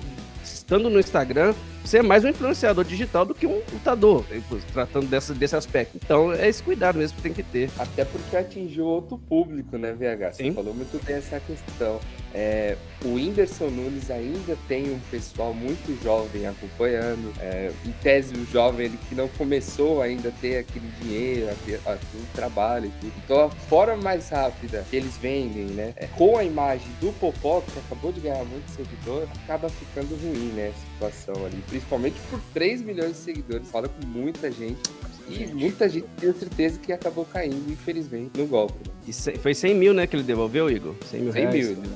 estando 0.72 0.88
no 0.88 0.98
Instagram, 0.98 1.52
você 1.84 1.98
é 1.98 2.02
mais 2.02 2.24
um 2.24 2.28
influenciador 2.28 2.84
digital 2.84 3.24
do 3.24 3.34
que 3.34 3.46
um 3.46 3.60
lutador, 3.72 4.24
tratando 4.72 5.06
dessa, 5.08 5.34
desse 5.34 5.56
aspecto. 5.56 5.98
Então, 6.02 6.32
é 6.32 6.48
esse 6.48 6.62
cuidado 6.62 6.98
mesmo 6.98 7.16
que 7.16 7.22
tem 7.22 7.32
que 7.32 7.42
ter. 7.42 7.70
Até 7.78 8.04
porque 8.04 8.36
atingiu 8.36 8.86
outro 8.86 9.18
público, 9.18 9.76
né, 9.76 9.92
VH? 9.92 10.32
Você 10.32 10.44
Sim. 10.44 10.52
falou 10.52 10.74
muito 10.74 11.04
bem 11.04 11.16
essa 11.16 11.40
questão. 11.40 12.00
É, 12.34 12.76
o 13.04 13.14
Whindersson 13.14 13.66
Nunes 13.66 14.10
ainda 14.10 14.56
tem 14.66 14.90
um 14.90 14.98
pessoal 15.10 15.52
muito 15.52 16.02
jovem 16.02 16.46
acompanhando. 16.46 17.32
É, 17.40 17.70
em 17.84 17.92
tese, 18.02 18.34
o 18.34 18.46
jovem 18.46 18.86
ele 18.86 18.98
que 19.08 19.14
não 19.14 19.28
começou 19.28 20.00
ainda 20.00 20.28
a 20.30 20.32
ter 20.32 20.58
aquele 20.58 20.88
dinheiro, 21.02 21.50
a 21.50 21.54
ter, 21.66 21.80
a 21.84 21.96
ter 21.96 22.16
um 22.16 22.24
trabalho 22.34 22.86
e 22.86 23.00
tudo. 23.00 23.12
Então, 23.24 23.40
a 23.40 23.50
forma 23.50 23.96
mais 23.96 24.30
rápida 24.30 24.84
que 24.88 24.96
eles 24.96 25.16
vendem, 25.18 25.66
né, 25.66 25.92
é, 25.96 26.06
com 26.06 26.38
a 26.38 26.44
imagem 26.44 26.88
do 27.00 27.12
Popó, 27.18 27.60
que 27.60 27.78
acabou 27.78 28.12
de 28.12 28.20
ganhar 28.20 28.44
muito 28.44 28.68
seguidor, 28.70 29.26
acaba 29.44 29.68
ficando 29.68 30.16
ruim, 30.22 30.52
né, 30.54 30.72
a 31.06 31.10
situação 31.10 31.46
ali. 31.46 31.62
Principalmente 31.68 32.16
por 32.30 32.40
3 32.54 32.82
milhões 32.82 33.12
de 33.12 33.18
seguidores. 33.18 33.68
Fala 33.68 33.88
com 33.88 34.06
muita 34.06 34.50
gente. 34.50 34.80
E 35.28 35.46
muita 35.46 35.88
gente 35.88 36.06
tem 36.18 36.32
certeza 36.34 36.78
que 36.78 36.92
acabou 36.92 37.24
caindo, 37.24 37.70
infelizmente, 37.70 38.32
no 38.36 38.46
golpe. 38.46 38.74
Né? 38.86 38.94
E 39.06 39.38
foi 39.38 39.54
100 39.54 39.74
mil, 39.74 39.94
né, 39.94 40.06
que 40.06 40.16
ele 40.16 40.22
devolveu, 40.22 40.68
Igor? 40.68 40.94
100 41.06 41.20
mil 41.20 41.32
100 41.32 41.42
reais. 41.42 41.68
mil. 41.68 41.76
né? 41.76 41.88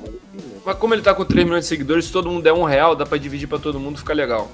Mas 0.65 0.79
como 0.79 0.95
ele 0.95 1.03
tá 1.03 1.15
com 1.15 1.25
3 1.25 1.45
milhões 1.45 1.65
de 1.65 1.69
seguidores, 1.69 2.07
se 2.07 2.13
todo 2.13 2.31
mundo 2.31 2.43
der 2.43 2.53
um 2.53 2.65
real, 2.65 2.95
dá 2.97 3.05
pra 3.05 3.19
dividir 3.19 3.49
pra 3.49 3.59
todo 3.59 3.79
mundo, 3.79 3.99
fica 3.99 4.15
legal. 4.15 4.51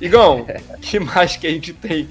Igão, 0.00 0.46
que 0.80 1.00
mais 1.00 1.36
que 1.36 1.46
a 1.46 1.50
gente 1.50 1.72
tem 1.72 2.08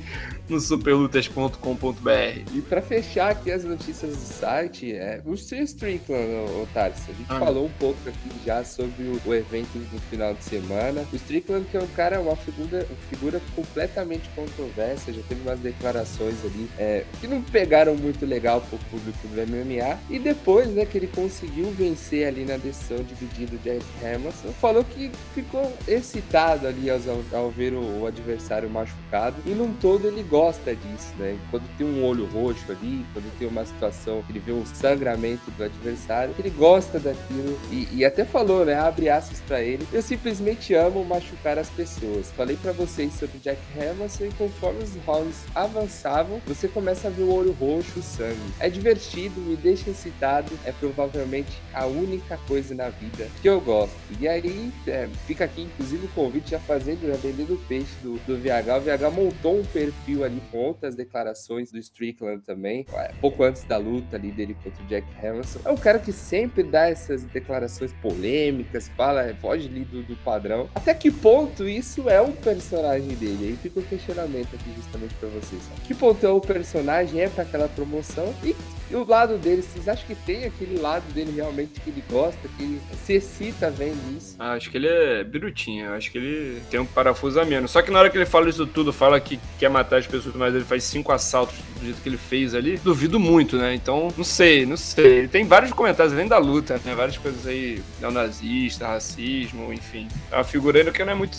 no 0.50 0.60
superlutas.com.br? 0.60 2.42
E 2.54 2.62
pra 2.62 2.82
fechar 2.82 3.32
aqui 3.32 3.52
as 3.52 3.64
notícias 3.64 4.16
do 4.16 4.22
site, 4.34 4.94
é, 4.94 5.22
o 5.26 5.38
Sir 5.38 5.62
Strickland, 5.62 6.22
o, 6.62 6.68
Tarso, 6.74 7.04
a 7.10 7.14
gente 7.14 7.26
Ah. 7.30 7.40
falou 7.40 7.66
um 7.66 7.72
pouco 7.80 7.98
aqui 8.08 8.30
já 8.46 8.64
sobre 8.64 9.04
o, 9.04 9.22
o 9.26 9.34
evento 9.34 9.70
no 9.92 10.00
final 10.02 10.34
de 10.34 10.44
semana. 10.44 11.06
O 11.12 11.16
Strickland 11.16 11.66
que 11.70 11.78
é 11.78 11.82
um 11.82 11.88
cara, 11.88 12.20
uma 12.20 12.36
figura, 12.36 12.86
uma 12.90 12.98
figura 13.10 13.42
completamente 13.56 14.30
controversa, 14.36 15.14
já 15.14 15.22
teve 15.28 15.42
umas 15.42 15.60
declarações 15.60 16.36
ali 16.44 16.70
é, 16.78 17.06
que 17.20 17.28
não 17.28 17.42
pegaram 17.42 17.96
muito 17.96 18.26
legal 18.26 18.62
pro 18.62 18.78
público 18.90 19.28
do 19.28 19.42
MMA. 19.48 19.98
E 20.10 20.20
depois, 20.20 20.68
né, 20.70 20.86
que 20.86 20.98
ele 20.98 21.08
conseguiu 21.08 21.72
vencer 21.72 22.28
ali 22.28 22.44
na 22.46 22.58
decisão 22.58 22.98
dividida 23.04 23.56
de 23.58 23.64
Jack 23.64 23.86
Hermanson, 24.04 24.50
falou 24.60 24.84
que 24.84 25.10
ficou 25.34 25.72
excitado 25.88 26.68
ali 26.68 26.90
ao, 26.90 27.00
ao 27.34 27.50
ver 27.50 27.74
o, 27.74 28.02
o 28.02 28.06
adversário 28.08 28.70
machucado. 28.70 29.36
E 29.46 29.52
num 29.52 29.74
todo 29.74 30.08
ele 30.08 30.22
gosta 30.24 30.41
gosta 30.42 30.76
disso, 30.76 31.14
né? 31.20 31.38
Quando 31.52 31.64
tem 31.78 31.86
um 31.86 32.04
olho 32.04 32.26
roxo 32.26 32.72
ali, 32.72 33.06
quando 33.14 33.32
tem 33.38 33.48
uma 33.48 33.64
situação 33.64 34.24
que 34.24 34.32
ele 34.32 34.40
vê 34.40 34.52
um 34.52 34.66
sangramento 34.66 35.52
do 35.52 35.64
adversário, 35.64 36.34
ele 36.40 36.50
gosta 36.50 37.00
daquilo 37.00 37.60
e, 37.72 37.88
e 37.92 38.04
até 38.04 38.26
falou, 38.26 38.66
né? 38.66 38.74
Abre 38.74 39.08
aspas 39.08 39.40
para 39.42 39.62
ele. 39.62 39.88
Eu 39.94 40.02
simplesmente 40.02 40.74
amo 40.74 41.06
machucar 41.06 41.60
as 41.60 41.70
pessoas. 41.70 42.32
Falei 42.32 42.58
para 42.58 42.72
vocês 42.72 43.14
sobre 43.14 43.38
Jack 43.38 43.60
Hamilton 43.78 44.26
e 44.26 44.32
conforme 44.32 44.84
os 44.84 44.96
rounds 45.06 45.46
avançavam, 45.54 46.42
você 46.48 46.68
começa 46.68 47.08
a 47.08 47.12
ver 47.12 47.22
o 47.22 47.34
olho 47.34 47.52
roxo, 47.52 48.00
o 48.00 48.04
sangue. 48.04 48.40
É 48.60 48.68
divertido, 48.68 49.40
me 49.42 49.56
deixa 49.56 49.92
excitado, 49.92 50.52
é 50.66 50.72
provavelmente 50.72 51.62
a 51.72 51.86
única 51.86 52.40
coisa 52.48 52.74
na 52.74 52.90
vida 52.90 53.28
que 53.44 53.48
eu 53.48 53.62
gosto. 53.62 53.96
E 54.20 54.28
aí, 54.28 54.72
é, 54.88 55.08
fica 55.28 55.46
aqui 55.46 55.62
inclusive 55.62 56.08
o 56.08 56.10
convite 56.10 56.50
já 56.52 56.60
fazendo, 56.60 57.08
já 57.08 57.16
vendendo 57.18 57.62
peixe 57.68 57.94
do, 58.02 58.14
do 58.26 58.38
VH. 58.38 58.78
O 58.78 58.82
VH 58.82 59.12
montou 59.12 59.60
um 59.60 59.64
perfil 59.66 60.21
ali 60.24 60.42
com 60.52 60.58
outras 60.58 60.96
declarações 60.96 61.72
do 61.72 61.78
Strickland 61.78 62.44
também, 62.44 62.86
é, 62.94 63.12
pouco 63.20 63.44
antes 63.44 63.64
da 63.64 63.78
luta 63.78 64.16
ali 64.16 64.32
dele 64.32 64.56
contra 64.64 64.84
o 64.84 64.88
Jack 64.88 65.08
Hamilton. 65.18 65.60
É 65.66 65.72
um 65.72 65.78
cara 65.78 66.00
que 66.00 66.12
sempre 66.12 66.64
dá 66.64 66.90
essas 66.90 67.24
declarações 67.24 67.94
polêmicas, 68.02 68.88
fala, 68.90 69.34
foge 69.36 69.68
ali 69.68 69.86
do, 69.86 70.04
do 70.04 70.16
padrão. 70.18 70.70
Até 70.74 70.94
que 70.94 71.12
ponto 71.12 71.68
isso 71.68 72.10
é 72.10 72.22
um 72.22 72.32
personagem 72.32 73.16
dele? 73.16 73.50
Aí 73.50 73.58
fica 73.58 73.80
o 73.80 73.84
um 73.84 73.86
questionamento 73.86 74.56
aqui 74.56 74.74
justamente 74.76 75.14
para 75.16 75.30
vocês. 75.30 75.62
Que 75.86 75.94
ponto 75.94 76.26
é 76.26 76.30
o 76.30 76.42
personagem, 76.42 77.22
é 77.22 77.30
para 77.30 77.44
aquela 77.44 77.68
promoção 77.68 78.34
e 78.44 78.56
e 78.92 78.96
o 78.96 79.06
lado 79.08 79.38
dele, 79.38 79.62
vocês 79.62 79.88
acham 79.88 80.06
que 80.06 80.16
tem 80.16 80.44
aquele 80.46 80.78
lado 80.78 81.04
dele 81.14 81.32
realmente 81.34 81.80
que 81.80 81.90
ele 81.90 82.04
gosta, 82.10 82.40
que 82.58 82.64
ele 82.64 82.82
se 83.06 83.14
excita 83.14 83.70
vendo 83.70 84.00
isso? 84.18 84.36
Ah, 84.38 84.54
acho 84.54 84.70
que 84.70 84.78
ele 84.78 84.88
é 84.88 85.24
birutinho, 85.24 85.94
acho 85.94 86.12
que 86.12 86.18
ele 86.18 86.62
tem 86.70 86.80
um 86.80 86.86
parafuso 86.86 87.40
a 87.40 87.46
menos. 87.46 87.72
Só 87.72 87.82
que 87.82 87.90
na 87.90 88.00
hora 88.00 88.10
que 88.10 88.18
ele 88.18 88.26
fala 88.26 88.50
isso 88.50 88.68
tudo, 88.68 88.92
fala 88.92 89.20
que 89.20 89.40
quer 89.58 89.70
matar 89.70 89.98
as 89.98 90.08
pessoas, 90.08 90.36
mas 90.36 90.54
ele 90.54 90.66
faz 90.66 90.84
cinco 90.84 91.12
assaltos 91.12 91.56
do 91.80 91.86
jeito 91.86 92.02
que 92.02 92.10
ele 92.10 92.18
fez 92.18 92.54
ali, 92.54 92.78
duvido 92.78 93.20
muito, 93.20 93.58
né? 93.58 93.74
Então, 93.74 94.14
não 94.18 94.24
sei, 94.24 94.66
não 94.66 94.78
sei. 94.78 95.20
Ele 95.20 95.28
tem 95.28 95.46
vários 95.46 95.72
comentários 95.72 96.14
além 96.14 96.28
da 96.28 96.38
luta, 96.38 96.80
né? 96.86 96.94
Várias 96.94 97.18
coisas 97.18 97.48
aí, 97.48 97.82
neonazista, 98.00 98.88
racismo, 98.88 99.74
enfim. 99.74 100.08
É 100.32 100.36
uma 100.36 100.44
figura 100.44 100.92
que 100.92 101.04
não 101.04 101.14
é 101.14 101.16
muito. 101.16 101.38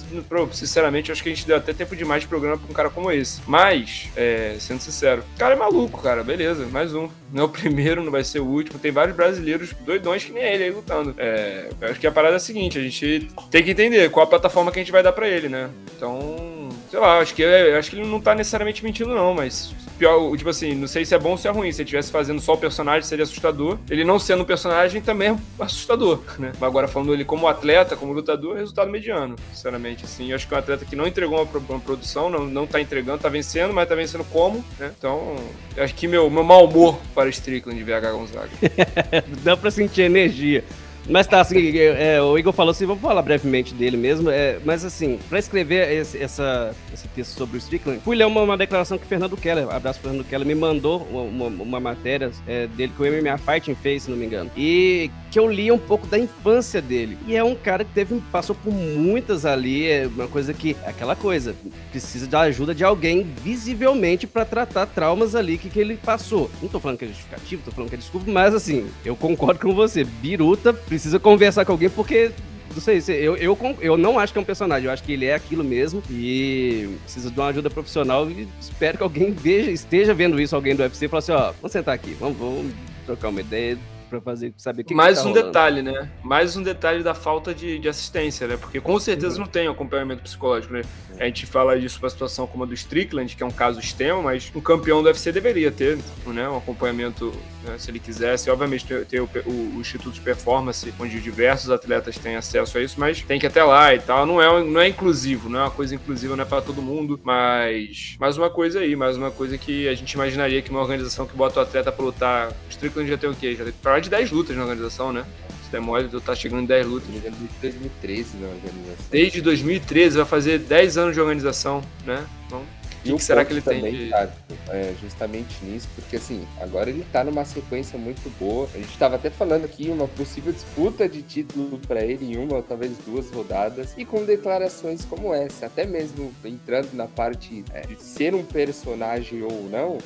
Sinceramente, 0.53 1.12
acho 1.12 1.23
que 1.23 1.29
a 1.29 1.35
gente 1.35 1.47
deu 1.47 1.57
até 1.57 1.73
tempo 1.73 1.95
demais 1.95 2.23
de 2.23 2.29
programa 2.29 2.57
pra 2.57 2.71
um 2.71 2.75
cara 2.75 2.91
como 2.91 3.11
esse. 3.11 3.41
Mas, 3.47 4.09
é, 4.17 4.57
sendo 4.59 4.81
sincero, 4.81 5.23
o 5.35 5.38
cara 5.38 5.55
é 5.55 5.57
maluco, 5.57 6.03
cara, 6.03 6.23
beleza, 6.23 6.67
mais 6.67 6.95
um. 6.95 7.09
Não 7.33 7.42
é 7.43 7.45
o 7.45 7.49
primeiro, 7.49 8.03
não 8.03 8.11
vai 8.11 8.25
ser 8.25 8.41
o 8.41 8.47
último. 8.47 8.79
Tem 8.79 8.91
vários 8.91 9.17
brasileiros 9.17 9.73
doidões 9.85 10.25
que 10.25 10.33
nem 10.33 10.43
ele 10.43 10.65
aí 10.65 10.71
lutando. 10.71 11.15
É, 11.19 11.69
eu 11.81 11.89
acho 11.89 12.01
que 12.01 12.07
a 12.07 12.13
parada 12.13 12.35
é 12.35 12.37
a 12.37 12.41
seguinte: 12.41 12.79
a 12.79 12.83
gente 12.83 13.29
tem 13.51 13.63
que 13.63 13.71
entender 13.71 14.11
qual 14.11 14.25
a 14.25 14.29
plataforma 14.29 14.71
que 14.71 14.79
a 14.79 14.83
gente 14.83 14.93
vai 14.93 15.03
dar 15.03 15.13
para 15.13 15.29
ele, 15.29 15.49
né? 15.49 15.71
Então, 15.97 16.52
sei 16.93 17.01
lá, 17.01 17.21
acho 17.21 17.35
que, 17.35 17.43
acho 17.43 17.89
que 17.89 17.97
ele 17.97 18.07
não 18.07 18.21
tá 18.21 18.35
necessariamente 18.35 18.85
mentindo, 18.85 19.15
não, 19.15 19.33
mas 19.33 19.75
pior, 19.99 20.37
tipo 20.37 20.51
assim, 20.51 20.75
não 20.75 20.87
sei 20.87 21.07
se 21.07 21.15
é 21.15 21.19
bom 21.19 21.31
ou 21.31 21.39
se 21.39 21.49
é 21.49 21.51
ruim. 21.51 21.73
Se 21.73 21.81
ele 21.81 21.85
estivesse 21.85 22.13
fazendo 22.13 22.39
só 22.39 22.53
o 22.53 22.59
personagem, 22.59 23.03
seria 23.03 23.23
assustador. 23.23 23.79
Ele 23.89 24.05
não 24.05 24.19
sendo 24.19 24.43
um 24.43 24.45
personagem 24.45 25.01
também 25.01 25.29
é 25.29 25.37
assustador, 25.59 26.21
né? 26.39 26.53
Mas 26.61 26.63
agora 26.63 26.87
falando 26.87 27.15
ele 27.15 27.25
como 27.25 27.49
atleta, 27.49 27.97
como 27.97 28.13
lutador, 28.13 28.57
é 28.57 28.61
resultado 28.61 28.91
mediano, 28.91 29.37
sinceramente, 29.55 30.05
assim. 30.05 30.29
Eu 30.29 30.37
acho 30.37 30.47
que 30.47 30.53
é 30.53 30.57
um 30.59 30.61
atleta 30.61 30.85
que 30.85 30.95
não 30.95 31.07
entregou 31.07 31.43
uma, 31.43 31.61
uma 31.71 31.81
produção, 31.81 32.29
não, 32.29 32.45
não 32.45 32.67
tá 32.67 32.79
entregando, 32.79 33.23
tá 33.23 33.31
vencendo, 33.31 33.73
mas 33.73 33.89
tá 33.89 33.95
vencendo 33.95 34.25
como, 34.25 34.63
né? 34.79 34.93
Então, 34.99 35.37
acho 35.79 35.95
que 35.95 36.07
meu, 36.07 36.29
meu 36.29 36.45
mau 36.45 36.67
humor 36.67 36.99
para 37.15 37.31
Strickland 37.31 37.83
de 37.83 37.91
VH 37.91 38.13
Gonzaga. 38.13 38.51
Dá 39.43 39.57
pra 39.57 39.71
sentir 39.71 40.03
energia. 40.03 40.63
Mas 41.09 41.27
tá, 41.27 41.41
assim, 41.41 41.77
é, 41.79 42.23
o 42.23 42.38
Igor 42.38 42.53
falou 42.53 42.71
assim, 42.71 42.87
vamos 42.87 43.03
falar 43.03 43.23
brevemente 43.23 43.75
dele 43.75 43.97
mesmo, 43.97 44.31
é, 44.31 44.59
mas 44.65 44.85
assim, 44.85 45.19
pra 45.29 45.38
escrever 45.38 45.91
esse, 45.93 46.23
essa, 46.23 46.75
esse 46.93 47.09
texto 47.09 47.37
sobre 47.37 47.57
o 47.57 47.59
Strickland, 47.59 48.01
fui 48.01 48.17
ler 48.17 48.27
uma, 48.27 48.43
uma 48.43 48.57
declaração 48.57 48.97
que 48.97 49.05
o 49.05 49.09
Fernando 49.09 49.37
Keller, 49.37 49.69
abraço 49.69 50.01
Fernando 50.01 50.25
Keller, 50.25 50.47
me 50.47 50.55
mandou 50.55 51.07
uma, 51.11 51.23
uma, 51.23 51.62
uma 51.62 51.81
matéria 51.81 52.31
é, 52.47 52.67
dele 52.69 52.93
que 52.97 53.03
o 53.03 53.07
MMA 53.07 53.37
Fighting 53.38 53.75
fez, 53.75 54.05
se 54.05 54.11
não 54.11 54.17
me 54.17 54.27
engano, 54.27 54.51
e 54.57 55.11
que 55.33 55.38
eu 55.38 55.51
li 55.51 55.73
um 55.73 55.79
pouco 55.79 56.07
da 56.07 56.18
infância 56.18 56.83
dele. 56.83 57.16
E 57.27 57.35
é 57.35 57.42
um 57.42 57.55
cara 57.55 57.85
que 57.85 57.92
teve, 57.92 58.21
passou 58.31 58.55
por 58.55 58.71
muitas 58.71 59.47
ali, 59.47 59.88
é 59.88 60.07
uma 60.07 60.29
coisa 60.29 60.53
que, 60.53 60.77
é 60.85 60.90
aquela 60.90 61.16
coisa, 61.16 61.57
precisa 61.90 62.27
da 62.27 62.40
ajuda 62.40 62.75
de 62.75 62.85
alguém 62.85 63.27
visivelmente 63.42 64.27
para 64.27 64.45
tratar 64.45 64.85
traumas 64.85 65.35
ali 65.35 65.57
que, 65.57 65.71
que 65.71 65.81
ele 65.81 65.97
passou. 65.97 66.51
Não 66.61 66.68
tô 66.68 66.79
falando 66.79 66.99
que 66.99 67.07
é 67.07 67.09
justificativo, 67.09 67.62
tô 67.64 67.71
falando 67.71 67.88
que 67.88 67.95
é 67.95 67.99
desculpa, 67.99 68.31
mas 68.31 68.55
assim, 68.55 68.87
eu 69.07 69.16
concordo 69.16 69.59
com 69.59 69.75
você, 69.75 70.05
Biruta 70.05 70.71
precisa 70.75 71.18
conversar 71.18 71.64
com 71.64 71.73
alguém 71.73 71.88
porque 71.88 72.31
não 72.75 72.81
sei, 72.81 73.03
eu, 73.09 73.37
eu, 73.37 73.59
eu 73.81 73.97
não 73.97 74.18
acho 74.18 74.35
que 74.35 74.38
é 74.38 74.42
um 74.42 74.45
personagem, 74.45 74.87
eu 74.87 74.92
acho 74.92 75.03
que 75.03 75.12
ele 75.12 75.25
é 75.25 75.35
aquilo 75.35 75.64
mesmo 75.64 76.03
e 76.11 76.90
precisa 77.05 77.31
de 77.31 77.40
uma 77.40 77.49
ajuda 77.49 77.71
profissional 77.71 78.31
e 78.31 78.47
espero 78.61 78.99
que 78.99 79.03
alguém 79.03 79.33
veja, 79.33 79.71
esteja 79.71 80.12
vendo 80.12 80.38
isso, 80.38 80.55
alguém 80.55 80.77
do 80.77 80.83
UFC 80.83 81.07
e 81.07 81.09
fale 81.09 81.18
assim, 81.21 81.33
ó, 81.33 81.53
vamos 81.53 81.73
sentar 81.73 81.95
aqui, 81.95 82.14
vamos, 82.21 82.37
vamos 82.37 82.73
trocar 83.07 83.29
uma 83.29 83.40
ideia, 83.40 83.79
para 84.12 84.20
fazer 84.20 84.53
saber 84.59 84.83
o 84.83 84.85
que 84.85 84.94
mais 84.94 85.18
que 85.18 85.25
tá 85.25 85.31
um 85.31 85.33
rolando. 85.33 85.46
detalhe 85.46 85.83
né? 85.83 86.11
Mais 86.22 86.57
um 86.57 86.62
detalhe 86.62 87.03
da 87.03 87.14
falta 87.14 87.55
de, 87.55 87.79
de 87.79 87.88
assistência 87.88 88.46
né? 88.46 88.59
Porque 88.59 88.81
com 88.81 88.98
certeza 89.01 89.35
uhum. 89.35 89.40
não 89.40 89.46
tem 89.46 89.66
acompanhamento 89.66 90.22
psicológico 90.22 90.75
né? 90.75 90.83
A 91.18 91.25
gente 91.25 91.46
fala 91.46 91.79
disso 91.79 91.98
para 91.98 92.11
situação 92.11 92.46
como 92.46 92.64
a 92.64 92.66
do 92.66 92.75
Strickland 92.75 93.35
que 93.35 93.42
é 93.42 93.46
um 93.46 93.51
caso 93.51 93.81
extremo 93.81 94.22
mas 94.22 94.53
um 94.55 94.61
campeão 94.61 95.03
do 95.03 95.07
UFC 95.07 95.33
deveria 95.33 95.70
ter 95.70 95.98
né 96.27 96.48
um 96.48 96.59
acompanhamento 96.59 97.33
né, 97.64 97.77
se 97.79 97.90
ele 97.90 97.98
quisesse. 97.98 98.51
Obviamente 98.51 98.85
ter, 98.85 99.07
ter 99.07 99.20
o, 99.20 99.29
o, 99.46 99.77
o, 99.77 99.81
instituto 99.81 100.12
de 100.12 100.20
performance 100.20 100.92
onde 100.98 101.20
diversos 101.20 101.70
atletas 101.70 102.18
têm 102.18 102.37
acesso 102.37 102.77
a 102.77 102.83
isso 102.83 103.01
mas 103.01 103.22
tem 103.22 103.38
que 103.38 103.46
ir 103.46 103.48
até 103.48 103.64
lá 103.64 103.94
e 103.94 104.01
tal. 104.01 104.27
Não 104.27 104.42
é 104.42 104.62
não 104.62 104.81
é 104.81 104.88
inclusivo 104.88 105.48
não 105.48 105.61
é 105.61 105.62
uma 105.62 105.70
coisa 105.70 105.94
inclusiva 105.94 106.37
não 106.37 106.42
é 106.42 106.46
para 106.46 106.61
todo 106.61 106.83
mundo 106.83 107.18
mas 107.25 108.16
mais 108.20 108.37
uma 108.37 108.51
coisa 108.51 108.81
aí 108.81 108.94
mais 108.94 109.16
uma 109.16 109.31
coisa 109.31 109.57
que 109.57 109.88
a 109.88 109.94
gente 109.94 110.12
imaginaria 110.12 110.61
que 110.61 110.70
uma 110.70 110.81
organização 110.81 111.27
que 111.27 111.35
bota 111.35 111.61
o 111.61 111.62
atleta 111.62 111.90
para 111.90 112.05
lutar 112.05 112.48
o 112.51 112.55
Strickland 112.68 113.09
já 113.09 113.16
tem 113.16 113.31
o 113.31 113.35
quê? 113.35 113.55
Já 113.55 113.64
tem 113.64 113.72
de 114.03 114.11
10 114.11 114.31
lutas 114.31 114.57
na 114.57 114.62
organização, 114.62 115.12
né? 115.12 115.25
Se 115.65 115.71
der 115.71 115.81
mole, 115.81 116.09
tu 116.09 116.21
tá 116.21 116.35
chegando 116.35 116.62
em 116.62 116.67
10 116.67 116.87
lutas. 116.87 117.09
Desde 117.11 117.31
2013 117.61 118.37
na 118.38 118.49
organização. 118.49 119.07
Desde 119.11 119.41
2013, 119.41 120.17
vai 120.17 120.27
fazer 120.27 120.59
10 120.59 120.99
anos 120.99 121.15
de 121.15 121.21
organização, 121.21 121.83
né? 122.05 122.27
Então, 122.47 122.62
que, 123.03 123.12
que 123.15 123.25
será 123.25 123.45
que 123.45 123.53
ele 123.53 123.62
também, 123.62 123.83
tem? 123.83 123.93
De... 123.93 124.11
Cara, 124.11 124.33
é 124.69 124.95
justamente 125.01 125.65
nisso, 125.65 125.88
porque 125.95 126.17
assim, 126.17 126.47
agora 126.61 126.91
ele 126.91 127.05
tá 127.12 127.25
numa 127.25 127.45
sequência 127.45 127.99
muito 127.99 128.31
boa. 128.38 128.69
A 128.75 128.79
gente 128.79 128.97
tava 128.99 129.17
até 129.17 129.31
falando 129.31 129.65
aqui 129.65 129.91
uma 129.91 130.09
possível 130.09 130.53
disputa 130.53 131.09
de 131.09 131.23
título 131.23 131.79
para 131.87 132.05
ele 132.05 132.33
em 132.33 132.37
uma 132.37 132.57
ou 132.57 132.62
talvez 132.62 132.93
duas 133.05 133.31
rodadas, 133.31 133.95
e 133.97 134.05
com 134.05 134.25
declarações 134.25 135.05
como 135.05 135.35
essa, 135.35 135.67
até 135.67 135.85
mesmo 135.85 136.33
entrando 136.45 136.93
na 136.95 137.07
parte 137.07 137.65
é, 137.73 137.83
de 137.83 138.01
ser 138.03 138.35
um 138.35 138.45
personagem 138.45 139.43
ou 139.43 139.69
não, 139.71 139.99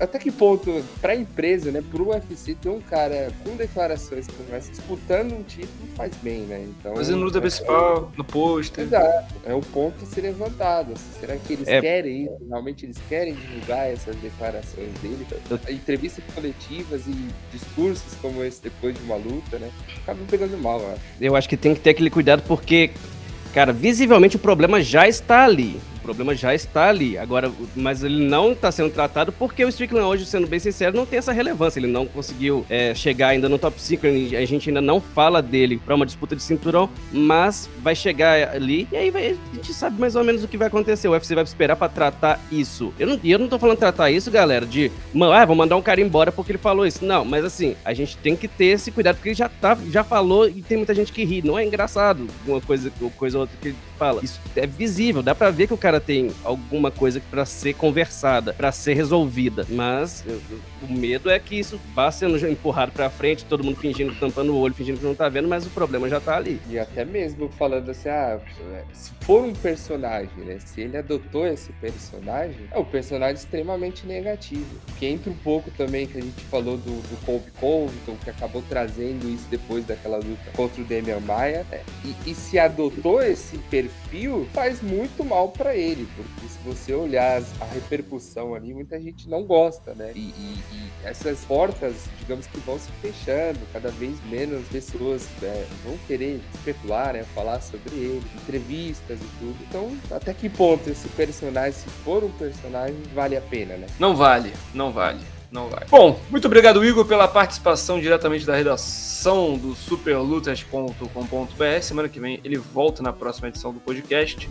até 0.00 0.18
que 0.18 0.30
ponto, 0.30 0.84
pra 1.00 1.14
empresa, 1.14 1.70
né, 1.70 1.82
pro 1.90 2.10
UFC, 2.10 2.54
ter 2.54 2.68
um 2.68 2.80
cara 2.80 3.32
com 3.44 3.56
declarações 3.56 4.26
como 4.26 4.54
essa, 4.54 4.70
disputando 4.70 5.32
um 5.32 5.42
título, 5.42 5.88
faz 5.96 6.12
bem, 6.22 6.42
né? 6.42 6.66
Então, 6.68 6.94
Fazendo 6.94 7.22
luta 7.22 7.38
é, 7.38 7.40
principal, 7.40 8.10
é, 8.12 8.16
no 8.16 8.24
posto. 8.24 8.80
Exato, 8.80 9.34
é 9.44 9.54
o 9.54 9.60
ponto 9.60 10.04
a 10.04 10.06
ser 10.06 10.22
levantado. 10.22 10.92
Assim, 10.92 11.20
será 11.20 11.36
que 11.36 11.52
eles 11.52 11.68
é. 11.68 11.80
querem 11.80 12.24
isso? 12.24 12.37
Realmente 12.46 12.86
eles 12.86 12.96
querem 13.08 13.34
divulgar 13.34 13.90
essas 13.90 14.16
declarações 14.16 14.92
dele? 15.00 15.26
Entrevistas 15.68 16.24
coletivas 16.34 17.06
e 17.06 17.28
discursos 17.52 18.14
como 18.20 18.42
esse 18.44 18.62
depois 18.62 18.96
de 18.96 19.02
uma 19.02 19.16
luta, 19.16 19.58
né? 19.58 19.70
Acabam 20.02 20.26
pegando 20.26 20.56
mal, 20.58 20.80
eu 20.80 20.92
acho. 20.92 21.00
Eu 21.20 21.36
acho 21.36 21.48
que 21.48 21.56
tem 21.56 21.74
que 21.74 21.80
ter 21.80 21.90
aquele 21.90 22.10
cuidado 22.10 22.42
porque, 22.46 22.90
cara, 23.52 23.72
visivelmente 23.72 24.36
o 24.36 24.38
problema 24.38 24.82
já 24.82 25.08
está 25.08 25.44
ali 25.44 25.80
problema 26.08 26.34
já 26.34 26.54
está 26.54 26.88
ali. 26.88 27.18
Agora, 27.18 27.52
mas 27.76 28.02
ele 28.02 28.24
não 28.24 28.52
está 28.52 28.72
sendo 28.72 28.90
tratado 28.90 29.30
porque 29.30 29.64
o 29.64 29.68
Strickland 29.68 30.06
hoje, 30.06 30.24
sendo 30.24 30.46
bem 30.46 30.58
sincero, 30.58 30.96
não 30.96 31.04
tem 31.04 31.18
essa 31.18 31.32
relevância. 31.32 31.78
Ele 31.78 31.86
não 31.86 32.06
conseguiu 32.06 32.64
é, 32.70 32.94
chegar 32.94 33.28
ainda 33.28 33.48
no 33.48 33.58
top 33.58 33.80
5. 33.80 34.06
A 34.06 34.44
gente 34.44 34.70
ainda 34.70 34.80
não 34.80 35.00
fala 35.00 35.42
dele 35.42 35.80
para 35.84 35.94
uma 35.94 36.06
disputa 36.06 36.34
de 36.34 36.42
cinturão, 36.42 36.88
mas 37.12 37.68
vai 37.82 37.94
chegar 37.94 38.54
ali 38.54 38.88
e 38.90 38.96
aí 38.96 39.10
vai, 39.10 39.36
a 39.52 39.54
gente 39.54 39.74
sabe 39.74 40.00
mais 40.00 40.16
ou 40.16 40.24
menos 40.24 40.42
o 40.42 40.48
que 40.48 40.56
vai 40.56 40.68
acontecer. 40.68 41.08
O 41.08 41.12
UFC 41.12 41.34
vai 41.34 41.44
esperar 41.44 41.76
para 41.76 41.88
tratar 41.88 42.40
isso. 42.50 42.92
Eu 42.98 43.06
não, 43.06 43.20
eu 43.22 43.38
não 43.38 43.48
tô 43.48 43.58
falando 43.58 43.76
tratar 43.76 44.10
isso, 44.10 44.30
galera, 44.30 44.64
de, 44.64 44.90
ah, 45.34 45.44
vou 45.44 45.56
mandar 45.56 45.76
um 45.76 45.82
cara 45.82 46.00
embora 46.00 46.32
porque 46.32 46.52
ele 46.52 46.58
falou 46.58 46.86
isso. 46.86 47.04
Não, 47.04 47.24
mas 47.24 47.44
assim, 47.44 47.76
a 47.84 47.92
gente 47.92 48.16
tem 48.16 48.34
que 48.34 48.48
ter 48.48 48.66
esse 48.66 48.90
cuidado 48.90 49.16
porque 49.16 49.30
ele 49.30 49.36
já, 49.36 49.48
tá, 49.48 49.76
já 49.90 50.02
falou 50.02 50.48
e 50.48 50.62
tem 50.62 50.78
muita 50.78 50.94
gente 50.94 51.12
que 51.12 51.24
ri. 51.24 51.42
Não 51.42 51.58
é 51.58 51.64
engraçado 51.64 52.26
uma 52.46 52.60
coisa, 52.60 52.90
coisa 53.16 53.38
ou 53.38 53.42
outra 53.42 53.56
que 53.60 53.74
fala. 53.98 54.24
Isso 54.24 54.40
é 54.54 54.66
visível, 54.66 55.22
dá 55.22 55.34
para 55.34 55.50
ver 55.50 55.66
que 55.66 55.74
o 55.74 55.78
cara 55.78 56.00
tem 56.00 56.30
alguma 56.44 56.90
coisa 56.90 57.20
para 57.30 57.44
ser 57.44 57.74
conversada, 57.74 58.54
para 58.54 58.70
ser 58.70 58.94
resolvida. 58.94 59.66
Mas 59.68 60.24
o 60.82 60.92
medo 60.92 61.28
é 61.28 61.38
que 61.38 61.58
isso 61.58 61.80
vá 61.94 62.10
sendo 62.10 62.38
empurrado 62.48 62.92
para 62.92 63.10
frente, 63.10 63.44
todo 63.44 63.64
mundo 63.64 63.76
fingindo, 63.76 64.14
tampando 64.14 64.54
o 64.54 64.58
olho, 64.58 64.74
fingindo 64.74 64.98
que 64.98 65.04
não 65.04 65.14
tá 65.14 65.28
vendo, 65.28 65.48
mas 65.48 65.66
o 65.66 65.70
problema 65.70 66.08
já 66.08 66.20
tá 66.20 66.36
ali. 66.36 66.60
E 66.68 66.78
até 66.78 67.04
mesmo 67.04 67.48
falando 67.48 67.90
assim, 67.90 68.08
ah, 68.08 68.38
se 68.92 69.10
for 69.22 69.44
um 69.44 69.52
personagem, 69.52 70.44
né? 70.44 70.58
Se 70.60 70.80
ele 70.80 70.96
adotou 70.96 71.46
esse 71.46 71.72
personagem, 71.72 72.68
é 72.70 72.78
um 72.78 72.84
personagem 72.84 73.34
extremamente 73.34 74.06
negativo. 74.06 74.64
Que 74.98 75.06
entra 75.06 75.30
um 75.30 75.36
pouco 75.36 75.70
também 75.72 76.06
que 76.06 76.18
a 76.18 76.20
gente 76.20 76.40
falou 76.44 76.76
do, 76.76 77.02
do 77.02 77.26
Colby 77.26 77.50
Covington, 77.58 78.16
que 78.22 78.30
acabou 78.30 78.62
trazendo 78.68 79.28
isso 79.28 79.46
depois 79.50 79.84
daquela 79.84 80.16
luta 80.16 80.50
contra 80.54 80.80
o 80.80 80.84
Damian 80.84 81.20
Maia. 81.20 81.66
Né? 81.70 81.80
E, 82.04 82.30
e 82.30 82.34
se 82.34 82.58
adotou 82.58 83.22
esse 83.22 83.58
perfil 83.70 83.87
perfil 83.88 84.46
faz 84.52 84.82
muito 84.82 85.24
mal 85.24 85.48
para 85.48 85.74
ele, 85.74 86.06
porque 86.14 86.48
se 86.48 86.58
você 86.64 86.94
olhar 86.94 87.42
a 87.60 87.64
repercussão 87.64 88.54
ali, 88.54 88.74
muita 88.74 89.00
gente 89.00 89.28
não 89.28 89.44
gosta, 89.44 89.94
né? 89.94 90.12
E, 90.14 90.18
e, 90.18 90.62
e 90.72 90.90
essas 91.04 91.40
portas, 91.40 91.94
digamos 92.18 92.46
que 92.46 92.58
vão 92.60 92.78
se 92.78 92.90
fechando, 93.00 93.60
cada 93.72 93.90
vez 93.90 94.16
menos 94.26 94.66
pessoas 94.68 95.26
né, 95.40 95.66
vão 95.84 95.96
querer 96.06 96.40
especular, 96.54 97.14
né, 97.14 97.24
falar 97.34 97.60
sobre 97.60 97.94
ele, 97.94 98.22
entrevistas 98.42 99.18
e 99.18 99.38
tudo. 99.38 99.56
Então, 99.68 99.96
até 100.10 100.34
que 100.34 100.48
ponto 100.48 100.88
esse 100.88 101.08
personagem, 101.08 101.72
se 101.72 101.88
for 101.88 102.22
um 102.22 102.30
personagem, 102.32 102.96
vale 103.14 103.36
a 103.36 103.40
pena, 103.40 103.76
né? 103.76 103.86
Não 103.98 104.14
vale, 104.14 104.52
não 104.74 104.92
vale 104.92 105.37
não 105.50 105.68
vai. 105.68 105.86
Bom, 105.88 106.20
muito 106.30 106.46
obrigado, 106.46 106.84
Igor, 106.84 107.04
pela 107.04 107.26
participação 107.26 108.00
diretamente 108.00 108.44
da 108.44 108.54
redação 108.54 109.56
do 109.56 109.74
superlutas.com.br. 109.74 111.82
Semana 111.82 112.08
que 112.08 112.20
vem 112.20 112.40
ele 112.44 112.58
volta 112.58 113.02
na 113.02 113.12
próxima 113.12 113.48
edição 113.48 113.72
do 113.72 113.80
podcast. 113.80 114.48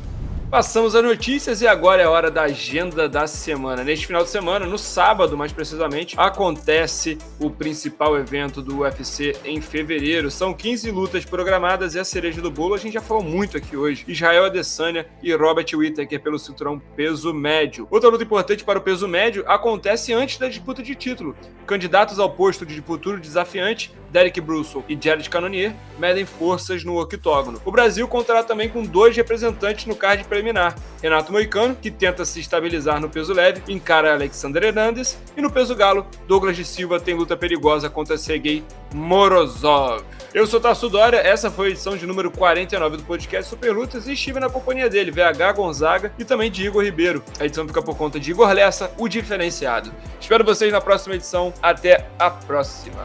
Passamos 0.49 0.95
a 0.95 1.01
notícias 1.01 1.61
e 1.61 1.67
agora 1.67 2.01
é 2.01 2.05
a 2.05 2.09
hora 2.09 2.31
da 2.31 2.43
agenda 2.43 3.09
da 3.09 3.27
semana. 3.27 3.83
Neste 3.83 4.07
final 4.07 4.23
de 4.23 4.29
semana, 4.29 4.65
no 4.65 4.77
sábado 4.77 5.35
mais 5.35 5.51
precisamente, 5.51 6.15
acontece 6.17 7.17
o 7.37 7.49
principal 7.49 8.17
evento 8.17 8.61
do 8.61 8.79
UFC 8.79 9.35
em 9.43 9.59
fevereiro. 9.59 10.31
São 10.31 10.53
15 10.53 10.89
lutas 10.89 11.25
programadas 11.25 11.95
e 11.95 11.99
a 11.99 12.05
cereja 12.05 12.41
do 12.41 12.49
bolo 12.49 12.75
a 12.75 12.77
gente 12.77 12.93
já 12.93 13.01
falou 13.01 13.21
muito 13.21 13.57
aqui 13.57 13.75
hoje. 13.75 14.05
Israel 14.07 14.45
Adesanya 14.45 15.05
e 15.21 15.35
Robert 15.35 15.67
Whittaker 15.73 16.21
pelo 16.21 16.39
cinturão 16.39 16.79
peso 16.95 17.33
médio. 17.33 17.85
Outra 17.91 18.09
luta 18.09 18.23
importante 18.23 18.63
para 18.63 18.79
o 18.79 18.81
peso 18.81 19.05
médio 19.05 19.43
acontece 19.47 20.13
antes 20.13 20.37
da 20.37 20.47
disputa 20.47 20.81
de 20.81 20.95
título. 20.95 21.35
Candidatos 21.65 22.19
ao 22.19 22.29
posto 22.29 22.65
de 22.65 22.81
futuro 22.81 23.19
desafiante 23.19 23.93
Derek 24.11 24.39
Brussel 24.41 24.83
e 24.87 24.97
Jared 24.99 25.29
Cannonier 25.29 25.73
medem 25.97 26.25
forças 26.25 26.83
no 26.83 26.99
octógono. 26.99 27.61
O 27.65 27.71
Brasil 27.71 28.07
contará 28.07 28.43
também 28.43 28.69
com 28.69 28.83
dois 28.83 29.15
representantes 29.15 29.85
no 29.85 29.95
card 29.95 30.23
preliminar. 30.25 30.75
Renato 31.01 31.31
Moicano, 31.31 31.75
que 31.75 31.91
tenta 31.91 32.25
se 32.25 32.39
estabilizar 32.39 32.99
no 32.99 33.09
peso 33.09 33.33
leve, 33.33 33.61
encara 33.67 34.13
Alexander 34.13 34.63
Hernandes, 34.63 35.17
e 35.35 35.41
no 35.41 35.51
peso 35.51 35.75
galo, 35.75 36.05
Douglas 36.27 36.55
de 36.55 36.65
Silva 36.65 36.99
tem 36.99 37.15
luta 37.15 37.37
perigosa 37.37 37.89
contra 37.89 38.17
Sergei 38.17 38.63
Morozov. 38.93 40.03
Eu 40.33 40.45
sou 40.45 40.59
Tassu 40.59 40.89
Dória, 40.89 41.17
essa 41.17 41.49
foi 41.49 41.67
a 41.67 41.69
edição 41.71 41.95
de 41.95 42.05
número 42.05 42.29
49 42.31 42.97
do 42.97 43.03
podcast 43.03 43.49
Super 43.49 43.71
Lutas 43.73 44.07
e 44.07 44.13
estive 44.13 44.39
na 44.39 44.49
companhia 44.49 44.89
dele, 44.89 45.11
VH 45.11 45.51
Gonzaga 45.55 46.13
e 46.17 46.25
também 46.25 46.51
de 46.51 46.65
Igor 46.65 46.83
Ribeiro. 46.83 47.23
A 47.39 47.45
edição 47.45 47.67
fica 47.67 47.81
por 47.81 47.95
conta 47.95 48.19
de 48.19 48.31
Igor 48.31 48.51
Lessa, 48.51 48.91
o 48.97 49.07
diferenciado. 49.07 49.91
Espero 50.19 50.43
vocês 50.43 50.71
na 50.71 50.81
próxima 50.81 51.15
edição. 51.15 51.53
Até 51.61 52.07
a 52.19 52.29
próxima. 52.29 53.03